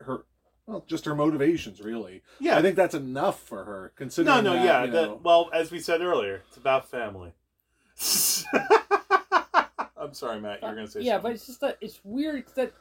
her. 0.00 0.24
Well, 0.66 0.84
just 0.86 1.04
her 1.04 1.14
motivations, 1.14 1.82
really. 1.82 2.22
Yeah. 2.38 2.56
I 2.56 2.62
think 2.62 2.76
that's 2.76 2.94
enough 2.94 3.42
for 3.42 3.64
her. 3.64 3.92
Considering 3.94 4.42
no, 4.42 4.54
no, 4.54 4.56
that, 4.56 4.64
yeah. 4.64 4.84
you 4.84 4.90
that- 4.92 5.06
know- 5.08 5.20
well, 5.22 5.50
as 5.52 5.70
we 5.70 5.78
said 5.78 6.00
earlier, 6.00 6.44
it's 6.48 6.56
about 6.56 6.88
family. 6.88 7.34
I'm 9.98 10.14
sorry, 10.14 10.40
Matt. 10.40 10.62
You're 10.62 10.74
gonna 10.74 10.88
say 10.88 11.02
yeah, 11.02 11.18
but 11.18 11.32
it's 11.32 11.46
just 11.46 11.60
that 11.60 11.76
it's 11.82 12.00
weird 12.04 12.44
that 12.54 12.72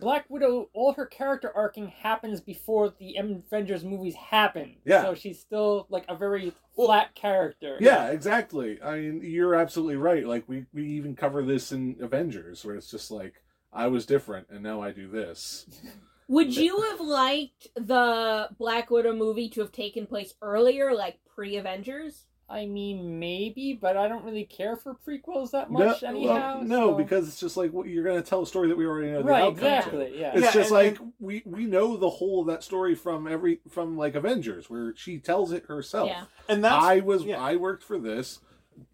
Black 0.00 0.26
Widow, 0.28 0.68
all 0.74 0.92
her 0.94 1.06
character 1.06 1.50
arcing 1.54 1.88
happens 1.88 2.40
before 2.40 2.92
the 2.98 3.16
Avengers 3.16 3.84
movies 3.84 4.14
happen. 4.14 4.76
Yeah. 4.84 5.02
So 5.02 5.14
she's 5.14 5.38
still 5.40 5.86
like 5.90 6.04
a 6.08 6.16
very 6.16 6.52
Well- 6.76 6.86
flat 6.88 7.14
character. 7.14 7.76
Yeah, 7.80 8.08
exactly. 8.10 8.80
I 8.82 8.96
mean, 9.00 9.20
you're 9.22 9.54
absolutely 9.54 9.96
right. 9.96 10.26
Like 10.26 10.48
we 10.48 10.66
we 10.72 10.86
even 10.90 11.14
cover 11.16 11.42
this 11.42 11.72
in 11.72 11.96
Avengers, 12.00 12.64
where 12.64 12.74
it's 12.76 12.90
just 12.90 13.10
like 13.10 13.34
I 13.72 13.86
was 13.88 14.06
different 14.06 14.48
and 14.50 14.62
now 14.62 14.80
I 14.80 14.92
do 14.92 15.08
this. 15.08 15.66
Would 16.28 16.54
you 16.54 16.82
have 16.90 17.00
liked 17.00 17.68
the 17.74 18.48
Black 18.58 18.90
Widow 18.90 19.14
movie 19.14 19.48
to 19.50 19.60
have 19.62 19.72
taken 19.72 20.06
place 20.06 20.34
earlier, 20.42 20.92
like 20.94 21.18
pre 21.34 21.56
Avengers? 21.56 22.26
I 22.50 22.64
mean, 22.64 23.18
maybe, 23.18 23.78
but 23.78 23.98
I 23.98 24.08
don't 24.08 24.24
really 24.24 24.44
care 24.44 24.74
for 24.74 24.94
prequels 25.06 25.50
that 25.50 25.70
No, 25.70 25.80
much 25.80 26.00
well, 26.02 26.10
anyhow. 26.10 26.60
no, 26.62 26.90
so- 26.92 26.94
because 26.94 27.28
it's 27.28 27.38
just 27.38 27.56
like 27.58 27.72
well, 27.74 27.86
you're 27.86 28.04
going 28.04 28.22
to 28.22 28.26
tell 28.26 28.40
a 28.42 28.46
story 28.46 28.68
that 28.68 28.76
we 28.78 28.86
already 28.86 29.10
know 29.12 29.18
the 29.18 29.24
right, 29.28 29.42
outcome 29.42 29.56
to. 29.60 29.76
exactly, 29.76 30.18
yeah. 30.18 30.32
It's 30.32 30.40
Yeah, 30.44 30.52
just 30.52 30.70
and- 30.70 30.98
like 30.98 30.98
we 31.20 31.42
we 31.44 31.66
know 31.66 31.96
the 31.98 32.08
whole 32.08 32.40
of 32.40 32.46
that 32.46 32.62
story 32.62 32.94
from 32.94 33.26
every 33.28 33.60
from 33.68 33.98
like 33.98 34.14
Avengers, 34.14 34.70
where 34.70 34.94
she 34.96 35.18
tells 35.18 35.52
it 35.52 35.66
herself. 35.66 36.08
Yeah. 36.08 36.24
and 36.48 36.64
that's 36.64 36.84
I 36.84 37.00
was 37.00 37.24
yeah. 37.24 37.38
I 37.42 37.56
worked 37.56 37.82
for 37.84 37.98
this. 37.98 38.40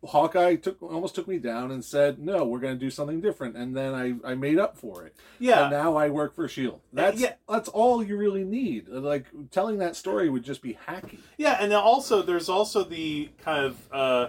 Hawkeye 0.06 0.56
took 0.56 0.82
almost 0.82 1.14
took 1.14 1.28
me 1.28 1.38
down 1.38 1.70
and 1.70 1.84
said, 1.84 2.18
"No, 2.18 2.44
we're 2.44 2.58
going 2.58 2.74
to 2.74 2.80
do 2.80 2.90
something 2.90 3.20
different," 3.20 3.56
and 3.56 3.76
then 3.76 3.94
I 3.94 4.14
I 4.24 4.34
made 4.34 4.58
up 4.58 4.76
for 4.76 5.04
it. 5.04 5.14
yeah. 5.38 5.62
And 5.62 5.72
now 5.72 5.96
I 5.96 6.08
work 6.08 6.34
for 6.34 6.48
Shield. 6.48 6.80
That's 6.92 7.20
yeah. 7.20 7.34
that's 7.48 7.68
all 7.68 8.02
you 8.02 8.16
really 8.16 8.44
need. 8.44 8.88
Like 8.88 9.26
telling 9.50 9.78
that 9.78 9.96
story 9.96 10.28
would 10.28 10.44
just 10.44 10.62
be 10.62 10.78
hacky. 10.86 11.18
Yeah, 11.38 11.56
and 11.60 11.70
then 11.70 11.78
also 11.78 12.22
there's 12.22 12.48
also 12.48 12.84
the 12.84 13.30
kind 13.42 13.64
of 13.64 13.92
uh, 13.92 14.28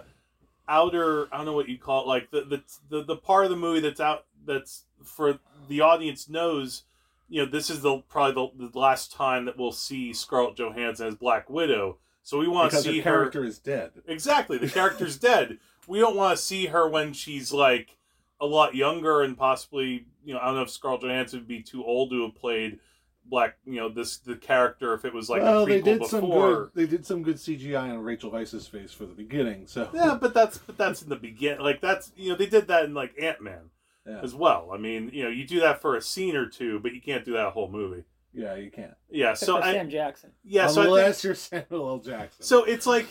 outer 0.67 1.27
I 1.31 1.37
don't 1.37 1.45
know 1.45 1.53
what 1.53 1.69
you 1.69 1.77
call 1.77 2.03
it, 2.03 2.07
like 2.07 2.31
the, 2.31 2.41
the 2.41 2.63
the 2.89 3.03
the 3.03 3.17
part 3.17 3.45
of 3.45 3.51
the 3.51 3.57
movie 3.57 3.81
that's 3.81 3.99
out 3.99 4.25
that's 4.45 4.85
for 5.03 5.39
the 5.67 5.81
audience 5.81 6.29
knows, 6.29 6.83
you 7.29 7.43
know, 7.43 7.49
this 7.49 7.69
is 7.69 7.81
the 7.81 7.99
probably 8.09 8.51
the, 8.57 8.69
the 8.69 8.79
last 8.79 9.11
time 9.11 9.45
that 9.45 9.57
we'll 9.57 9.71
see 9.71 10.13
Scarlett 10.13 10.55
Johansson 10.55 11.07
as 11.07 11.15
Black 11.15 11.49
Widow. 11.49 11.97
So 12.25 12.39
we 12.39 12.47
want 12.47 12.71
to 12.71 12.77
see 12.81 12.97
her 12.97 13.03
character 13.03 13.45
is 13.45 13.59
dead. 13.59 13.91
Exactly. 14.07 14.57
The 14.57 14.67
character's 14.67 15.15
dead. 15.15 15.59
We 15.87 15.99
don't 15.99 16.15
want 16.15 16.35
to 16.35 16.43
see 16.43 16.65
her 16.65 16.89
when 16.89 17.13
she's 17.13 17.53
like 17.53 17.97
a 18.41 18.47
lot 18.47 18.73
younger 18.73 19.21
and 19.21 19.37
possibly, 19.37 20.07
you 20.23 20.33
know, 20.33 20.39
I 20.39 20.45
don't 20.45 20.55
know 20.55 20.63
if 20.63 20.71
Scarlett 20.71 21.03
Johansson 21.03 21.41
would 21.41 21.47
be 21.47 21.61
too 21.61 21.85
old 21.85 22.09
to 22.09 22.23
have 22.23 22.33
played 22.33 22.79
Black, 23.27 23.57
you 23.63 23.75
know, 23.75 23.89
this 23.89 24.17
the 24.17 24.35
character 24.35 24.95
if 24.95 25.05
it 25.05 25.13
was 25.13 25.29
like 25.29 25.43
well, 25.43 25.63
a 25.63 25.65
they 25.67 25.81
did 25.81 25.99
before. 25.99 26.09
some 26.09 26.29
good. 26.31 26.69
They 26.73 26.87
did 26.87 27.05
some 27.05 27.21
good 27.21 27.35
CGI 27.35 27.91
on 27.91 27.99
Rachel 27.99 28.31
Weisz's 28.31 28.65
face 28.65 28.91
for 28.91 29.05
the 29.05 29.13
beginning. 29.13 29.67
So 29.67 29.87
Yeah, 29.93 30.17
but 30.19 30.33
that's 30.33 30.57
but 30.57 30.79
that's 30.79 31.03
in 31.03 31.09
the 31.09 31.15
beginning. 31.15 31.61
Like 31.61 31.79
that's 31.79 32.11
you 32.17 32.31
know 32.31 32.35
they 32.35 32.47
did 32.47 32.69
that 32.69 32.85
in 32.85 32.95
like 32.95 33.13
Ant 33.21 33.41
Man 33.41 33.69
yeah, 34.07 34.21
as 34.23 34.33
well. 34.33 34.71
I 34.73 34.77
mean, 34.77 35.11
you 35.13 35.23
know, 35.23 35.29
you 35.29 35.45
do 35.45 35.59
that 35.59 35.79
for 35.79 35.95
a 35.95 36.01
scene 36.01 36.35
or 36.35 36.47
two, 36.47 36.79
but 36.79 36.93
you 36.95 37.01
can't 37.01 37.23
do 37.23 37.33
that 37.33 37.45
a 37.45 37.51
whole 37.51 37.69
movie. 37.69 38.03
Yeah, 38.35 38.55
you 38.55 38.69
can't. 38.69 38.93
Yeah. 39.09 39.31
Except 39.31 39.45
So 39.45 39.57
for 39.57 39.63
I 39.63 39.73
Sam 39.73 39.89
Jackson. 39.89 40.31
yeah. 40.43 40.67
So 40.67 40.81
I 40.81 40.83
think, 40.85 40.97
Unless 40.97 41.23
you're 41.23 41.35
Samuel 41.35 41.89
L. 41.89 41.99
Jackson. 41.99 42.43
So 42.45 42.63
it's 42.63 42.85
like 42.85 43.07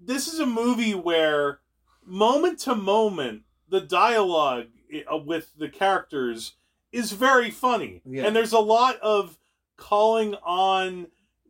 this 0.00 0.28
is 0.28 0.38
a 0.38 0.46
movie 0.46 0.94
where 0.94 1.60
moment 2.04 2.58
to 2.60 2.74
moment 2.74 3.42
the 3.68 3.80
dialogue 3.80 4.66
eh, 4.92 5.02
uh, 5.12 5.16
with 5.16 5.52
the 5.56 5.68
characters 5.68 6.54
is 6.92 7.12
very 7.12 7.50
funny. 7.50 8.02
Yeah. 8.04 8.24
And 8.26 8.36
there's 8.36 8.52
a 8.52 8.58
lot 8.58 8.98
of 9.00 9.38
calling 9.76 10.34
on 10.36 11.08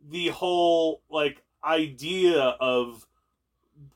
the 0.09 0.29
whole 0.29 1.01
like 1.09 1.43
idea 1.63 2.41
of 2.41 3.05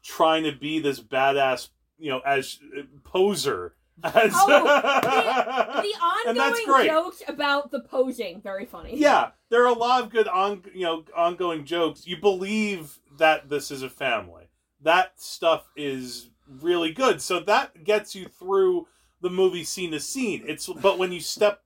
trying 0.04 0.44
to 0.44 0.52
be 0.52 0.80
this 0.80 1.00
badass, 1.02 1.70
you 1.98 2.12
know, 2.12 2.20
as 2.20 2.60
eh, 2.78 2.84
poser. 3.04 3.76
As 4.16 4.32
Oh, 4.36 4.48
The 4.48 6.34
that's 6.34 6.60
ongoing 6.60 6.86
jokes 6.88 7.24
about 7.28 7.72
the 7.72 7.82
posing, 7.82 8.42
very 8.42 8.66
funny. 8.66 8.98
yeah, 8.98 9.32
there 9.50 9.64
are 9.64 9.68
a 9.68 9.78
lot 9.78 10.04
of 10.04 10.10
good 10.10 10.28
on 10.28 10.64
you 10.74 10.84
know 10.84 11.04
ongoing 11.16 11.66
jokes. 11.66 12.08
You 12.08 12.18
believe 12.18 13.00
that 13.18 13.50
this 13.50 13.72
is 13.72 13.84
a 13.84 13.90
family. 13.90 14.50
That 14.82 15.20
stuff 15.22 15.68
is 15.76 16.30
really 16.48 16.92
good. 16.92 17.22
So 17.22 17.40
that 17.42 17.84
gets 17.84 18.16
you 18.16 18.26
through 18.26 18.88
the 19.22 19.30
movie 19.30 19.64
scene 19.64 19.92
to 19.92 20.00
scene. 20.00 20.44
It's 20.48 20.68
but 20.68 20.98
when 20.98 21.12
you 21.12 21.20
step 21.20 21.62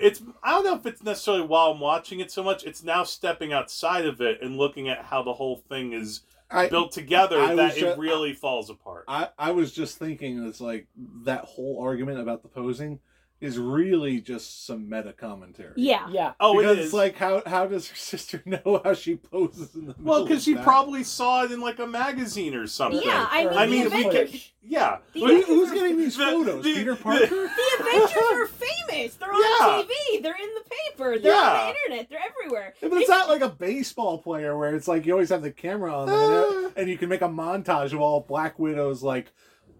it's 0.00 0.22
I 0.42 0.50
don't 0.52 0.64
know 0.64 0.76
if 0.76 0.86
it's 0.86 1.02
necessarily 1.02 1.44
while 1.44 1.72
I'm 1.72 1.80
watching 1.80 2.20
it 2.20 2.30
so 2.30 2.42
much. 2.42 2.64
It's 2.64 2.82
now 2.82 3.04
stepping 3.04 3.52
outside 3.52 4.06
of 4.06 4.20
it 4.20 4.42
and 4.42 4.56
looking 4.56 4.88
at 4.88 5.04
how 5.06 5.22
the 5.22 5.34
whole 5.34 5.56
thing 5.56 5.92
is 5.92 6.20
I, 6.50 6.68
built 6.68 6.92
together 6.92 7.40
I 7.40 7.54
that 7.54 7.74
was 7.74 7.82
it 7.82 7.98
really 7.98 8.32
falls 8.32 8.70
apart. 8.70 9.04
I, 9.08 9.28
I 9.38 9.50
was 9.52 9.72
just 9.72 9.98
thinking 9.98 10.46
it's 10.46 10.60
like 10.60 10.86
that 11.24 11.44
whole 11.44 11.80
argument 11.82 12.20
about 12.20 12.42
the 12.42 12.48
posing 12.48 13.00
is 13.44 13.58
really 13.58 14.20
just 14.20 14.66
some 14.66 14.88
meta 14.88 15.12
commentary. 15.12 15.72
Yeah. 15.76 16.08
Yeah. 16.10 16.32
oh, 16.40 16.56
because 16.58 16.78
it 16.78 16.80
is. 16.80 16.84
it's 16.86 16.94
like 16.94 17.16
how 17.16 17.42
how 17.46 17.66
does 17.66 17.88
her 17.88 17.96
sister 18.12 18.42
know 18.44 18.80
how 18.84 18.94
she 18.94 19.16
poses 19.16 19.74
in 19.74 19.86
the 19.86 19.94
well, 20.00 20.24
because 20.24 20.42
she 20.42 20.54
that? 20.54 20.64
probably 20.64 21.04
saw 21.04 21.44
it 21.44 21.52
in 21.52 21.60
like 21.60 21.78
a 21.78 21.86
magazine 21.86 22.54
or 22.54 22.66
something. 22.66 23.02
Yeah, 23.04 23.26
I 23.30 23.44
mean, 23.44 23.52
I 23.58 23.66
the 23.66 23.70
mean, 23.72 23.80
we 23.82 23.86
Avengers. 24.06 24.30
could, 24.30 24.40
yeah. 24.62 24.98
The 25.12 25.20
Who- 25.20 25.42
who's 25.42 25.70
getting 25.70 25.98
these 25.98 26.16
The- 26.16 26.24
photos? 26.24 26.64
the- 26.64 26.74
Peter 26.74 26.96
Parker? 26.96 27.26
The 27.74 27.80
Avengers 27.80 28.12
are 28.16 28.46
famous. 28.46 28.70
famous. 28.88 29.14
They're 29.16 29.32
Yeah. 29.32 29.66
on 29.66 29.84
TV. 29.84 30.22
They're 30.22 30.34
in 30.40 30.50
the 30.54 30.70
paper. 30.70 31.18
They're 31.18 31.34
on 31.34 31.42
Yeah. 31.42 31.62
the 31.64 31.68
internet. 31.92 32.10
They're 32.10 32.20
everywhere. 32.26 32.74
Yeah, 32.80 32.88
but 32.88 32.98
it's 32.98 33.08
not 33.08 33.28
like 33.28 33.42
a 33.42 33.48
baseball 33.48 34.18
player 34.18 34.56
where 34.56 34.74
it's 34.74 34.88
like 34.88 35.04
you 35.06 35.12
always 35.12 35.30
have 35.30 35.42
the 35.42 35.50
camera 35.50 35.92
on 35.94 36.06
them, 36.06 36.66
Uh. 36.66 36.70
and 36.76 36.88
you 36.88 36.96
can 36.98 37.08
make 37.08 37.22
a 37.22 37.28
montage 37.28 37.92
of 37.92 38.00
all 38.00 38.20
Black 38.20 38.58
Widows 38.58 39.02
like 39.02 39.32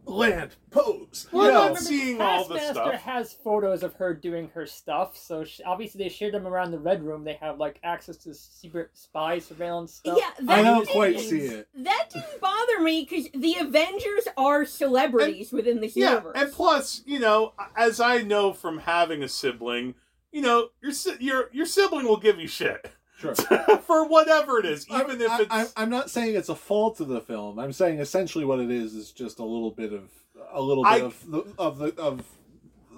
land 0.06 0.56
pose. 0.70 1.28
Well, 1.32 1.44
you 1.44 1.48
I'm 1.48 1.54
know? 1.54 1.60
Remember, 1.68 1.80
seeing 1.80 2.20
all 2.20 2.44
the 2.44 2.58
stuff. 2.58 2.94
has 2.94 3.32
photos 3.32 3.82
of 3.82 3.94
her 3.94 4.14
doing 4.14 4.50
her 4.54 4.66
stuff, 4.66 5.16
so 5.16 5.44
she, 5.44 5.62
obviously 5.62 6.04
they 6.04 6.08
shared 6.10 6.34
them 6.34 6.46
around 6.46 6.70
the 6.70 6.78
Red 6.78 7.02
Room. 7.02 7.24
They 7.24 7.34
have 7.34 7.58
like 7.58 7.78
access 7.82 8.16
to 8.18 8.34
secret 8.34 8.90
spy 8.94 9.38
surveillance 9.38 9.94
stuff. 9.94 10.18
Yeah, 10.18 10.46
that 10.46 10.58
I 10.58 10.62
don't 10.62 10.88
quite 10.88 11.18
see 11.20 11.38
it. 11.40 11.68
That 11.74 12.08
didn't 12.12 12.40
bother 12.40 12.80
me 12.80 13.06
because 13.08 13.28
the 13.34 13.56
Avengers 13.60 14.28
are 14.36 14.64
celebrities 14.64 15.52
within 15.52 15.80
the 15.80 15.92
Yeah, 15.94 16.10
universe. 16.10 16.36
and 16.36 16.52
plus, 16.52 17.02
you 17.06 17.18
know, 17.18 17.54
as 17.76 18.00
I 18.00 18.18
know 18.22 18.52
from 18.52 18.78
having 18.78 19.22
a 19.22 19.28
sibling, 19.28 19.94
you 20.32 20.42
know, 20.42 20.68
your 20.82 20.92
your 21.20 21.50
your 21.52 21.66
sibling 21.66 22.06
will 22.06 22.18
give 22.18 22.38
you 22.38 22.48
shit 22.48 22.90
Sure. 23.24 23.34
for 23.86 24.06
whatever 24.06 24.58
it 24.58 24.66
is, 24.66 24.86
even 24.90 25.20
if 25.20 25.40
it's. 25.40 25.50
I, 25.50 25.66
I'm 25.76 25.90
not 25.90 26.10
saying 26.10 26.34
it's 26.34 26.48
a 26.48 26.54
fault 26.54 27.00
of 27.00 27.08
the 27.08 27.20
film. 27.20 27.58
I'm 27.58 27.72
saying 27.72 27.98
essentially 28.00 28.44
what 28.44 28.60
it 28.60 28.70
is 28.70 28.94
is 28.94 29.12
just 29.12 29.38
a 29.38 29.44
little 29.44 29.70
bit 29.70 29.92
of 29.92 30.10
a 30.52 30.60
little 30.60 30.84
bit 30.84 30.92
I- 30.92 31.00
of 31.00 31.30
the 31.30 31.44
of 31.58 31.78
the 31.78 31.94
of 32.00 32.24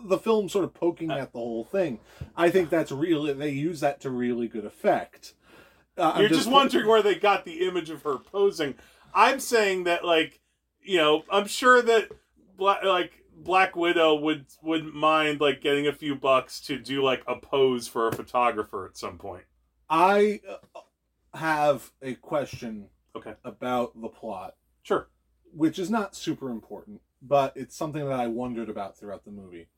the 0.04 0.18
film 0.18 0.48
sort 0.48 0.64
of 0.64 0.74
poking 0.74 1.10
at 1.10 1.32
the 1.32 1.38
whole 1.38 1.64
thing. 1.64 1.98
I 2.36 2.50
think 2.50 2.70
that's 2.70 2.92
really 2.92 3.32
they 3.32 3.50
use 3.50 3.80
that 3.80 4.00
to 4.00 4.10
really 4.10 4.48
good 4.48 4.64
effect. 4.64 5.34
Uh, 5.96 6.16
You're 6.18 6.28
just 6.28 6.50
wondering 6.50 6.86
where 6.86 7.02
they 7.02 7.14
got 7.14 7.44
the 7.44 7.66
image 7.66 7.88
of 7.90 8.02
her 8.02 8.18
posing. 8.18 8.74
I'm 9.14 9.40
saying 9.40 9.84
that, 9.84 10.04
like, 10.04 10.40
you 10.82 10.98
know, 10.98 11.24
I'm 11.30 11.46
sure 11.46 11.80
that, 11.80 12.10
Black, 12.58 12.84
like, 12.84 13.24
Black 13.34 13.76
Widow 13.76 14.14
would 14.16 14.46
wouldn't 14.62 14.94
mind 14.94 15.40
like 15.40 15.60
getting 15.60 15.86
a 15.86 15.92
few 15.92 16.14
bucks 16.14 16.60
to 16.62 16.78
do 16.78 17.02
like 17.02 17.22
a 17.26 17.36
pose 17.36 17.86
for 17.86 18.08
a 18.08 18.12
photographer 18.12 18.86
at 18.86 18.96
some 18.96 19.18
point. 19.18 19.44
I 19.88 20.40
uh, 20.48 20.80
have 21.38 21.90
a 22.02 22.14
question 22.14 22.88
Okay. 23.14 23.34
about 23.44 24.00
the 24.00 24.08
plot, 24.08 24.56
Sure. 24.82 25.08
which 25.52 25.78
is 25.78 25.90
not 25.90 26.14
super 26.14 26.50
important, 26.50 27.00
but 27.22 27.56
it's 27.56 27.74
something 27.76 28.04
that 28.08 28.20
I 28.20 28.26
wondered 28.26 28.68
about 28.68 28.98
throughout 28.98 29.24
the 29.24 29.30
movie. 29.30 29.68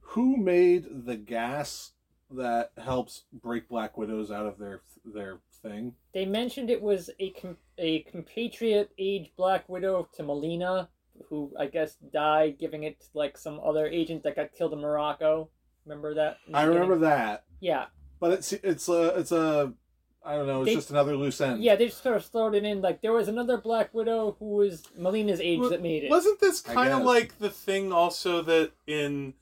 Who 0.00 0.36
made 0.36 1.06
the 1.06 1.16
gas 1.16 1.92
that 2.30 2.72
helps 2.76 3.24
break 3.32 3.68
Black 3.68 3.96
Widows 3.96 4.30
out 4.30 4.46
of 4.46 4.58
their 4.58 4.82
their 5.04 5.40
thing? 5.62 5.94
They 6.12 6.26
mentioned 6.26 6.68
it 6.68 6.82
was 6.82 7.08
a 7.18 7.30
com- 7.30 7.56
a 7.78 8.00
compatriot 8.02 8.90
age 8.98 9.32
Black 9.36 9.66
Widow 9.68 10.08
to 10.14 10.22
Melina, 10.22 10.88
who 11.28 11.52
I 11.58 11.66
guess 11.66 11.94
died, 12.12 12.58
giving 12.58 12.82
it 12.84 13.00
to 13.00 13.06
like 13.14 13.38
some 13.38 13.60
other 13.60 13.86
agent 13.86 14.22
that 14.24 14.36
got 14.36 14.52
killed 14.52 14.72
in 14.74 14.80
Morocco. 14.80 15.48
Remember 15.86 16.14
that? 16.14 16.36
I 16.52 16.64
remember 16.64 16.98
that, 16.98 17.44
Yeah, 17.60 17.86
but 18.24 18.32
it's 18.38 18.52
it's 18.54 18.88
a 18.88 19.18
it's 19.18 19.32
a 19.32 19.72
I 20.24 20.36
don't 20.36 20.46
know. 20.46 20.62
It's 20.62 20.70
They- 20.70 20.74
just 20.76 20.90
another 20.90 21.14
loose 21.18 21.38
end. 21.42 21.62
yeah. 21.62 21.76
They 21.76 21.88
just 21.88 22.02
sort 22.02 22.16
of 22.16 22.24
thrown 22.24 22.54
it 22.54 22.64
in. 22.64 22.80
Like 22.80 23.02
there 23.02 23.12
was 23.12 23.28
another 23.28 23.58
Black 23.58 23.92
Widow 23.92 24.36
who 24.38 24.46
was 24.56 24.82
Melina's 24.98 25.40
age 25.40 25.60
Well, 25.60 25.68
that 25.70 25.82
made 25.82 26.04
it. 26.04 26.10
Wasn't 26.10 26.40
this 26.40 26.62
kind 26.62 26.92
of 26.94 27.02
like 27.02 27.38
the 27.38 27.50
thing 27.50 27.92
also 27.92 28.40
that 28.42 28.72
in 28.86 29.34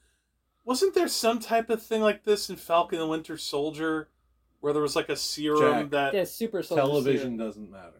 wasn't 0.64 0.94
there 0.94 1.06
some 1.08 1.38
type 1.38 1.70
of 1.70 1.80
thing 1.80 2.02
like 2.02 2.24
this 2.24 2.50
in 2.50 2.56
Falcon 2.56 3.00
and 3.00 3.08
Winter 3.08 3.36
Soldier 3.38 4.08
where 4.60 4.72
there 4.72 4.82
was 4.82 4.96
like 4.96 5.08
a 5.08 5.16
serum 5.16 5.82
Jack. 5.84 5.90
that 5.90 6.12
the 6.12 6.26
super 6.26 6.62
soldier 6.64 6.82
television 6.82 7.20
serum. 7.20 7.36
doesn't 7.36 7.70
matter. 7.70 7.98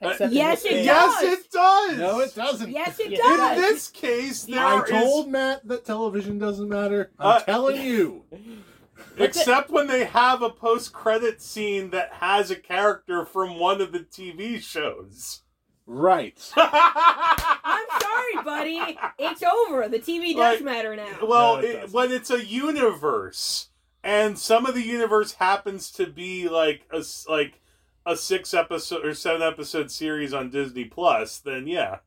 Except 0.00 0.32
Yes, 0.32 0.64
it 0.64 0.68
case. 0.70 0.84
Yes, 0.84 1.20
does. 1.20 1.32
it 1.32 1.50
does. 1.52 1.98
No, 1.98 2.18
it 2.20 2.34
doesn't. 2.34 2.70
yes, 2.72 2.98
it 2.98 3.14
does. 3.16 3.56
In 3.56 3.62
this 3.62 3.88
case, 3.88 4.42
there 4.46 4.58
I 4.58 4.82
is- 4.82 4.90
told 4.90 5.28
Matt 5.36 5.64
that 5.68 5.84
television 5.84 6.38
doesn't 6.40 6.68
matter. 6.68 7.12
I'm 7.20 7.36
Uh, 7.36 7.40
telling 7.40 7.80
you. 7.80 8.24
except 9.16 9.70
when 9.70 9.86
they 9.86 10.04
have 10.04 10.42
a 10.42 10.50
post-credit 10.50 11.40
scene 11.42 11.90
that 11.90 12.12
has 12.14 12.50
a 12.50 12.56
character 12.56 13.24
from 13.24 13.58
one 13.58 13.80
of 13.80 13.92
the 13.92 14.00
TV 14.00 14.60
shows. 14.60 15.42
Right. 15.86 16.40
I'm 16.56 17.86
sorry, 18.00 18.44
buddy. 18.44 18.98
It's 19.18 19.42
over. 19.42 19.88
The 19.88 19.98
TV 19.98 20.28
does 20.34 20.56
Like, 20.56 20.62
matter 20.62 20.94
now. 20.96 21.08
Well, 21.22 21.56
No, 21.56 21.62
it 21.62 21.64
it, 21.84 21.90
when 21.92 22.12
it's 22.12 22.30
a 22.30 22.44
universe, 22.44 23.68
and 24.04 24.38
some 24.38 24.64
of 24.66 24.74
the 24.74 24.82
universe 24.82 25.34
happens 25.34 25.90
to 25.92 26.06
be 26.06 26.48
like 26.48 26.86
a 26.92 26.98
s- 26.98 27.26
like 27.28 27.60
a 28.06 28.16
six 28.16 28.54
episode 28.54 29.04
or 29.04 29.14
seven 29.14 29.42
episode 29.42 29.90
series 29.90 30.32
on 30.32 30.50
Disney 30.50 30.84
Plus, 30.84 31.38
then 31.38 31.66
yeah. 31.66 31.98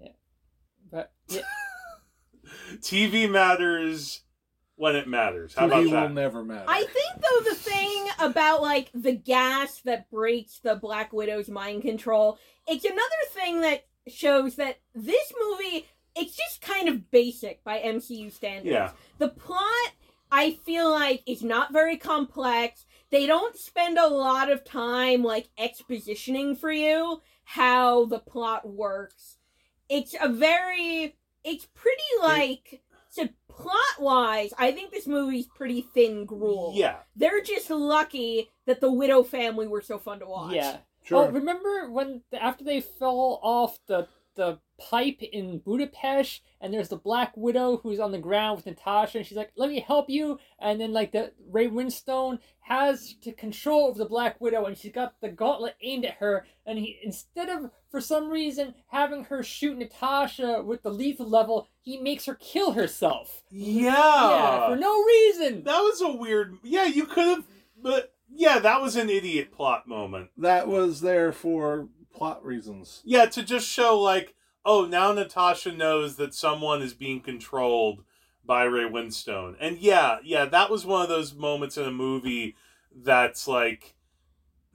yeah, 0.00 0.08
But 0.90 1.12
yeah, 1.28 1.42
TV 2.76 3.28
matters 3.30 4.22
when 4.76 4.94
it 4.96 5.08
matters. 5.08 5.54
How 5.54 5.66
TV 5.66 5.66
about 5.66 5.84
will 5.84 5.90
that? 5.90 6.12
never 6.12 6.44
matter. 6.44 6.64
I 6.68 6.84
think 6.84 7.22
though 7.22 7.50
the 7.50 7.56
thing 7.56 8.08
about 8.20 8.62
like 8.62 8.90
the 8.94 9.12
gas 9.12 9.80
that 9.84 10.10
breaks 10.10 10.58
the 10.60 10.76
Black 10.76 11.12
Widow's 11.12 11.48
mind 11.48 11.82
control, 11.82 12.38
it's 12.68 12.84
another 12.84 13.00
thing 13.30 13.62
that 13.62 13.86
shows 14.06 14.54
that 14.56 14.78
this 14.94 15.32
movie 15.40 15.86
it's 16.14 16.36
just 16.36 16.62
kind 16.62 16.88
of 16.88 17.10
basic 17.10 17.62
by 17.62 17.78
MCU 17.78 18.32
standards. 18.32 18.72
Yeah. 18.72 18.92
The 19.18 19.28
plot 19.28 19.92
I 20.32 20.52
feel 20.64 20.90
like 20.90 21.22
is 21.26 21.42
not 21.42 21.72
very 21.72 21.96
complex. 21.96 22.86
They 23.10 23.26
don't 23.26 23.56
spend 23.56 23.98
a 23.98 24.08
lot 24.08 24.50
of 24.50 24.64
time 24.64 25.22
like 25.22 25.48
expositioning 25.58 26.58
for 26.58 26.72
you 26.72 27.20
how 27.44 28.06
the 28.06 28.18
plot 28.18 28.68
works. 28.68 29.36
It's 29.88 30.14
a 30.20 30.28
very 30.28 31.16
it's 31.44 31.66
pretty 31.74 32.02
like 32.20 32.82
so 32.82 32.85
plot 33.56 33.98
wise, 34.00 34.52
I 34.58 34.72
think 34.72 34.90
this 34.90 35.06
movie's 35.06 35.46
pretty 35.46 35.80
thin 35.82 36.24
gruel. 36.26 36.72
Yeah, 36.74 36.96
They're 37.16 37.40
just 37.42 37.70
lucky 37.70 38.50
that 38.66 38.80
the 38.80 38.92
Widow 38.92 39.22
family 39.22 39.66
were 39.66 39.82
so 39.82 39.98
fun 39.98 40.18
to 40.20 40.26
watch. 40.26 40.54
yeah. 40.54 40.78
sure. 41.04 41.26
Oh, 41.26 41.30
remember 41.30 41.90
when 41.90 42.22
after 42.38 42.64
they 42.64 42.80
fell 42.80 43.40
off 43.42 43.78
the 43.86 44.06
the 44.36 44.58
pipe 44.78 45.22
in 45.22 45.58
Budapest, 45.58 46.42
and 46.60 46.72
there's 46.72 46.90
the 46.90 46.96
Black 46.96 47.32
Widow 47.36 47.78
who's 47.78 47.98
on 47.98 48.12
the 48.12 48.18
ground 48.18 48.56
with 48.56 48.66
Natasha, 48.66 49.18
and 49.18 49.26
she's 49.26 49.36
like, 49.36 49.52
"Let 49.56 49.70
me 49.70 49.80
help 49.80 50.08
you," 50.08 50.38
and 50.58 50.80
then 50.80 50.92
like 50.92 51.12
the 51.12 51.32
Ray 51.50 51.68
Winstone 51.68 52.38
has 52.60 53.14
to 53.22 53.32
control 53.32 53.88
over 53.88 53.98
the 53.98 54.04
Black 54.04 54.40
Widow, 54.40 54.64
and 54.66 54.76
she's 54.76 54.92
got 54.92 55.20
the 55.20 55.28
gauntlet 55.28 55.74
aimed 55.80 56.04
at 56.04 56.14
her, 56.14 56.46
and 56.66 56.78
he 56.78 56.98
instead 57.02 57.48
of 57.48 57.70
for 57.90 58.00
some 58.00 58.28
reason 58.30 58.74
having 58.88 59.24
her 59.24 59.42
shoot 59.42 59.78
Natasha 59.78 60.62
with 60.62 60.82
the 60.82 60.90
lethal 60.90 61.28
level, 61.28 61.68
he 61.80 61.98
makes 61.98 62.26
her 62.26 62.34
kill 62.34 62.72
herself. 62.72 63.42
yeah. 63.50 63.90
yeah, 63.94 64.68
for 64.68 64.76
no 64.76 65.02
reason. 65.02 65.64
that 65.64 65.80
was 65.80 66.00
a 66.00 66.12
weird. 66.12 66.56
Yeah, 66.62 66.84
you 66.84 67.06
could 67.06 67.26
have, 67.26 67.44
but 67.82 68.12
yeah, 68.28 68.58
that 68.58 68.82
was 68.82 68.96
an 68.96 69.08
idiot 69.08 69.52
plot 69.52 69.86
moment. 69.86 70.30
that 70.36 70.68
was 70.68 71.00
there 71.00 71.32
for 71.32 71.88
plot 72.16 72.44
reasons. 72.44 73.02
Yeah, 73.04 73.26
to 73.26 73.42
just 73.42 73.68
show 73.68 73.98
like, 73.98 74.34
oh, 74.64 74.84
now 74.84 75.12
Natasha 75.12 75.72
knows 75.72 76.16
that 76.16 76.34
someone 76.34 76.82
is 76.82 76.94
being 76.94 77.20
controlled 77.20 78.02
by 78.44 78.64
Ray 78.64 78.88
Winstone. 78.88 79.56
And 79.60 79.78
yeah, 79.78 80.18
yeah, 80.24 80.44
that 80.46 80.70
was 80.70 80.86
one 80.86 81.02
of 81.02 81.08
those 81.08 81.34
moments 81.34 81.76
in 81.76 81.84
a 81.84 81.90
movie 81.92 82.56
that's 82.94 83.46
like 83.46 83.94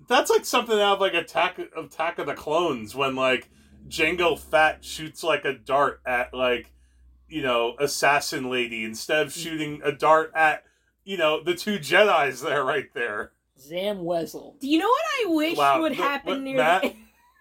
that's 0.07 0.29
like 0.29 0.45
something 0.45 0.79
out 0.79 0.95
of 0.95 1.01
like 1.01 1.13
Attack 1.13 1.59
of 1.75 1.85
Attack 1.85 2.19
of 2.19 2.27
the 2.27 2.33
Clones 2.33 2.95
when 2.95 3.15
like 3.15 3.49
Jango 3.87 4.37
Fett 4.37 4.83
shoots 4.83 5.23
like 5.23 5.45
a 5.45 5.53
dart 5.53 6.01
at 6.05 6.33
like 6.33 6.73
you 7.27 7.41
know, 7.41 7.75
assassin 7.79 8.49
lady 8.49 8.83
instead 8.83 9.27
of 9.27 9.33
mm. 9.33 9.43
shooting 9.43 9.81
a 9.83 9.91
dart 9.91 10.31
at 10.35 10.63
you 11.03 11.17
know, 11.17 11.41
the 11.43 11.55
two 11.55 11.79
Jedi's 11.79 12.41
there 12.41 12.63
right 12.63 12.93
there. 12.93 13.31
Zam 13.59 13.99
Wesell. 13.99 14.59
Do 14.59 14.67
you 14.67 14.79
know 14.79 14.89
what 14.89 15.05
I 15.19 15.25
wish 15.29 15.57
Wow, 15.57 15.81
would 15.81 15.97
but- 15.97 16.03
happen 16.03 16.33
but 16.33 16.41
near 16.41 16.57
Matt? 16.57 16.95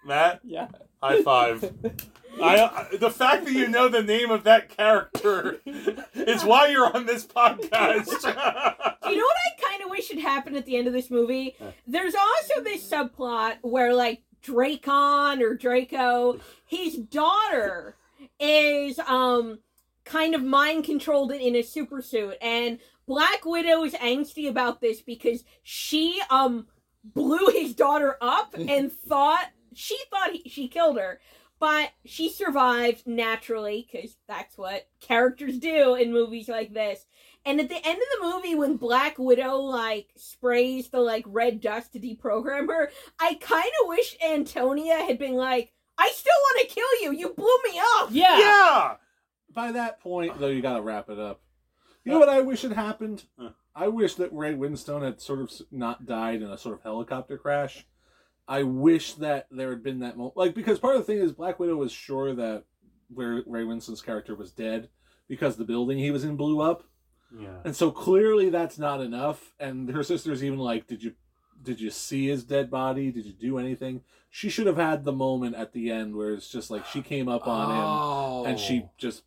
Matt, 0.04 0.40
Yeah. 0.44 0.68
high 1.02 1.22
five. 1.22 1.64
I, 2.42 2.86
I 2.92 2.96
the 2.96 3.10
fact 3.10 3.44
that 3.44 3.52
you 3.52 3.68
know 3.68 3.88
the 3.88 4.02
name 4.02 4.30
of 4.30 4.44
that 4.44 4.68
character 4.68 5.60
is 6.14 6.44
why 6.44 6.68
you're 6.68 6.94
on 6.96 7.06
this 7.06 7.26
podcast. 7.26 8.06
You 9.10 9.16
know 9.16 9.24
what 9.24 9.36
I 9.58 9.68
kind 9.68 9.82
of 9.82 9.90
wish 9.90 10.08
had 10.10 10.20
happened 10.20 10.56
at 10.56 10.66
the 10.66 10.76
end 10.76 10.86
of 10.86 10.92
this 10.92 11.10
movie? 11.10 11.56
There's 11.84 12.14
also 12.14 12.62
this 12.62 12.88
subplot 12.88 13.56
where, 13.62 13.92
like, 13.92 14.22
Dracon 14.44 15.40
or 15.40 15.56
Draco, 15.56 16.38
his 16.66 16.94
daughter 16.96 17.96
is, 18.38 19.00
um, 19.00 19.58
kind 20.04 20.36
of 20.36 20.44
mind 20.44 20.84
controlled 20.84 21.32
in 21.32 21.56
a 21.56 21.62
super 21.62 22.02
suit. 22.02 22.36
And 22.40 22.78
Black 23.08 23.44
Widow 23.44 23.82
is 23.82 23.94
angsty 23.94 24.48
about 24.48 24.80
this 24.80 25.00
because 25.00 25.42
she, 25.64 26.22
um, 26.30 26.68
blew 27.02 27.48
his 27.48 27.74
daughter 27.74 28.16
up 28.20 28.54
and 28.56 28.92
thought, 29.08 29.46
she 29.74 29.98
thought 30.10 30.32
he, 30.32 30.48
she 30.48 30.68
killed 30.68 30.98
her. 30.98 31.20
But 31.58 31.90
she 32.06 32.30
survived 32.30 33.06
naturally 33.06 33.86
because 33.90 34.16
that's 34.26 34.56
what 34.56 34.88
characters 35.00 35.58
do 35.58 35.94
in 35.94 36.10
movies 36.10 36.48
like 36.48 36.72
this. 36.72 37.04
And 37.44 37.60
at 37.60 37.68
the 37.68 37.86
end 37.86 37.98
of 37.98 38.20
the 38.20 38.26
movie, 38.26 38.54
when 38.54 38.76
Black 38.76 39.18
Widow 39.18 39.56
like 39.56 40.08
sprays 40.16 40.88
the 40.88 41.00
like 41.00 41.24
red 41.26 41.60
dust 41.60 41.92
to 41.92 42.00
deprogram 42.00 42.68
her, 42.68 42.90
I 43.18 43.34
kind 43.34 43.70
of 43.82 43.88
wish 43.88 44.16
Antonia 44.26 45.04
had 45.04 45.18
been 45.18 45.34
like, 45.34 45.72
"I 45.98 46.10
still 46.14 46.32
want 46.32 46.68
to 46.68 46.74
kill 46.74 47.02
you. 47.02 47.12
You 47.12 47.34
blew 47.34 47.58
me 47.64 47.80
up." 47.96 48.08
Yeah. 48.10 48.38
yeah. 48.38 48.96
By 49.52 49.72
that 49.72 50.00
point, 50.00 50.38
though, 50.38 50.48
you 50.48 50.62
got 50.62 50.76
to 50.76 50.82
wrap 50.82 51.10
it 51.10 51.18
up. 51.18 51.42
You 52.04 52.12
know 52.12 52.18
what 52.18 52.28
I 52.30 52.40
wish 52.40 52.62
had 52.62 52.72
happened? 52.72 53.24
I 53.74 53.88
wish 53.88 54.14
that 54.14 54.32
Ray 54.32 54.54
Winstone 54.54 55.02
had 55.02 55.20
sort 55.20 55.40
of 55.40 55.52
not 55.70 56.06
died 56.06 56.42
in 56.42 56.50
a 56.50 56.58
sort 56.58 56.76
of 56.76 56.82
helicopter 56.82 57.36
crash. 57.36 57.86
I 58.50 58.64
wish 58.64 59.14
that 59.14 59.46
there 59.52 59.70
had 59.70 59.84
been 59.84 60.00
that 60.00 60.16
moment, 60.16 60.36
like 60.36 60.54
because 60.54 60.80
part 60.80 60.96
of 60.96 61.06
the 61.06 61.12
thing 61.12 61.22
is 61.22 61.30
Black 61.32 61.60
Widow 61.60 61.76
was 61.76 61.92
sure 61.92 62.34
that 62.34 62.64
where 63.14 63.42
Ray 63.46 63.62
Winstone's 63.62 64.02
character 64.02 64.34
was 64.34 64.50
dead 64.50 64.88
because 65.28 65.56
the 65.56 65.64
building 65.64 65.98
he 65.98 66.10
was 66.10 66.24
in 66.24 66.34
blew 66.36 66.60
up, 66.60 66.82
Yeah. 67.38 67.58
and 67.64 67.76
so 67.76 67.92
clearly 67.92 68.50
that's 68.50 68.76
not 68.76 69.00
enough. 69.00 69.54
And 69.60 69.88
her 69.90 70.02
sister's 70.02 70.42
even 70.42 70.58
like, 70.58 70.88
"Did 70.88 71.02
you, 71.04 71.14
did 71.62 71.80
you 71.80 71.90
see 71.90 72.26
his 72.26 72.42
dead 72.42 72.70
body? 72.72 73.12
Did 73.12 73.24
you 73.24 73.32
do 73.32 73.56
anything?" 73.56 74.02
She 74.30 74.48
should 74.48 74.66
have 74.66 74.76
had 74.76 75.04
the 75.04 75.12
moment 75.12 75.54
at 75.56 75.72
the 75.72 75.90
end 75.90 76.16
where 76.16 76.34
it's 76.34 76.48
just 76.48 76.70
like 76.72 76.86
she 76.86 77.02
came 77.02 77.28
up 77.28 77.46
on 77.46 77.70
him 77.70 77.84
Oh. 77.84 78.44
and 78.46 78.58
she 78.58 78.82
oh. 78.84 78.90
just 78.98 79.22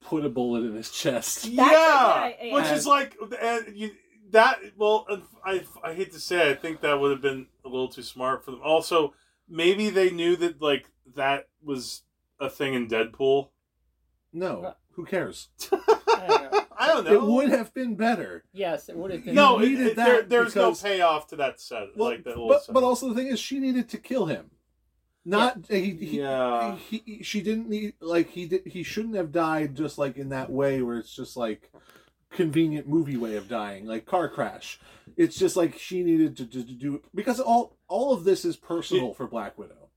put 0.00 0.24
a 0.24 0.28
bullet 0.28 0.64
in 0.64 0.74
his 0.74 0.90
chest. 0.90 1.42
That's 1.54 1.72
yeah, 1.72 2.30
a 2.40 2.52
which 2.52 2.64
yeah. 2.64 2.74
is 2.74 2.86
like 2.86 3.16
and 3.40 3.76
you 3.76 3.90
that. 4.30 4.58
Well, 4.76 5.06
I 5.44 5.64
I 5.82 5.94
hate 5.94 6.12
to 6.12 6.20
say, 6.20 6.48
it, 6.48 6.58
I 6.58 6.60
think 6.60 6.80
that 6.80 7.00
would 7.00 7.10
have 7.10 7.22
been 7.22 7.46
a 7.64 7.68
little 7.68 7.88
too 7.88 8.02
smart 8.02 8.44
for 8.44 8.50
them. 8.52 8.60
Also, 8.64 9.14
maybe 9.48 9.90
they 9.90 10.10
knew 10.10 10.36
that 10.36 10.60
like 10.62 10.90
that 11.14 11.48
was 11.62 12.02
a 12.40 12.48
thing 12.50 12.74
in 12.74 12.88
Deadpool. 12.88 13.48
No, 14.32 14.62
uh, 14.62 14.74
who 14.92 15.04
cares? 15.04 15.48
I 16.78 16.88
don't 16.88 17.04
know. 17.04 17.12
It 17.14 17.22
would 17.22 17.48
have 17.50 17.72
been 17.72 17.94
better. 17.96 18.44
yes, 18.52 18.88
it 18.88 18.96
would 18.96 19.10
have 19.10 19.24
been. 19.24 19.34
no, 19.34 19.58
You 19.58 19.64
it, 19.64 19.68
needed 19.70 19.86
it- 19.88 19.96
there, 19.96 20.16
that 20.16 20.28
there's 20.28 20.54
no 20.54 20.74
payoff 20.74 21.26
to 21.28 21.36
that 21.36 21.58
set. 21.60 21.88
Well, 21.96 22.10
like 22.10 22.24
that 22.24 22.30
little 22.30 22.48
but 22.48 22.64
set. 22.64 22.74
but 22.74 22.82
also 22.82 23.08
the 23.08 23.14
thing 23.14 23.28
is, 23.28 23.40
she 23.40 23.58
needed 23.58 23.88
to 23.90 23.98
kill 23.98 24.26
him. 24.26 24.50
Not 25.24 25.64
he, 25.68 25.90
he, 25.92 26.18
Yeah. 26.20 26.76
he, 26.76 27.02
he- 27.04 27.22
She 27.22 27.40
didn't 27.40 27.68
need 27.68 27.94
like 28.00 28.30
he 28.30 28.46
did. 28.46 28.62
He 28.66 28.82
shouldn't 28.82 29.16
have 29.16 29.32
died 29.32 29.74
just 29.74 29.96
like 29.98 30.16
in 30.18 30.28
that 30.28 30.50
way 30.50 30.82
where 30.82 30.98
it's 30.98 31.14
just 31.16 31.36
like 31.36 31.72
convenient 32.30 32.88
movie 32.88 33.16
way 33.16 33.36
of 33.36 33.48
dying, 33.48 33.86
like 33.86 34.06
car 34.06 34.28
crash. 34.28 34.78
It's 35.16 35.38
just 35.38 35.56
like 35.56 35.78
she 35.78 36.02
needed 36.02 36.36
to, 36.38 36.46
to, 36.46 36.64
to 36.64 36.72
do 36.72 37.02
because 37.14 37.40
all 37.40 37.76
all 37.88 38.12
of 38.12 38.24
this 38.24 38.44
is 38.44 38.56
personal 38.56 39.14
for 39.14 39.26
Black 39.26 39.58
Widow. 39.58 39.88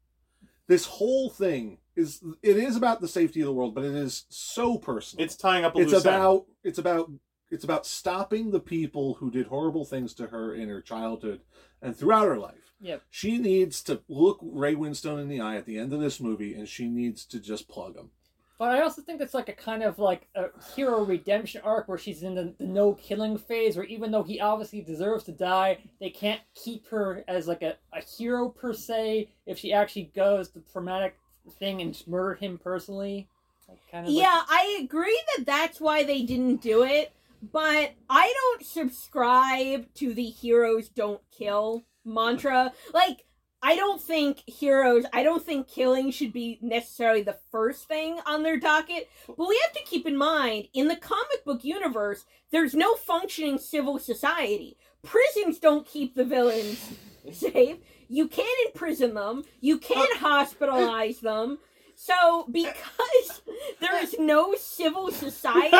This 0.67 0.85
whole 0.85 1.29
thing 1.29 1.79
is 1.95 2.21
it 2.41 2.57
is 2.57 2.75
about 2.75 3.01
the 3.01 3.07
safety 3.07 3.41
of 3.41 3.47
the 3.47 3.53
world, 3.53 3.75
but 3.75 3.83
it 3.83 3.95
is 3.95 4.25
so 4.29 4.77
personal. 4.77 5.25
it's 5.25 5.35
tying 5.35 5.65
up 5.65 5.75
a 5.75 5.79
it's 5.79 5.91
loose 5.91 6.05
end. 6.05 6.15
about 6.15 6.45
it's 6.63 6.79
about 6.79 7.11
it's 7.51 7.63
about 7.63 7.85
stopping 7.85 8.51
the 8.51 8.59
people 8.59 9.15
who 9.15 9.31
did 9.31 9.47
horrible 9.47 9.85
things 9.85 10.13
to 10.15 10.27
her 10.27 10.53
in 10.53 10.69
her 10.69 10.81
childhood 10.81 11.41
and 11.81 11.95
throughout 11.95 12.27
her 12.27 12.37
life. 12.37 12.73
Yep. 12.81 13.01
She 13.09 13.37
needs 13.37 13.81
to 13.83 14.01
look 14.07 14.39
Ray 14.41 14.75
Winstone 14.75 15.21
in 15.21 15.27
the 15.27 15.41
eye 15.41 15.57
at 15.57 15.65
the 15.65 15.77
end 15.77 15.91
of 15.91 15.99
this 15.99 16.19
movie, 16.19 16.53
and 16.53 16.67
she 16.67 16.87
needs 16.87 17.25
to 17.25 17.39
just 17.39 17.67
plug 17.67 17.97
him. 17.97 18.11
But 18.59 18.71
I 18.71 18.81
also 18.81 19.01
think 19.01 19.21
it's 19.21 19.33
like 19.33 19.47
a 19.47 19.53
kind 19.53 19.81
of 19.83 19.97
like 19.99 20.27
a 20.35 20.47
hero 20.75 21.05
redemption 21.05 21.61
arc 21.63 21.87
where 21.87 21.97
she's 21.97 22.23
in 22.23 22.35
the, 22.35 22.53
the 22.59 22.65
no 22.65 22.93
killing 22.95 23.37
phase, 23.37 23.77
where 23.77 23.85
even 23.85 24.11
though 24.11 24.21
he 24.23 24.41
obviously 24.41 24.81
deserves 24.81 25.23
to 25.23 25.31
die, 25.31 25.77
they 26.01 26.09
can't 26.09 26.41
keep 26.55 26.85
her 26.89 27.23
as 27.29 27.47
like 27.47 27.61
a, 27.61 27.77
a 27.93 28.01
hero 28.01 28.49
per 28.49 28.73
se 28.73 29.29
if 29.45 29.57
she 29.57 29.71
actually 29.71 30.11
goes 30.13 30.49
the 30.49 30.59
traumatic 30.59 31.15
thing 31.57 31.81
and 31.81 32.03
murder 32.05 32.35
him 32.35 32.57
personally. 32.61 33.29
Like, 33.69 33.79
kind 33.89 34.05
of 34.07 34.11
like- 34.13 34.21
Yeah, 34.23 34.41
I 34.49 34.79
agree 34.83 35.21
that 35.37 35.45
that's 35.45 35.79
why 35.79 36.03
they 36.03 36.21
didn't 36.23 36.61
do 36.61 36.83
it, 36.83 37.13
but 37.53 37.91
I 38.09 38.33
don't 38.41 38.65
subscribe 38.65 39.93
to 39.95 40.13
the 40.13 40.25
heroes 40.25 40.89
don't 40.89 41.21
kill 41.31 41.85
mantra. 42.03 42.73
Like, 42.93 43.23
I 43.61 43.75
don't 43.75 44.01
think 44.01 44.43
heroes, 44.47 45.03
I 45.11 45.23
don't 45.23 45.45
think 45.45 45.67
killing 45.67 46.11
should 46.11 46.31
be 46.31 46.59
necessarily 46.61 47.21
the 47.21 47.37
first 47.51 47.87
thing 47.87 48.19
on 48.25 48.43
their 48.43 48.57
docket, 48.57 49.09
but 49.27 49.47
we 49.47 49.59
have 49.63 49.73
to 49.73 49.89
keep 49.89 50.07
in 50.07 50.15
mind 50.15 50.69
in 50.73 50.87
the 50.87 50.95
comic 50.95 51.43
book 51.43 51.63
universe, 51.63 52.25
there's 52.51 52.73
no 52.73 52.95
functioning 52.95 53.57
civil 53.57 53.99
society. 53.99 54.77
Prisons 55.03 55.59
don't 55.59 55.85
keep 55.85 56.15
the 56.15 56.23
villains 56.23 56.93
safe. 57.31 57.77
You 58.07 58.27
can't 58.27 58.47
imprison 58.67 59.13
them, 59.13 59.43
you 59.59 59.77
can't 59.77 60.23
uh, 60.23 60.27
hospitalize 60.27 61.19
them. 61.19 61.59
So, 61.95 62.47
because 62.51 63.41
there 63.81 64.01
is 64.01 64.15
no 64.17 64.55
civil 64.55 65.11
society, 65.11 65.75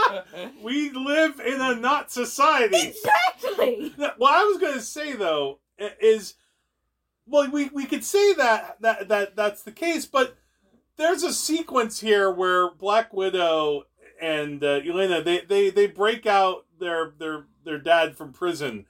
we 0.62 0.90
live 0.90 1.40
in 1.40 1.60
a 1.60 1.74
not 1.74 2.10
society. 2.10 2.78
exactly. 2.88 3.92
What 4.16 4.32
I 4.32 4.44
was 4.44 4.56
going 4.58 4.74
to 4.74 4.80
say 4.80 5.12
though 5.12 5.58
is, 6.00 6.34
well, 7.28 7.50
we 7.50 7.68
we 7.68 7.84
could 7.84 8.04
say 8.04 8.34
that 8.34 8.78
that 8.80 9.08
that 9.08 9.36
that's 9.36 9.62
the 9.62 9.72
case, 9.72 10.06
but 10.06 10.36
there's 10.96 11.22
a 11.22 11.32
sequence 11.32 12.00
here 12.00 12.30
where 12.30 12.70
Black 12.70 13.12
Widow 13.12 13.84
and 14.20 14.62
uh, 14.62 14.80
Yelena 14.80 15.24
they, 15.24 15.40
they 15.40 15.70
they 15.70 15.86
break 15.86 16.26
out 16.26 16.66
their 16.78 17.12
their 17.18 17.46
their 17.64 17.78
dad 17.78 18.16
from 18.16 18.32
prison, 18.32 18.86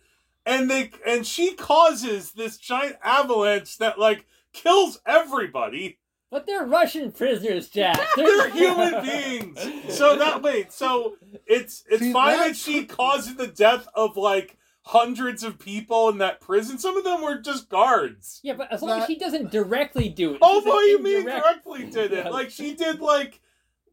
and 0.46 0.70
they 0.70 0.90
and 1.06 1.26
she 1.26 1.54
causes 1.54 2.32
this 2.32 2.56
giant 2.56 2.96
avalanche 3.02 3.78
that 3.78 3.98
like 3.98 4.26
kills 4.52 5.00
everybody. 5.06 5.98
But 6.30 6.46
they're 6.46 6.66
Russian 6.66 7.10
prisoners, 7.10 7.70
Jack. 7.70 7.98
They're 8.16 8.50
human 8.50 9.02
beings. 9.02 9.58
So 9.96 10.14
that 10.16 10.42
wait, 10.42 10.72
so 10.72 11.16
it's 11.46 11.84
it's 11.88 12.02
See, 12.02 12.12
fine 12.12 12.36
that 12.36 12.54
she 12.54 12.84
causes 12.84 13.36
the 13.36 13.46
death 13.46 13.88
of 13.94 14.18
like 14.18 14.58
hundreds 14.88 15.42
of 15.44 15.58
people 15.58 16.08
in 16.08 16.16
that 16.16 16.40
prison. 16.40 16.78
Some 16.78 16.96
of 16.96 17.04
them 17.04 17.20
were 17.20 17.36
just 17.36 17.68
guards. 17.68 18.40
Yeah, 18.42 18.54
but 18.54 18.72
as 18.72 18.80
long 18.80 19.00
as 19.00 19.06
she 19.06 19.18
doesn't 19.18 19.50
directly 19.50 20.08
do 20.08 20.32
it. 20.32 20.38
Oh, 20.40 20.60
this 20.60 20.68
what 20.68 20.80
do 20.80 20.86
you 20.88 21.02
mean 21.02 21.24
directly 21.26 21.84
did 21.90 22.12
it? 22.12 22.30
Like 22.32 22.50
she 22.50 22.74
did 22.74 23.00
like 23.00 23.40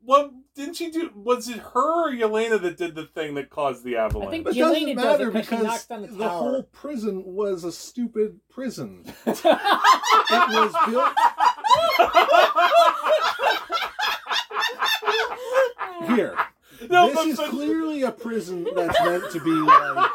what 0.03 0.31
didn't 0.55 0.75
she 0.75 0.91
do? 0.91 1.11
Was 1.15 1.49
it 1.49 1.57
her 1.57 2.07
or 2.07 2.11
Yelena 2.13 2.61
that 2.61 2.77
did 2.77 2.95
the 2.95 3.05
thing 3.07 3.33
that 3.35 3.49
caused 3.49 3.83
the 3.83 3.97
avalanche? 3.97 4.27
I 4.29 4.31
think 4.31 4.43
But 4.45 4.55
it 4.55 4.59
Yelena 4.59 4.95
doesn't 4.95 4.95
does 4.95 4.95
it 4.95 4.95
matter 4.95 5.31
'cause 5.31 5.43
she 5.45 5.49
because 5.49 5.63
knocks 5.65 5.85
down 5.87 6.01
the 6.03 6.07
the 6.07 6.29
whole 6.29 6.63
prison 6.63 7.23
was 7.25 7.63
a 7.65 7.71
stupid 7.71 8.39
prison. 8.49 9.03
It 10.27 10.49
was 10.49 10.73
built 10.89 11.13
here. 16.15 16.35
No, 16.89 17.07
this 17.07 17.15
but- 17.15 17.27
is 17.27 17.37
but- 17.37 17.49
clearly 17.49 18.03
a 18.03 18.11
prison 18.11 18.67
that's 18.75 18.99
meant 19.01 19.31
to 19.31 19.39
be 19.43 19.51
like. 19.51 20.11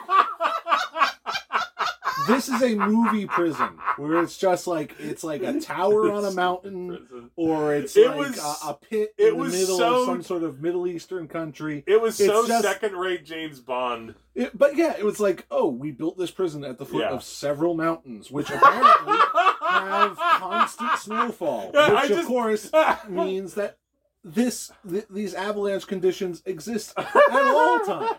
This 2.31 2.49
is 2.49 2.63
a 2.63 2.75
movie 2.77 3.27
prison 3.27 3.69
where 3.97 4.23
it's 4.23 4.37
just 4.39 4.67
like 4.67 4.95
it's 4.99 5.23
like 5.25 5.43
a 5.43 5.61
tower 5.61 6.11
on 6.13 6.25
a 6.25 6.31
mountain, 6.31 7.31
or 7.37 7.75
it's 7.75 7.97
It 7.97 8.09
like 8.09 8.19
was- 8.19 8.39
a, 8.39 8.69
a 8.71 8.75
pit 8.75 9.15
it 9.19 9.29
in 9.29 9.35
the 9.37 9.43
was 9.43 9.53
middle 9.53 9.79
so- 9.79 10.01
of 10.03 10.07
some 10.07 10.23
sort 10.23 10.43
of 10.43 10.61
Middle 10.61 10.87
Eastern 10.87 11.29
country. 11.29 11.83
It 11.87 12.01
was 12.01 12.19
It's 12.21 12.29
so 12.31 12.47
just- 12.47 12.63
second-rate 12.65 13.25
James 13.25 13.61
Bond. 13.61 14.15
It, 14.35 14.57
but 14.57 14.77
yeah, 14.77 14.95
it 14.97 15.05
was 15.05 15.19
like, 15.19 15.45
oh, 15.51 15.69
we 15.69 15.91
built 15.91 16.17
this 16.17 16.31
prison 16.31 16.65
at 16.65 16.79
the 16.79 16.87
foot 16.87 17.03
Yeah. 17.03 17.11
of 17.11 17.23
several 17.25 17.75
mountains, 17.75 18.31
which 18.31 18.49
apparently 18.49 19.15
have 19.61 20.17
constant 20.17 20.99
snowfall, 20.99 21.73
Yeah, 21.75 21.81
I 21.81 22.03
which 22.03 22.11
of 22.13 22.17
just- 22.19 22.29
course 22.29 22.71
means 23.09 23.55
that 23.55 23.77
this 24.23 24.71
th- 24.89 25.07
these 25.11 25.35
avalanche 25.35 25.87
conditions 25.87 26.43
exist 26.45 26.93
at 26.97 27.17
all 27.33 27.81
times. 27.81 28.17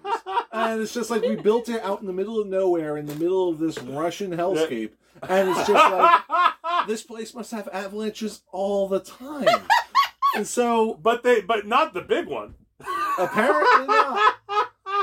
And 0.52 0.82
it's 0.82 0.94
just 0.94 1.10
like 1.10 1.22
we 1.22 1.36
built 1.36 1.70
it 1.70 1.82
out 1.84 2.02
in 2.02 2.08
the 2.08 2.14
middle 2.14 2.40
of 2.40 2.48
nowhere, 2.48 2.98
in 2.98 3.06
the 3.06 3.16
middle 3.16 3.50
of 3.50 3.60
this 3.60 3.80
Russian 3.82 4.32
hellscape, 4.32 4.92
and 5.30 5.50
it's 5.50 5.68
just 5.68 5.92
like 5.92 6.22
this 6.88 7.04
place 7.04 7.34
must 7.34 7.52
have 7.52 7.70
avalanches 7.72 8.42
all 8.52 8.88
the 8.88 9.00
time. 9.00 9.68
And 10.36 10.48
so 10.48 10.96
but 10.96 11.24
they, 11.24 11.42
but 11.42 11.68
not 11.68 11.94
the 11.94 12.02
big 12.02 12.28
one. 12.28 12.56
apparently 13.20 13.88
not. 13.88 14.36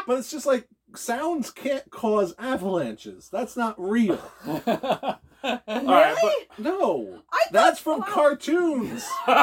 But 0.07 0.19
it's 0.19 0.31
just 0.31 0.47
like 0.47 0.69
sounds 0.95 1.51
can't 1.51 1.89
cause 1.91 2.35
avalanches. 2.39 3.29
That's 3.31 3.57
not 3.57 3.75
real. 3.79 4.21
All 5.45 5.61
right, 5.67 6.17
Really? 6.23 6.47
No, 6.59 7.21
I 7.33 7.37
thought- 7.45 7.53
that's 7.53 7.81
from 7.81 8.01
wow. 8.01 8.07
cartoons. 8.09 9.05
Yeah, 9.29 9.35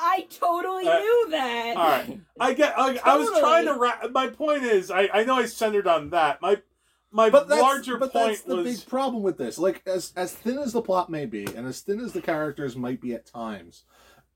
I 0.00 0.26
totally 0.30 0.86
Uh, 0.86 0.98
knew 0.98 1.28
that. 1.30 1.76
All 1.76 1.88
right, 1.88 2.20
I 2.40 2.54
get. 2.54 2.74
I, 2.78 2.98
I 3.04 3.16
was 3.16 3.28
trying 3.38 3.66
to. 3.66 3.74
Ra- 3.74 4.08
my 4.12 4.28
point 4.28 4.62
is, 4.64 4.90
I, 4.90 5.08
I 5.12 5.24
know 5.24 5.34
I 5.36 5.46
centered 5.46 5.86
on 5.86 6.10
that. 6.10 6.40
My 6.42 6.58
my 7.10 7.30
But 7.30 7.48
that's, 7.48 7.60
larger 7.62 7.96
but 7.96 8.12
point 8.12 8.28
that's 8.28 8.42
the 8.42 8.56
was 8.56 8.80
big 8.80 8.88
problem 8.88 9.22
with 9.22 9.38
this. 9.38 9.58
Like 9.58 9.82
as 9.86 10.12
as 10.16 10.32
thin 10.34 10.58
as 10.58 10.72
the 10.72 10.82
plot 10.82 11.10
may 11.10 11.26
be, 11.26 11.44
and 11.46 11.66
as 11.66 11.80
thin 11.80 12.00
as 12.00 12.12
the 12.12 12.20
characters 12.22 12.76
might 12.76 13.00
be 13.00 13.14
at 13.14 13.26
times, 13.26 13.84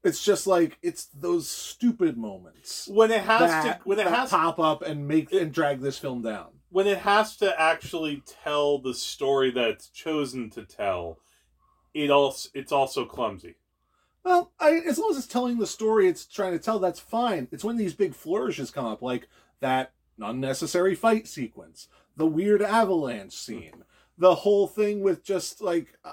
it's 0.02 0.24
just 0.24 0.46
like 0.46 0.78
it's 0.82 1.04
those 1.06 1.48
stupid 1.50 2.16
moments 2.16 2.88
when 2.90 3.10
it 3.10 3.20
has 3.22 3.40
that, 3.50 3.80
to 3.82 3.88
when 3.88 3.98
it 3.98 4.04
that 4.04 4.14
has 4.14 4.30
pop 4.30 4.58
up 4.58 4.82
and 4.82 5.06
make 5.06 5.32
and 5.32 5.52
drag 5.52 5.80
this 5.80 5.98
film 5.98 6.22
down. 6.22 6.46
When 6.72 6.86
it 6.86 6.98
has 6.98 7.36
to 7.36 7.60
actually 7.60 8.22
tell 8.26 8.78
the 8.78 8.94
story 8.94 9.50
that 9.50 9.68
it's 9.68 9.88
chosen 9.88 10.50
to 10.50 10.64
tell. 10.64 11.18
It 11.94 12.10
also 12.10 12.48
it's 12.54 12.72
also 12.72 13.04
clumsy. 13.04 13.56
Well, 14.24 14.52
I, 14.58 14.80
as 14.88 14.98
long 14.98 15.10
as 15.10 15.18
it's 15.18 15.26
telling 15.26 15.58
the 15.58 15.66
story 15.66 16.08
it's 16.08 16.24
trying 16.24 16.52
to 16.52 16.58
tell, 16.58 16.78
that's 16.78 17.00
fine. 17.00 17.48
It's 17.50 17.64
when 17.64 17.76
these 17.76 17.92
big 17.92 18.14
flourishes 18.14 18.70
come 18.70 18.86
up, 18.86 19.02
like 19.02 19.28
that 19.60 19.92
unnecessary 20.20 20.94
fight 20.94 21.28
sequence, 21.28 21.88
the 22.16 22.26
weird 22.26 22.62
avalanche 22.62 23.32
scene, 23.32 23.84
the 24.16 24.36
whole 24.36 24.66
thing 24.66 25.02
with 25.02 25.22
just 25.22 25.60
like 25.60 25.98
uh, 26.04 26.12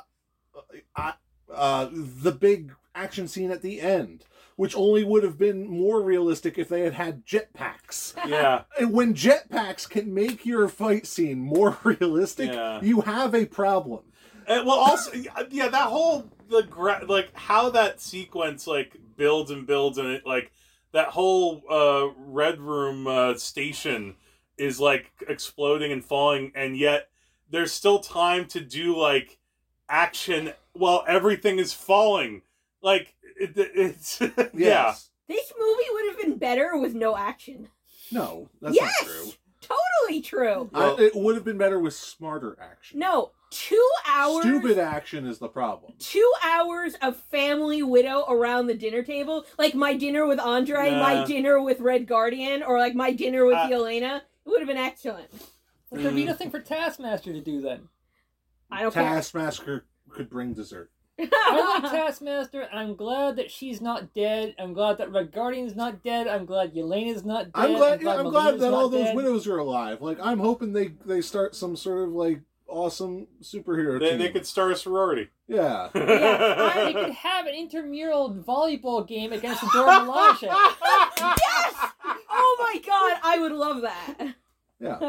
uh, 0.95 1.11
uh, 1.53 1.89
the 1.91 2.31
big 2.31 2.73
action 2.95 3.27
scene 3.27 3.51
at 3.51 3.61
the 3.61 3.79
end. 3.79 4.25
Which 4.59 4.75
only 4.75 5.05
would 5.05 5.23
have 5.23 5.37
been 5.37 5.65
more 5.69 6.01
realistic 6.01 6.57
if 6.57 6.67
they 6.67 6.81
had 6.81 6.91
had 6.91 7.25
jetpacks. 7.25 8.13
Yeah. 8.27 8.63
And 8.77 8.91
when 8.91 9.13
jetpacks 9.13 9.89
can 9.89 10.13
make 10.13 10.45
your 10.45 10.67
fight 10.67 11.07
scene 11.07 11.39
more 11.39 11.77
realistic, 11.85 12.49
Yeah. 12.51 12.81
you 12.81 12.99
have 12.99 13.33
a 13.33 13.45
problem. 13.45 14.01
And, 14.45 14.67
well, 14.67 14.75
also, 14.75 15.11
yeah, 15.49 15.69
that 15.69 15.87
whole 15.87 16.29
the 16.49 16.63
gra- 16.63 17.05
like 17.07 17.33
how 17.37 17.69
that 17.69 18.01
sequence 18.01 18.67
like 18.67 18.97
builds 19.15 19.49
and 19.49 19.65
builds, 19.65 19.97
and 19.97 20.09
it 20.09 20.25
like 20.25 20.51
that 20.91 21.07
whole 21.07 21.63
uh, 21.71 22.09
red 22.17 22.59
room 22.59 23.07
uh, 23.07 23.35
station 23.35 24.17
is 24.57 24.77
like 24.77 25.09
exploding 25.29 25.93
and 25.93 26.03
falling, 26.03 26.51
and 26.53 26.75
yet 26.75 27.07
there's 27.49 27.71
still 27.71 27.99
time 27.99 28.45
to 28.47 28.59
do 28.59 28.93
like 28.97 29.37
action 29.87 30.51
while 30.73 31.05
everything 31.07 31.59
is 31.59 31.71
falling. 31.71 32.41
Like 32.81 33.13
it, 33.39 33.51
it's 33.55 34.19
yeah. 34.53 34.95
This 35.27 35.53
movie 35.59 35.83
would 35.91 36.05
have 36.09 36.17
been 36.19 36.37
better 36.37 36.77
with 36.77 36.93
no 36.95 37.15
action. 37.15 37.69
No, 38.11 38.49
that's 38.61 38.75
yes, 38.75 38.91
not 39.01 39.07
true. 39.07 39.31
totally 39.61 40.21
true. 40.21 40.69
Well- 40.73 40.97
I- 40.99 41.03
it 41.03 41.15
would 41.15 41.35
have 41.35 41.45
been 41.45 41.57
better 41.57 41.79
with 41.79 41.93
smarter 41.93 42.57
action. 42.59 42.99
No, 42.99 43.31
two 43.51 43.89
hours. 44.07 44.43
Stupid 44.43 44.79
action 44.79 45.27
is 45.27 45.37
the 45.37 45.47
problem. 45.49 45.93
Two 45.99 46.31
hours 46.43 46.95
of 47.01 47.17
family 47.29 47.83
widow 47.83 48.25
around 48.27 48.65
the 48.67 48.73
dinner 48.73 49.03
table, 49.03 49.45
like 49.59 49.75
my 49.75 49.93
dinner 49.93 50.25
with 50.25 50.39
Andre, 50.39 50.89
my 50.91 51.23
dinner 51.25 51.61
with 51.61 51.79
Red 51.81 52.07
Guardian, 52.07 52.63
or 52.63 52.79
like 52.79 52.95
my 52.95 53.11
dinner 53.11 53.45
with 53.45 53.57
Uh, 53.57 53.69
Yelena. 53.69 54.17
It 54.17 54.49
would 54.49 54.59
have 54.61 54.67
been 54.67 54.77
excellent. 54.77 55.29
What 55.89 56.01
could 56.01 56.15
be 56.15 56.25
the 56.25 56.33
thing 56.33 56.49
for 56.49 56.59
Taskmaster 56.59 57.33
to 57.33 57.41
do 57.41 57.61
then? 57.61 57.89
I 58.71 58.81
don't 58.81 58.91
Taskmaster 58.93 59.85
could 60.09 60.29
bring 60.29 60.53
dessert. 60.53 60.91
I 61.19 61.79
like 61.81 61.91
Taskmaster. 61.91 62.67
I'm 62.71 62.95
glad 62.95 63.35
that 63.37 63.51
she's 63.51 63.81
not 63.81 64.13
dead. 64.13 64.55
I'm 64.59 64.73
glad 64.73 64.97
that 64.99 65.11
Red 65.11 65.31
Guardian's 65.31 65.75
not 65.75 66.03
dead. 66.03 66.27
I'm 66.27 66.45
glad 66.45 66.73
Yelena's 66.73 67.25
not 67.25 67.45
dead. 67.45 67.51
I'm 67.55 67.75
glad. 67.75 68.01
yeah, 68.01 68.15
I'm 68.15 68.29
glad 68.29 68.59
that 68.59 68.73
all 68.73 68.89
those 68.89 69.05
dead. 69.05 69.15
widows 69.15 69.47
are 69.47 69.57
alive. 69.57 70.01
Like 70.01 70.17
I'm 70.21 70.39
hoping 70.39 70.73
they 70.73 70.89
they 71.05 71.21
start 71.21 71.55
some 71.55 71.75
sort 71.75 72.07
of 72.07 72.13
like 72.13 72.41
awesome 72.67 73.25
superhero 73.41 73.99
They, 73.99 74.09
team. 74.11 74.19
they 74.19 74.29
could 74.29 74.45
start 74.45 74.71
a 74.71 74.75
sorority. 74.75 75.29
Yeah. 75.47 75.89
Yeah, 75.95 76.73
they 76.85 76.93
could 76.93 77.11
have 77.11 77.47
an 77.47 77.55
intramural 77.55 78.31
volleyball 78.35 79.07
game 79.07 79.33
against 79.33 79.61
the 79.61 79.69
Dora 79.73 80.01
Milaje. 80.01 80.41
yes! 80.43 81.73
Oh 82.31 82.57
my 82.59 82.79
god, 82.85 83.19
I 83.23 83.39
would 83.39 83.51
love 83.53 83.81
that. 83.81 84.35
Yeah. 84.79 84.99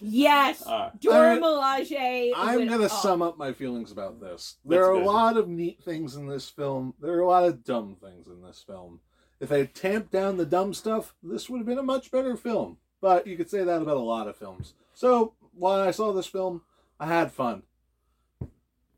Yes, 0.00 0.66
Uh, 0.66 0.90
Dora 1.00 1.36
I- 1.36 1.38
Milaje. 1.38 2.32
I'm 2.36 2.66
gonna 2.68 2.88
sum 2.88 3.22
up 3.22 3.36
my 3.38 3.52
feelings 3.52 3.90
about 3.92 4.20
this. 4.20 4.56
There 4.64 4.80
That's 4.80 4.88
are 4.88 4.94
good. 4.94 5.02
a 5.02 5.06
lot 5.06 5.36
of 5.36 5.48
neat 5.48 5.82
things 5.82 6.16
in 6.16 6.26
this 6.26 6.48
film. 6.48 6.94
There 7.00 7.12
are 7.14 7.20
a 7.20 7.26
lot 7.26 7.44
of 7.44 7.64
dumb 7.64 7.96
things 7.96 8.26
in 8.26 8.42
this 8.42 8.62
film. 8.62 9.00
If 9.40 9.48
they 9.48 9.60
had 9.60 9.74
tamped 9.74 10.10
down 10.10 10.36
the 10.36 10.44
dumb 10.46 10.74
stuff, 10.74 11.14
this 11.22 11.48
would 11.48 11.58
have 11.58 11.66
been 11.66 11.78
a 11.78 11.82
much 11.82 12.10
better 12.10 12.36
film. 12.36 12.78
But 13.00 13.26
you 13.26 13.36
could 13.36 13.48
say 13.48 13.64
that 13.64 13.80
about 13.82 13.96
a 13.96 14.00
lot 14.00 14.28
of 14.28 14.36
films. 14.36 14.74
So 14.92 15.34
while 15.54 15.80
I 15.80 15.90
saw 15.92 16.12
this 16.12 16.26
film, 16.26 16.62
I 16.98 17.06
had 17.06 17.32
fun. 17.32 17.62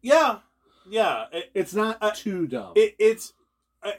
yeah, 0.00 0.38
yeah. 0.88 1.26
It, 1.32 1.50
It's 1.54 1.74
not 1.74 1.98
Uh, 2.00 2.10
too 2.12 2.46
dumb. 2.48 2.72
it, 2.74 2.96
it's 2.98 3.32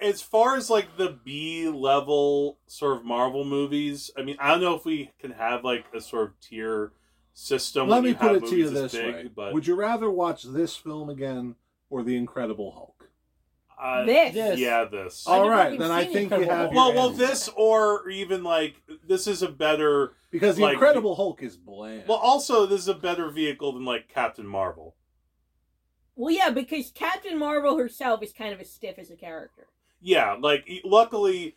as 0.02 0.22
far 0.22 0.56
as 0.56 0.70
like 0.70 0.98
the 0.98 1.18
B 1.24 1.68
level 1.68 2.58
sort 2.68 2.98
of 2.98 3.04
Marvel 3.06 3.44
movies. 3.44 4.12
I 4.18 4.22
mean, 4.24 4.38
I 4.40 4.52
don't 4.52 4.62
know 4.62 4.76
if 4.76 4.86
we 4.86 5.12
can 5.20 5.32
have 5.32 5.64
like 5.64 5.86
a 5.94 6.02
sort 6.02 6.30
of 6.30 6.40
tier 6.40 6.92
system. 7.34 7.88
Let 7.90 8.04
me 8.04 8.14
put 8.14 8.36
it 8.36 8.46
to 8.48 8.56
you 8.56 8.66
movies 8.72 8.92
this 8.92 8.94
way: 8.94 9.30
but 9.36 9.54
Would 9.54 9.68
you 9.68 9.76
rather 9.76 10.10
watch 10.10 10.44
this 10.44 10.76
film 10.76 11.10
again 11.10 11.56
or 11.90 12.04
The 12.04 12.16
Incredible 12.16 12.72
Hulk? 12.72 13.10
uh, 13.82 14.06
This. 14.06 14.34
This. 14.34 14.60
yeah, 14.60 14.86
this. 14.86 15.28
I 15.28 15.32
All 15.32 15.44
never 15.44 15.52
right, 15.56 15.68
even 15.74 15.80
then 15.80 15.92
I 15.92 16.06
think 16.06 16.32
you 16.32 16.38
Incredible 16.38 16.50
have 16.56 16.60
Hulk. 16.72 16.76
well, 16.76 16.94
well, 16.94 17.10
this 17.10 17.50
or 17.56 18.10
even 18.10 18.44
like 18.44 18.76
this 19.08 19.28
is 19.28 19.42
a 19.42 19.50
better. 19.50 20.14
because 20.32 20.56
The 20.56 20.62
like- 20.64 20.74
Incredible 20.74 21.16
Hulk 21.16 21.44
is 21.44 21.58
bland. 21.58 22.04
Well, 22.08 22.18
also 22.20 22.66
this 22.66 22.80
is 22.82 22.88
a 22.88 22.94
better 22.94 23.30
vehicle 23.30 23.74
than 23.74 23.84
like 23.84 24.08
Captain 24.08 24.48
Marvel. 24.48 24.96
Well, 26.16 26.32
yeah, 26.34 26.52
because 26.52 26.92
Captain 26.92 27.38
Marvel 27.40 27.76
herself 27.78 28.22
is 28.22 28.32
kind 28.32 28.54
of 28.54 28.60
as 28.62 28.70
stiff 28.72 29.00
as 29.00 29.10
a 29.10 29.16
character. 29.16 29.66
Yeah, 30.04 30.36
like 30.40 30.70
luckily, 30.84 31.56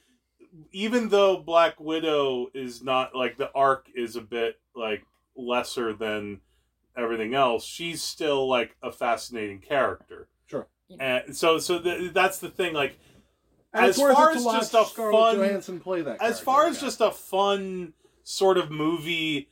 even 0.72 1.08
though 1.08 1.38
Black 1.38 1.80
Widow 1.80 2.48
is 2.54 2.82
not 2.82 3.14
like 3.14 3.36
the 3.36 3.50
arc 3.52 3.88
is 3.94 4.14
a 4.16 4.20
bit 4.20 4.58
like 4.74 5.04
lesser 5.36 5.92
than 5.92 6.40
everything 6.96 7.34
else, 7.34 7.64
she's 7.64 8.02
still 8.02 8.48
like 8.48 8.76
a 8.82 8.92
fascinating 8.92 9.58
character. 9.60 10.28
Sure. 10.46 10.66
And 11.00 11.36
so, 11.36 11.58
so 11.58 11.80
th- 11.80 12.12
that's 12.12 12.38
the 12.38 12.48
thing. 12.48 12.72
Like, 12.72 12.96
And 13.74 13.86
as 13.86 13.96
far 13.96 14.30
as 14.30 14.44
just 14.44 14.74
a 14.74 14.84
Scarlett 14.84 15.64
fun- 15.64 15.80
play 15.80 16.02
that. 16.02 16.22
as 16.22 16.38
far 16.40 16.66
as 16.68 16.76
again. 16.76 16.86
just 16.86 17.00
a 17.00 17.10
fun 17.10 17.92
sort 18.22 18.56
of 18.58 18.70
movie, 18.70 19.48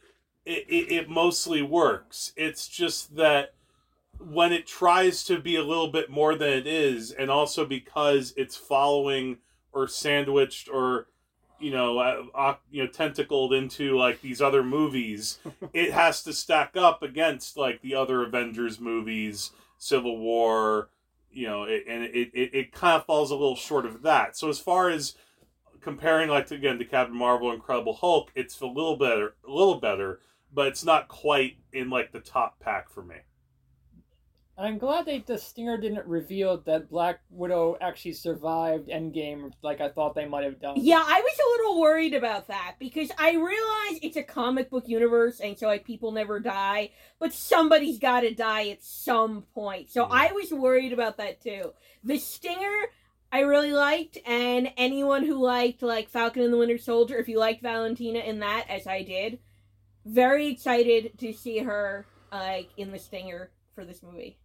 it, 0.47 0.65
it, 0.69 0.93
it 0.93 1.09
mostly 1.11 1.63
works. 1.63 2.33
It's 2.37 2.69
just 2.69 3.17
that 3.17 3.55
when 4.31 4.53
it 4.53 4.67
tries 4.67 5.25
to 5.25 5.39
be 5.39 5.57
a 5.57 5.63
little 5.63 5.89
bit 5.89 6.11
more 6.11 6.35
than 6.35 6.51
it 6.51 6.67
is, 6.67 7.11
and 7.11 7.31
also 7.31 7.65
because 7.65 8.33
it's 8.37 8.57
following 8.57 9.39
or 9.73 9.89
sandwiched 9.89 10.69
or 10.69 11.09
you 11.61 11.71
know, 11.71 11.99
uh, 11.99 12.57
you 12.71 12.83
know, 12.83 12.91
tentacled 12.91 13.55
into 13.55 13.97
like 13.97 14.21
these 14.21 14.43
other 14.43 14.63
movies, 14.63 15.39
it 15.73 15.93
has 15.93 16.23
to 16.25 16.33
stack 16.33 16.77
up 16.77 17.03
against 17.03 17.57
like 17.57 17.81
the 17.81 17.95
other 17.95 18.23
Avengers 18.23 18.81
movies, 18.81 19.53
Civil 19.79 20.19
War, 20.19 20.91
you 21.31 21.47
know, 21.47 21.65
it, 21.65 21.85
and 21.89 22.05
it, 22.05 22.31
it 22.35 22.55
it 22.55 22.73
kind 22.73 22.97
of 22.97 23.07
falls 23.07 23.31
a 23.31 23.37
little 23.37 23.57
short 23.57 23.87
of 23.87 24.03
that. 24.03 24.37
So 24.37 24.49
as 24.49 24.59
far 24.59 24.91
as 24.91 25.15
comparing 25.81 26.29
like 26.29 26.47
to, 26.47 26.55
again 26.55 26.79
to 26.79 26.85
Captain 26.85 27.17
Marvel, 27.17 27.53
Incredible 27.53 27.95
Hulk, 27.95 28.31
it's 28.35 28.61
a 28.61 28.67
little 28.67 28.97
better, 28.97 29.37
a 29.47 29.51
little 29.51 29.81
better, 29.81 30.21
but 30.53 30.67
it's 30.67 30.85
not 30.85 31.09
quite 31.09 31.59
in 31.73 31.89
like 31.89 32.13
the 32.13 32.21
top 32.21 32.61
pack 32.61 32.89
for 32.89 33.03
me. 33.03 33.17
I'm 34.57 34.79
glad 34.79 35.07
they 35.07 35.19
the 35.19 35.37
stinger 35.37 35.77
didn't 35.77 36.07
reveal 36.07 36.59
that 36.59 36.89
Black 36.89 37.21
Widow 37.29 37.77
actually 37.81 38.13
survived 38.13 38.89
Endgame 38.89 39.53
like 39.63 39.81
I 39.81 39.89
thought 39.89 40.15
they 40.15 40.27
might 40.27 40.45
have 40.45 40.61
done. 40.61 40.77
Yeah, 40.77 41.03
I 41.05 41.21
was 41.21 41.39
a 41.39 41.51
little 41.51 41.81
worried 41.81 42.15
about 42.15 42.47
that 42.47 42.77
because 42.79 43.11
I 43.19 43.33
realize 43.33 44.01
it's 44.01 44.17
a 44.17 44.23
comic 44.23 44.71
book 44.71 44.85
universe 44.87 45.41
and 45.41 45.59
so 45.59 45.67
like 45.67 45.85
people 45.85 46.13
never 46.13 46.39
die, 46.39 46.91
but 47.19 47.33
somebody's 47.33 47.99
got 47.99 48.21
to 48.21 48.33
die 48.33 48.69
at 48.69 48.85
some 48.85 49.43
point. 49.55 49.91
So 49.91 50.05
I 50.05 50.31
was 50.31 50.53
worried 50.53 50.93
about 50.93 51.17
that 51.17 51.41
too. 51.41 51.73
The 52.05 52.19
stinger 52.19 52.91
I 53.33 53.41
really 53.41 53.73
liked 53.73 54.19
and 54.25 54.73
anyone 54.77 55.25
who 55.25 55.43
liked 55.43 55.83
like 55.83 56.09
Falcon 56.09 56.43
and 56.43 56.53
the 56.53 56.59
Winter 56.59 56.79
Soldier, 56.79 57.19
if 57.19 57.29
you 57.29 57.41
liked 57.41 57.63
Valentina 57.63 58.21
in 58.21 58.39
that 58.39 58.67
as 58.69 58.87
I 58.87 59.03
did, 59.03 59.41
very 60.07 60.47
excited 60.47 61.19
to 61.19 61.33
see 61.33 61.59
her 61.59 62.07
like 62.31 62.71
in 62.77 62.93
the 62.93 63.01
stinger 63.01 63.51
for 63.75 63.85
this 63.85 64.01
movie. 64.01 64.39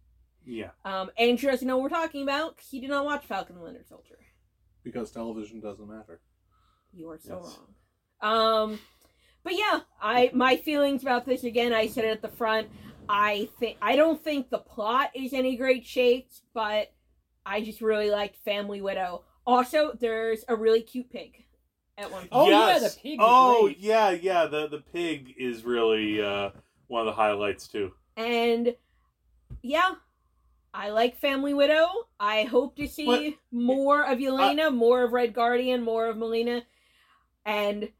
Yeah, 0.46 0.70
Um 0.84 1.10
and 1.18 1.30
Andrew 1.30 1.50
doesn't 1.50 1.66
know 1.66 1.76
what 1.78 1.84
we're 1.90 1.96
talking 1.96 2.22
about 2.22 2.58
he 2.60 2.80
did 2.80 2.90
not 2.90 3.04
watch 3.04 3.24
Falcon 3.26 3.56
and 3.56 3.60
the 3.62 3.64
Winter 3.66 3.84
Soldier. 3.88 4.18
because 4.82 5.10
television 5.10 5.60
doesn't 5.60 5.86
matter. 5.88 6.20
You 6.92 7.10
are 7.10 7.18
so 7.18 7.40
Yes. 7.42 7.58
wrong. 8.22 8.70
Um, 8.72 8.78
but 9.44 9.54
yeah, 9.56 9.80
I 10.00 10.30
my 10.34 10.56
feelings 10.56 11.02
about 11.02 11.24
this 11.26 11.44
again. 11.44 11.72
I 11.72 11.86
said 11.86 12.04
it 12.04 12.08
at 12.10 12.22
the 12.22 12.28
front. 12.28 12.68
I 13.08 13.48
think 13.58 13.76
I 13.82 13.96
don't 13.96 14.22
think 14.22 14.50
the 14.50 14.58
plot 14.58 15.10
is 15.14 15.32
any 15.32 15.56
great 15.56 15.84
shakes, 15.86 16.42
but 16.54 16.92
I 17.46 17.60
just 17.62 17.80
really 17.80 18.10
liked 18.10 18.36
Family 18.44 18.80
Widow. 18.80 19.24
Also, 19.46 19.92
there's 19.98 20.44
a 20.48 20.54
really 20.56 20.82
cute 20.82 21.10
pig 21.10 21.44
at 21.96 22.10
one 22.10 22.20
point. 22.22 22.30
Oh, 22.32 22.48
yeah, 22.50 22.78
the 22.78 22.94
pig's 23.00 23.16
Oh 23.20 23.64
great. 23.66 23.78
yeah, 23.78 24.10
yeah. 24.10 24.46
The 24.46 24.68
the 24.68 24.78
pig 24.92 25.34
is 25.38 25.64
really 25.64 26.20
uh, 26.22 26.50
one 26.88 27.00
of 27.00 27.06
the 27.06 27.12
highlights 27.12 27.66
too. 27.68 27.92
And 28.16 28.74
yeah, 29.62 29.92
I 30.72 30.90
like 30.90 31.16
Family 31.18 31.52
Widow. 31.54 31.86
I 32.18 32.44
hope 32.44 32.76
to 32.76 32.86
see 32.86 33.06
What- 33.06 33.34
more 33.50 34.04
of 34.04 34.18
Yelena, 34.18 34.74
more 34.74 35.02
of 35.02 35.12
Red 35.12 35.34
Guardian, 35.34 35.82
more 35.82 36.06
of 36.06 36.16
Melina, 36.16 36.62
and 37.44 37.90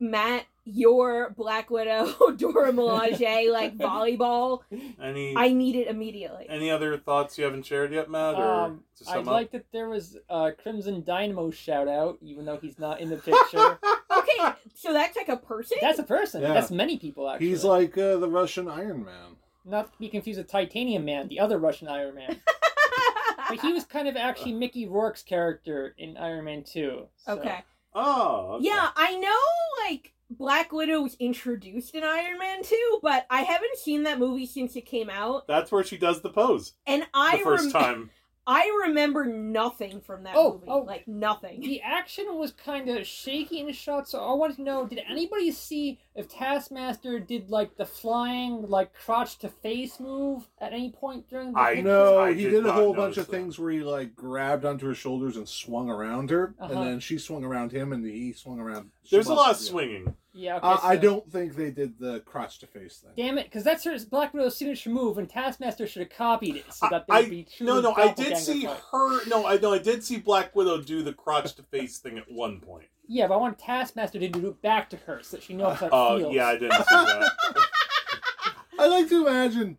Matt. 0.00 0.44
Your 0.64 1.30
Black 1.30 1.70
Widow, 1.70 2.06
Dora 2.36 2.70
Milaje, 2.72 3.50
like 3.50 3.76
volleyball. 3.76 4.60
Any 5.02 5.34
I 5.36 5.52
need 5.52 5.74
it 5.74 5.88
immediately. 5.88 6.46
any 6.48 6.70
other 6.70 6.96
thoughts 6.96 7.36
you 7.36 7.42
haven't 7.42 7.66
shared 7.66 7.92
yet, 7.92 8.08
Matt? 8.08 8.36
Or 8.36 8.44
Um, 8.66 8.84
to 8.98 9.10
I'd 9.10 9.18
up? 9.18 9.26
like 9.26 9.50
that 9.50 9.64
there 9.72 9.88
was 9.88 10.16
a 10.28 10.52
Crimson 10.52 11.02
Dynamo 11.02 11.50
shout 11.50 11.88
out, 11.88 12.18
even 12.22 12.44
though 12.44 12.58
he's 12.58 12.78
not 12.78 13.00
in 13.00 13.10
the 13.10 13.16
picture. 13.16 13.80
Okay, 14.12 14.52
so 14.74 14.92
that's 14.92 15.16
like 15.16 15.28
a 15.28 15.36
person. 15.36 15.78
That's 15.80 15.98
a 15.98 16.04
person. 16.04 16.42
Yeah. 16.42 16.52
That's 16.54 16.70
many 16.70 16.96
people 16.96 17.28
actually. 17.28 17.48
He's 17.48 17.64
like 17.64 17.98
uh, 17.98 18.18
the 18.18 18.28
Russian 18.28 18.68
Iron 18.68 19.04
Man. 19.04 19.36
Not 19.64 19.92
to 19.92 19.98
be 19.98 20.08
confused 20.08 20.38
with 20.38 20.48
Titanium 20.50 21.04
Man, 21.04 21.28
the 21.28 21.40
other 21.40 21.58
Russian 21.58 21.88
Iron 21.88 22.14
Man. 22.14 22.40
but 23.48 23.60
he 23.60 23.72
was 23.72 23.84
kind 23.84 24.08
of 24.08 24.16
actually 24.16 24.52
Mickey 24.52 24.86
Rourke's 24.88 25.22
character 25.22 25.94
in 25.98 26.16
Iron 26.16 26.44
Man 26.44 26.64
2. 26.64 27.06
so- 27.16 27.32
okay. 27.34 27.62
Oh, 27.94 28.54
okay. 28.54 28.66
Yeah, 28.68 28.88
I 28.96 29.16
know. 29.16 29.84
Like 29.90 30.14
Black 30.30 30.72
Widow 30.72 31.02
was 31.02 31.14
introduced 31.20 31.94
in 31.94 32.02
Iron 32.02 32.38
Man 32.38 32.62
2, 32.62 33.00
but 33.02 33.26
I 33.28 33.42
haven't 33.42 33.76
seen 33.76 34.04
that 34.04 34.18
movie 34.18 34.46
since 34.46 34.74
it 34.76 34.86
came 34.86 35.10
out. 35.10 35.46
That's 35.46 35.70
where 35.70 35.84
she 35.84 35.98
does 35.98 36.22
the 36.22 36.30
pose 36.30 36.72
And 36.86 37.06
I 37.12 37.36
the 37.36 37.42
first 37.44 37.74
rem- 37.74 37.82
time. 37.84 38.10
I 38.46 38.84
remember 38.86 39.24
nothing 39.26 40.00
from 40.00 40.24
that 40.24 40.34
Oh, 40.36 40.54
movie. 40.54 40.66
oh. 40.68 40.78
Like 40.78 41.06
nothing. 41.06 41.60
The 41.60 41.80
action 41.82 42.24
was 42.30 42.50
kind 42.52 42.88
of 42.88 43.06
shaky 43.06 43.60
in 43.60 43.66
the 43.66 43.72
shots, 43.72 44.10
so 44.10 44.18
I 44.20 44.32
wanted 44.34 44.56
to 44.56 44.62
know: 44.62 44.84
Did 44.86 45.00
anybody 45.08 45.52
see 45.52 46.00
if 46.14 46.28
Taskmaster 46.28 47.18
did 47.18 47.48
like 47.50 47.76
the 47.76 47.86
flying, 47.86 48.68
like 48.68 48.92
crotch 48.92 49.38
to 49.38 49.48
face 49.48 49.98
move 49.98 50.48
at 50.60 50.72
any 50.72 50.90
point 50.90 51.28
during 51.28 51.52
the? 51.52 51.58
I 51.58 51.74
picture? 51.76 51.88
No, 51.88 52.18
I 52.18 52.32
he 52.34 52.42
did 52.44 52.50
did, 52.50 52.66
a 52.66 52.72
whole 52.72 52.94
bunch 52.94 53.16
of 53.16 53.26
that. 53.26 53.32
things 53.32 53.58
where 53.58 53.70
he 53.72 53.80
like 53.80 54.14
grabbed 54.14 54.64
onto 54.64 54.86
her 54.86 54.94
shoulders 54.94 55.36
and 55.36 55.48
swung 55.48 55.88
around 55.88 56.30
her, 56.30 56.54
Uh-huh. 56.60 56.72
and 56.72 56.86
then 56.86 57.00
she 57.00 57.18
swung 57.18 57.44
around 57.44 57.72
him, 57.72 57.92
and 57.92 58.04
he 58.04 58.32
swung 58.32 58.60
around. 58.60 58.90
There's 59.10 59.28
a 59.28 59.34
lot 59.34 59.52
of 59.52 59.60
Yeah. 59.60 59.68
swinging. 59.70 60.16
Yeah, 60.34 60.56
okay, 60.56 60.66
Uh, 60.66 60.78
I 60.82 60.96
don't 60.96 61.30
think 61.30 61.56
they 61.56 61.70
did 61.70 61.98
the 61.98 62.20
crotch 62.20 62.58
to 62.60 62.66
face 62.66 62.98
thing. 62.98 63.10
Damn 63.16 63.36
it, 63.36 63.44
because 63.44 63.64
that's 63.64 63.84
her 63.84 63.94
Black 64.10 64.32
Widow's 64.32 64.56
signature 64.56 64.88
move, 64.88 65.18
and 65.18 65.28
Taskmaster 65.28 65.86
should 65.86 66.00
have 66.00 66.10
copied 66.10 66.56
it 66.56 66.72
so 66.72 66.88
that 66.90 67.04
I, 67.10 67.20
there'd 67.20 67.30
be 67.30 67.44
true 67.44 67.66
no, 67.66 67.80
no, 67.82 67.92
I 67.94 68.12
did 68.14 68.38
see 68.38 68.64
fight. 68.64 68.80
her. 68.92 69.26
No, 69.26 69.44
I 69.46 69.58
know 69.58 69.74
I 69.74 69.78
did 69.78 70.02
see 70.02 70.16
Black 70.16 70.56
Widow 70.56 70.80
do 70.80 71.02
the 71.02 71.12
crotch 71.12 71.54
to 71.56 71.62
face 71.64 71.98
thing 71.98 72.16
at 72.16 72.30
one 72.32 72.60
point. 72.60 72.86
Yeah, 73.08 73.26
but 73.26 73.34
I 73.34 73.36
want 73.38 73.58
Taskmaster 73.58 74.18
to 74.18 74.28
do 74.28 74.48
it 74.48 74.62
back 74.62 74.88
to 74.90 74.96
her 74.98 75.20
so 75.22 75.36
that 75.36 75.42
she 75.42 75.54
knows 75.54 75.78
how 75.78 75.86
it 75.86 75.92
Oh 75.92 76.18
feels. 76.18 76.34
yeah, 76.34 76.46
I 76.48 76.52
didn't 76.58 76.72
see 76.72 76.84
that. 76.90 77.32
I 78.78 78.86
like 78.86 79.08
to 79.10 79.26
imagine, 79.26 79.76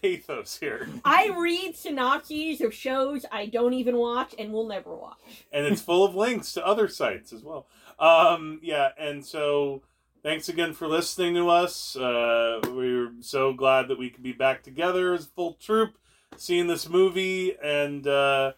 pathos 0.02 0.58
here, 0.58 0.90
I 1.06 1.30
read 1.38 1.76
synopses 1.76 2.60
of 2.62 2.74
shows 2.74 3.24
I 3.32 3.46
don't 3.46 3.74
even 3.74 3.98
watch 3.98 4.34
and 4.40 4.52
will 4.52 4.68
never 4.68 4.96
watch. 4.96 5.18
and 5.52 5.64
it's 5.68 5.80
full 5.82 6.04
of 6.04 6.16
links 6.16 6.54
to 6.54 6.66
other 6.66 6.88
sites 6.88 7.32
as 7.34 7.44
well. 7.44 7.68
Um, 8.00 8.60
yeah, 8.64 8.90
and 8.98 9.24
so 9.24 9.84
thanks 10.24 10.50
again 10.50 10.74
for 10.74 10.88
listening 10.88 11.36
to 11.36 11.50
us. 11.50 11.96
Uh, 11.96 12.60
we're 12.72 13.12
so 13.22 13.54
glad 13.54 13.88
that 13.88 13.98
we 14.00 14.10
could 14.10 14.24
be 14.24 14.32
back 14.34 14.64
together 14.64 15.14
as 15.14 15.26
a 15.26 15.30
full 15.30 15.54
troop, 15.54 15.98
seeing 16.38 16.68
this 16.68 16.90
movie, 16.90 17.56
and 17.64 18.06
uh, 18.08 18.54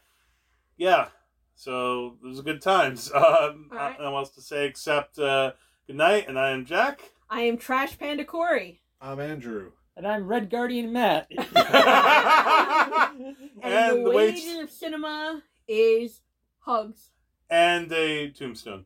yeah, 0.78 1.07
so 1.55 2.18
it 2.24 2.28
was 2.28 2.41
good 2.41 2.62
times. 2.62 3.12
Um, 3.16 3.70
All 3.72 3.78
right. 3.78 3.95
I 3.99 4.03
don't 4.03 4.14
else 4.14 4.32
to 4.32 4.41
say 4.41 4.66
except 4.66 5.18
uh, 5.20 5.51
good 5.88 5.95
night, 5.95 6.28
and 6.28 6.38
I 6.39 6.51
am 6.51 6.66
Jack. 6.66 7.01
I 7.30 7.41
am 7.41 7.57
Trash 7.57 7.97
Panda 7.97 8.26
Korey. 8.26 8.80
I'm 8.99 9.20
Andrew. 9.20 9.72
And 9.97 10.07
I'm 10.07 10.26
Red 10.28 10.49
Guardian 10.49 10.91
Matt. 10.93 11.28
And, 11.30 11.47
And 13.64 13.97
the 13.99 14.03
the 14.03 14.09
wages 14.09 14.45
wage- 14.45 14.64
of 14.64 14.70
cinema 14.72 15.43
is 15.68 16.22
hugs. 16.59 17.09
and 17.49 17.91
a 17.91 18.30
tombstone. 18.32 18.86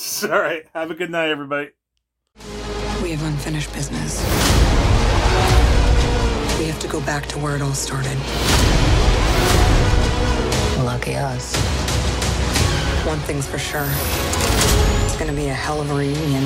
All 0.22 0.30
right, 0.30 0.64
have 0.74 0.90
a 0.90 0.94
good 0.94 1.10
night, 1.10 1.28
everybody. 1.28 1.70
We 3.02 3.10
have 3.10 3.22
unfinished 3.22 3.70
business. 3.74 4.18
We 6.58 6.66
have 6.66 6.78
to 6.80 6.88
go 6.88 7.00
back 7.02 7.26
to 7.26 7.38
where 7.38 7.54
it 7.54 7.60
all 7.60 7.74
started. 7.74 8.16
Lucky 10.84 11.16
us. 11.16 11.54
One 13.06 13.18
thing's 13.20 13.46
for 13.46 13.58
sure. 13.58 13.88
It's 15.04 15.18
gonna 15.18 15.34
be 15.34 15.48
a 15.48 15.54
hell 15.54 15.82
of 15.82 15.90
a 15.90 15.94
reunion. 15.94 16.44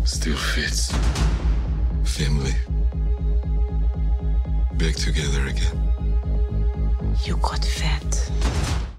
Still 0.06 0.36
fits. 0.36 0.92
Family. 2.04 2.54
Back 4.78 4.94
together 4.94 5.46
again. 5.46 5.95
You 7.24 7.36
got 7.38 7.64
fat. 7.64 8.65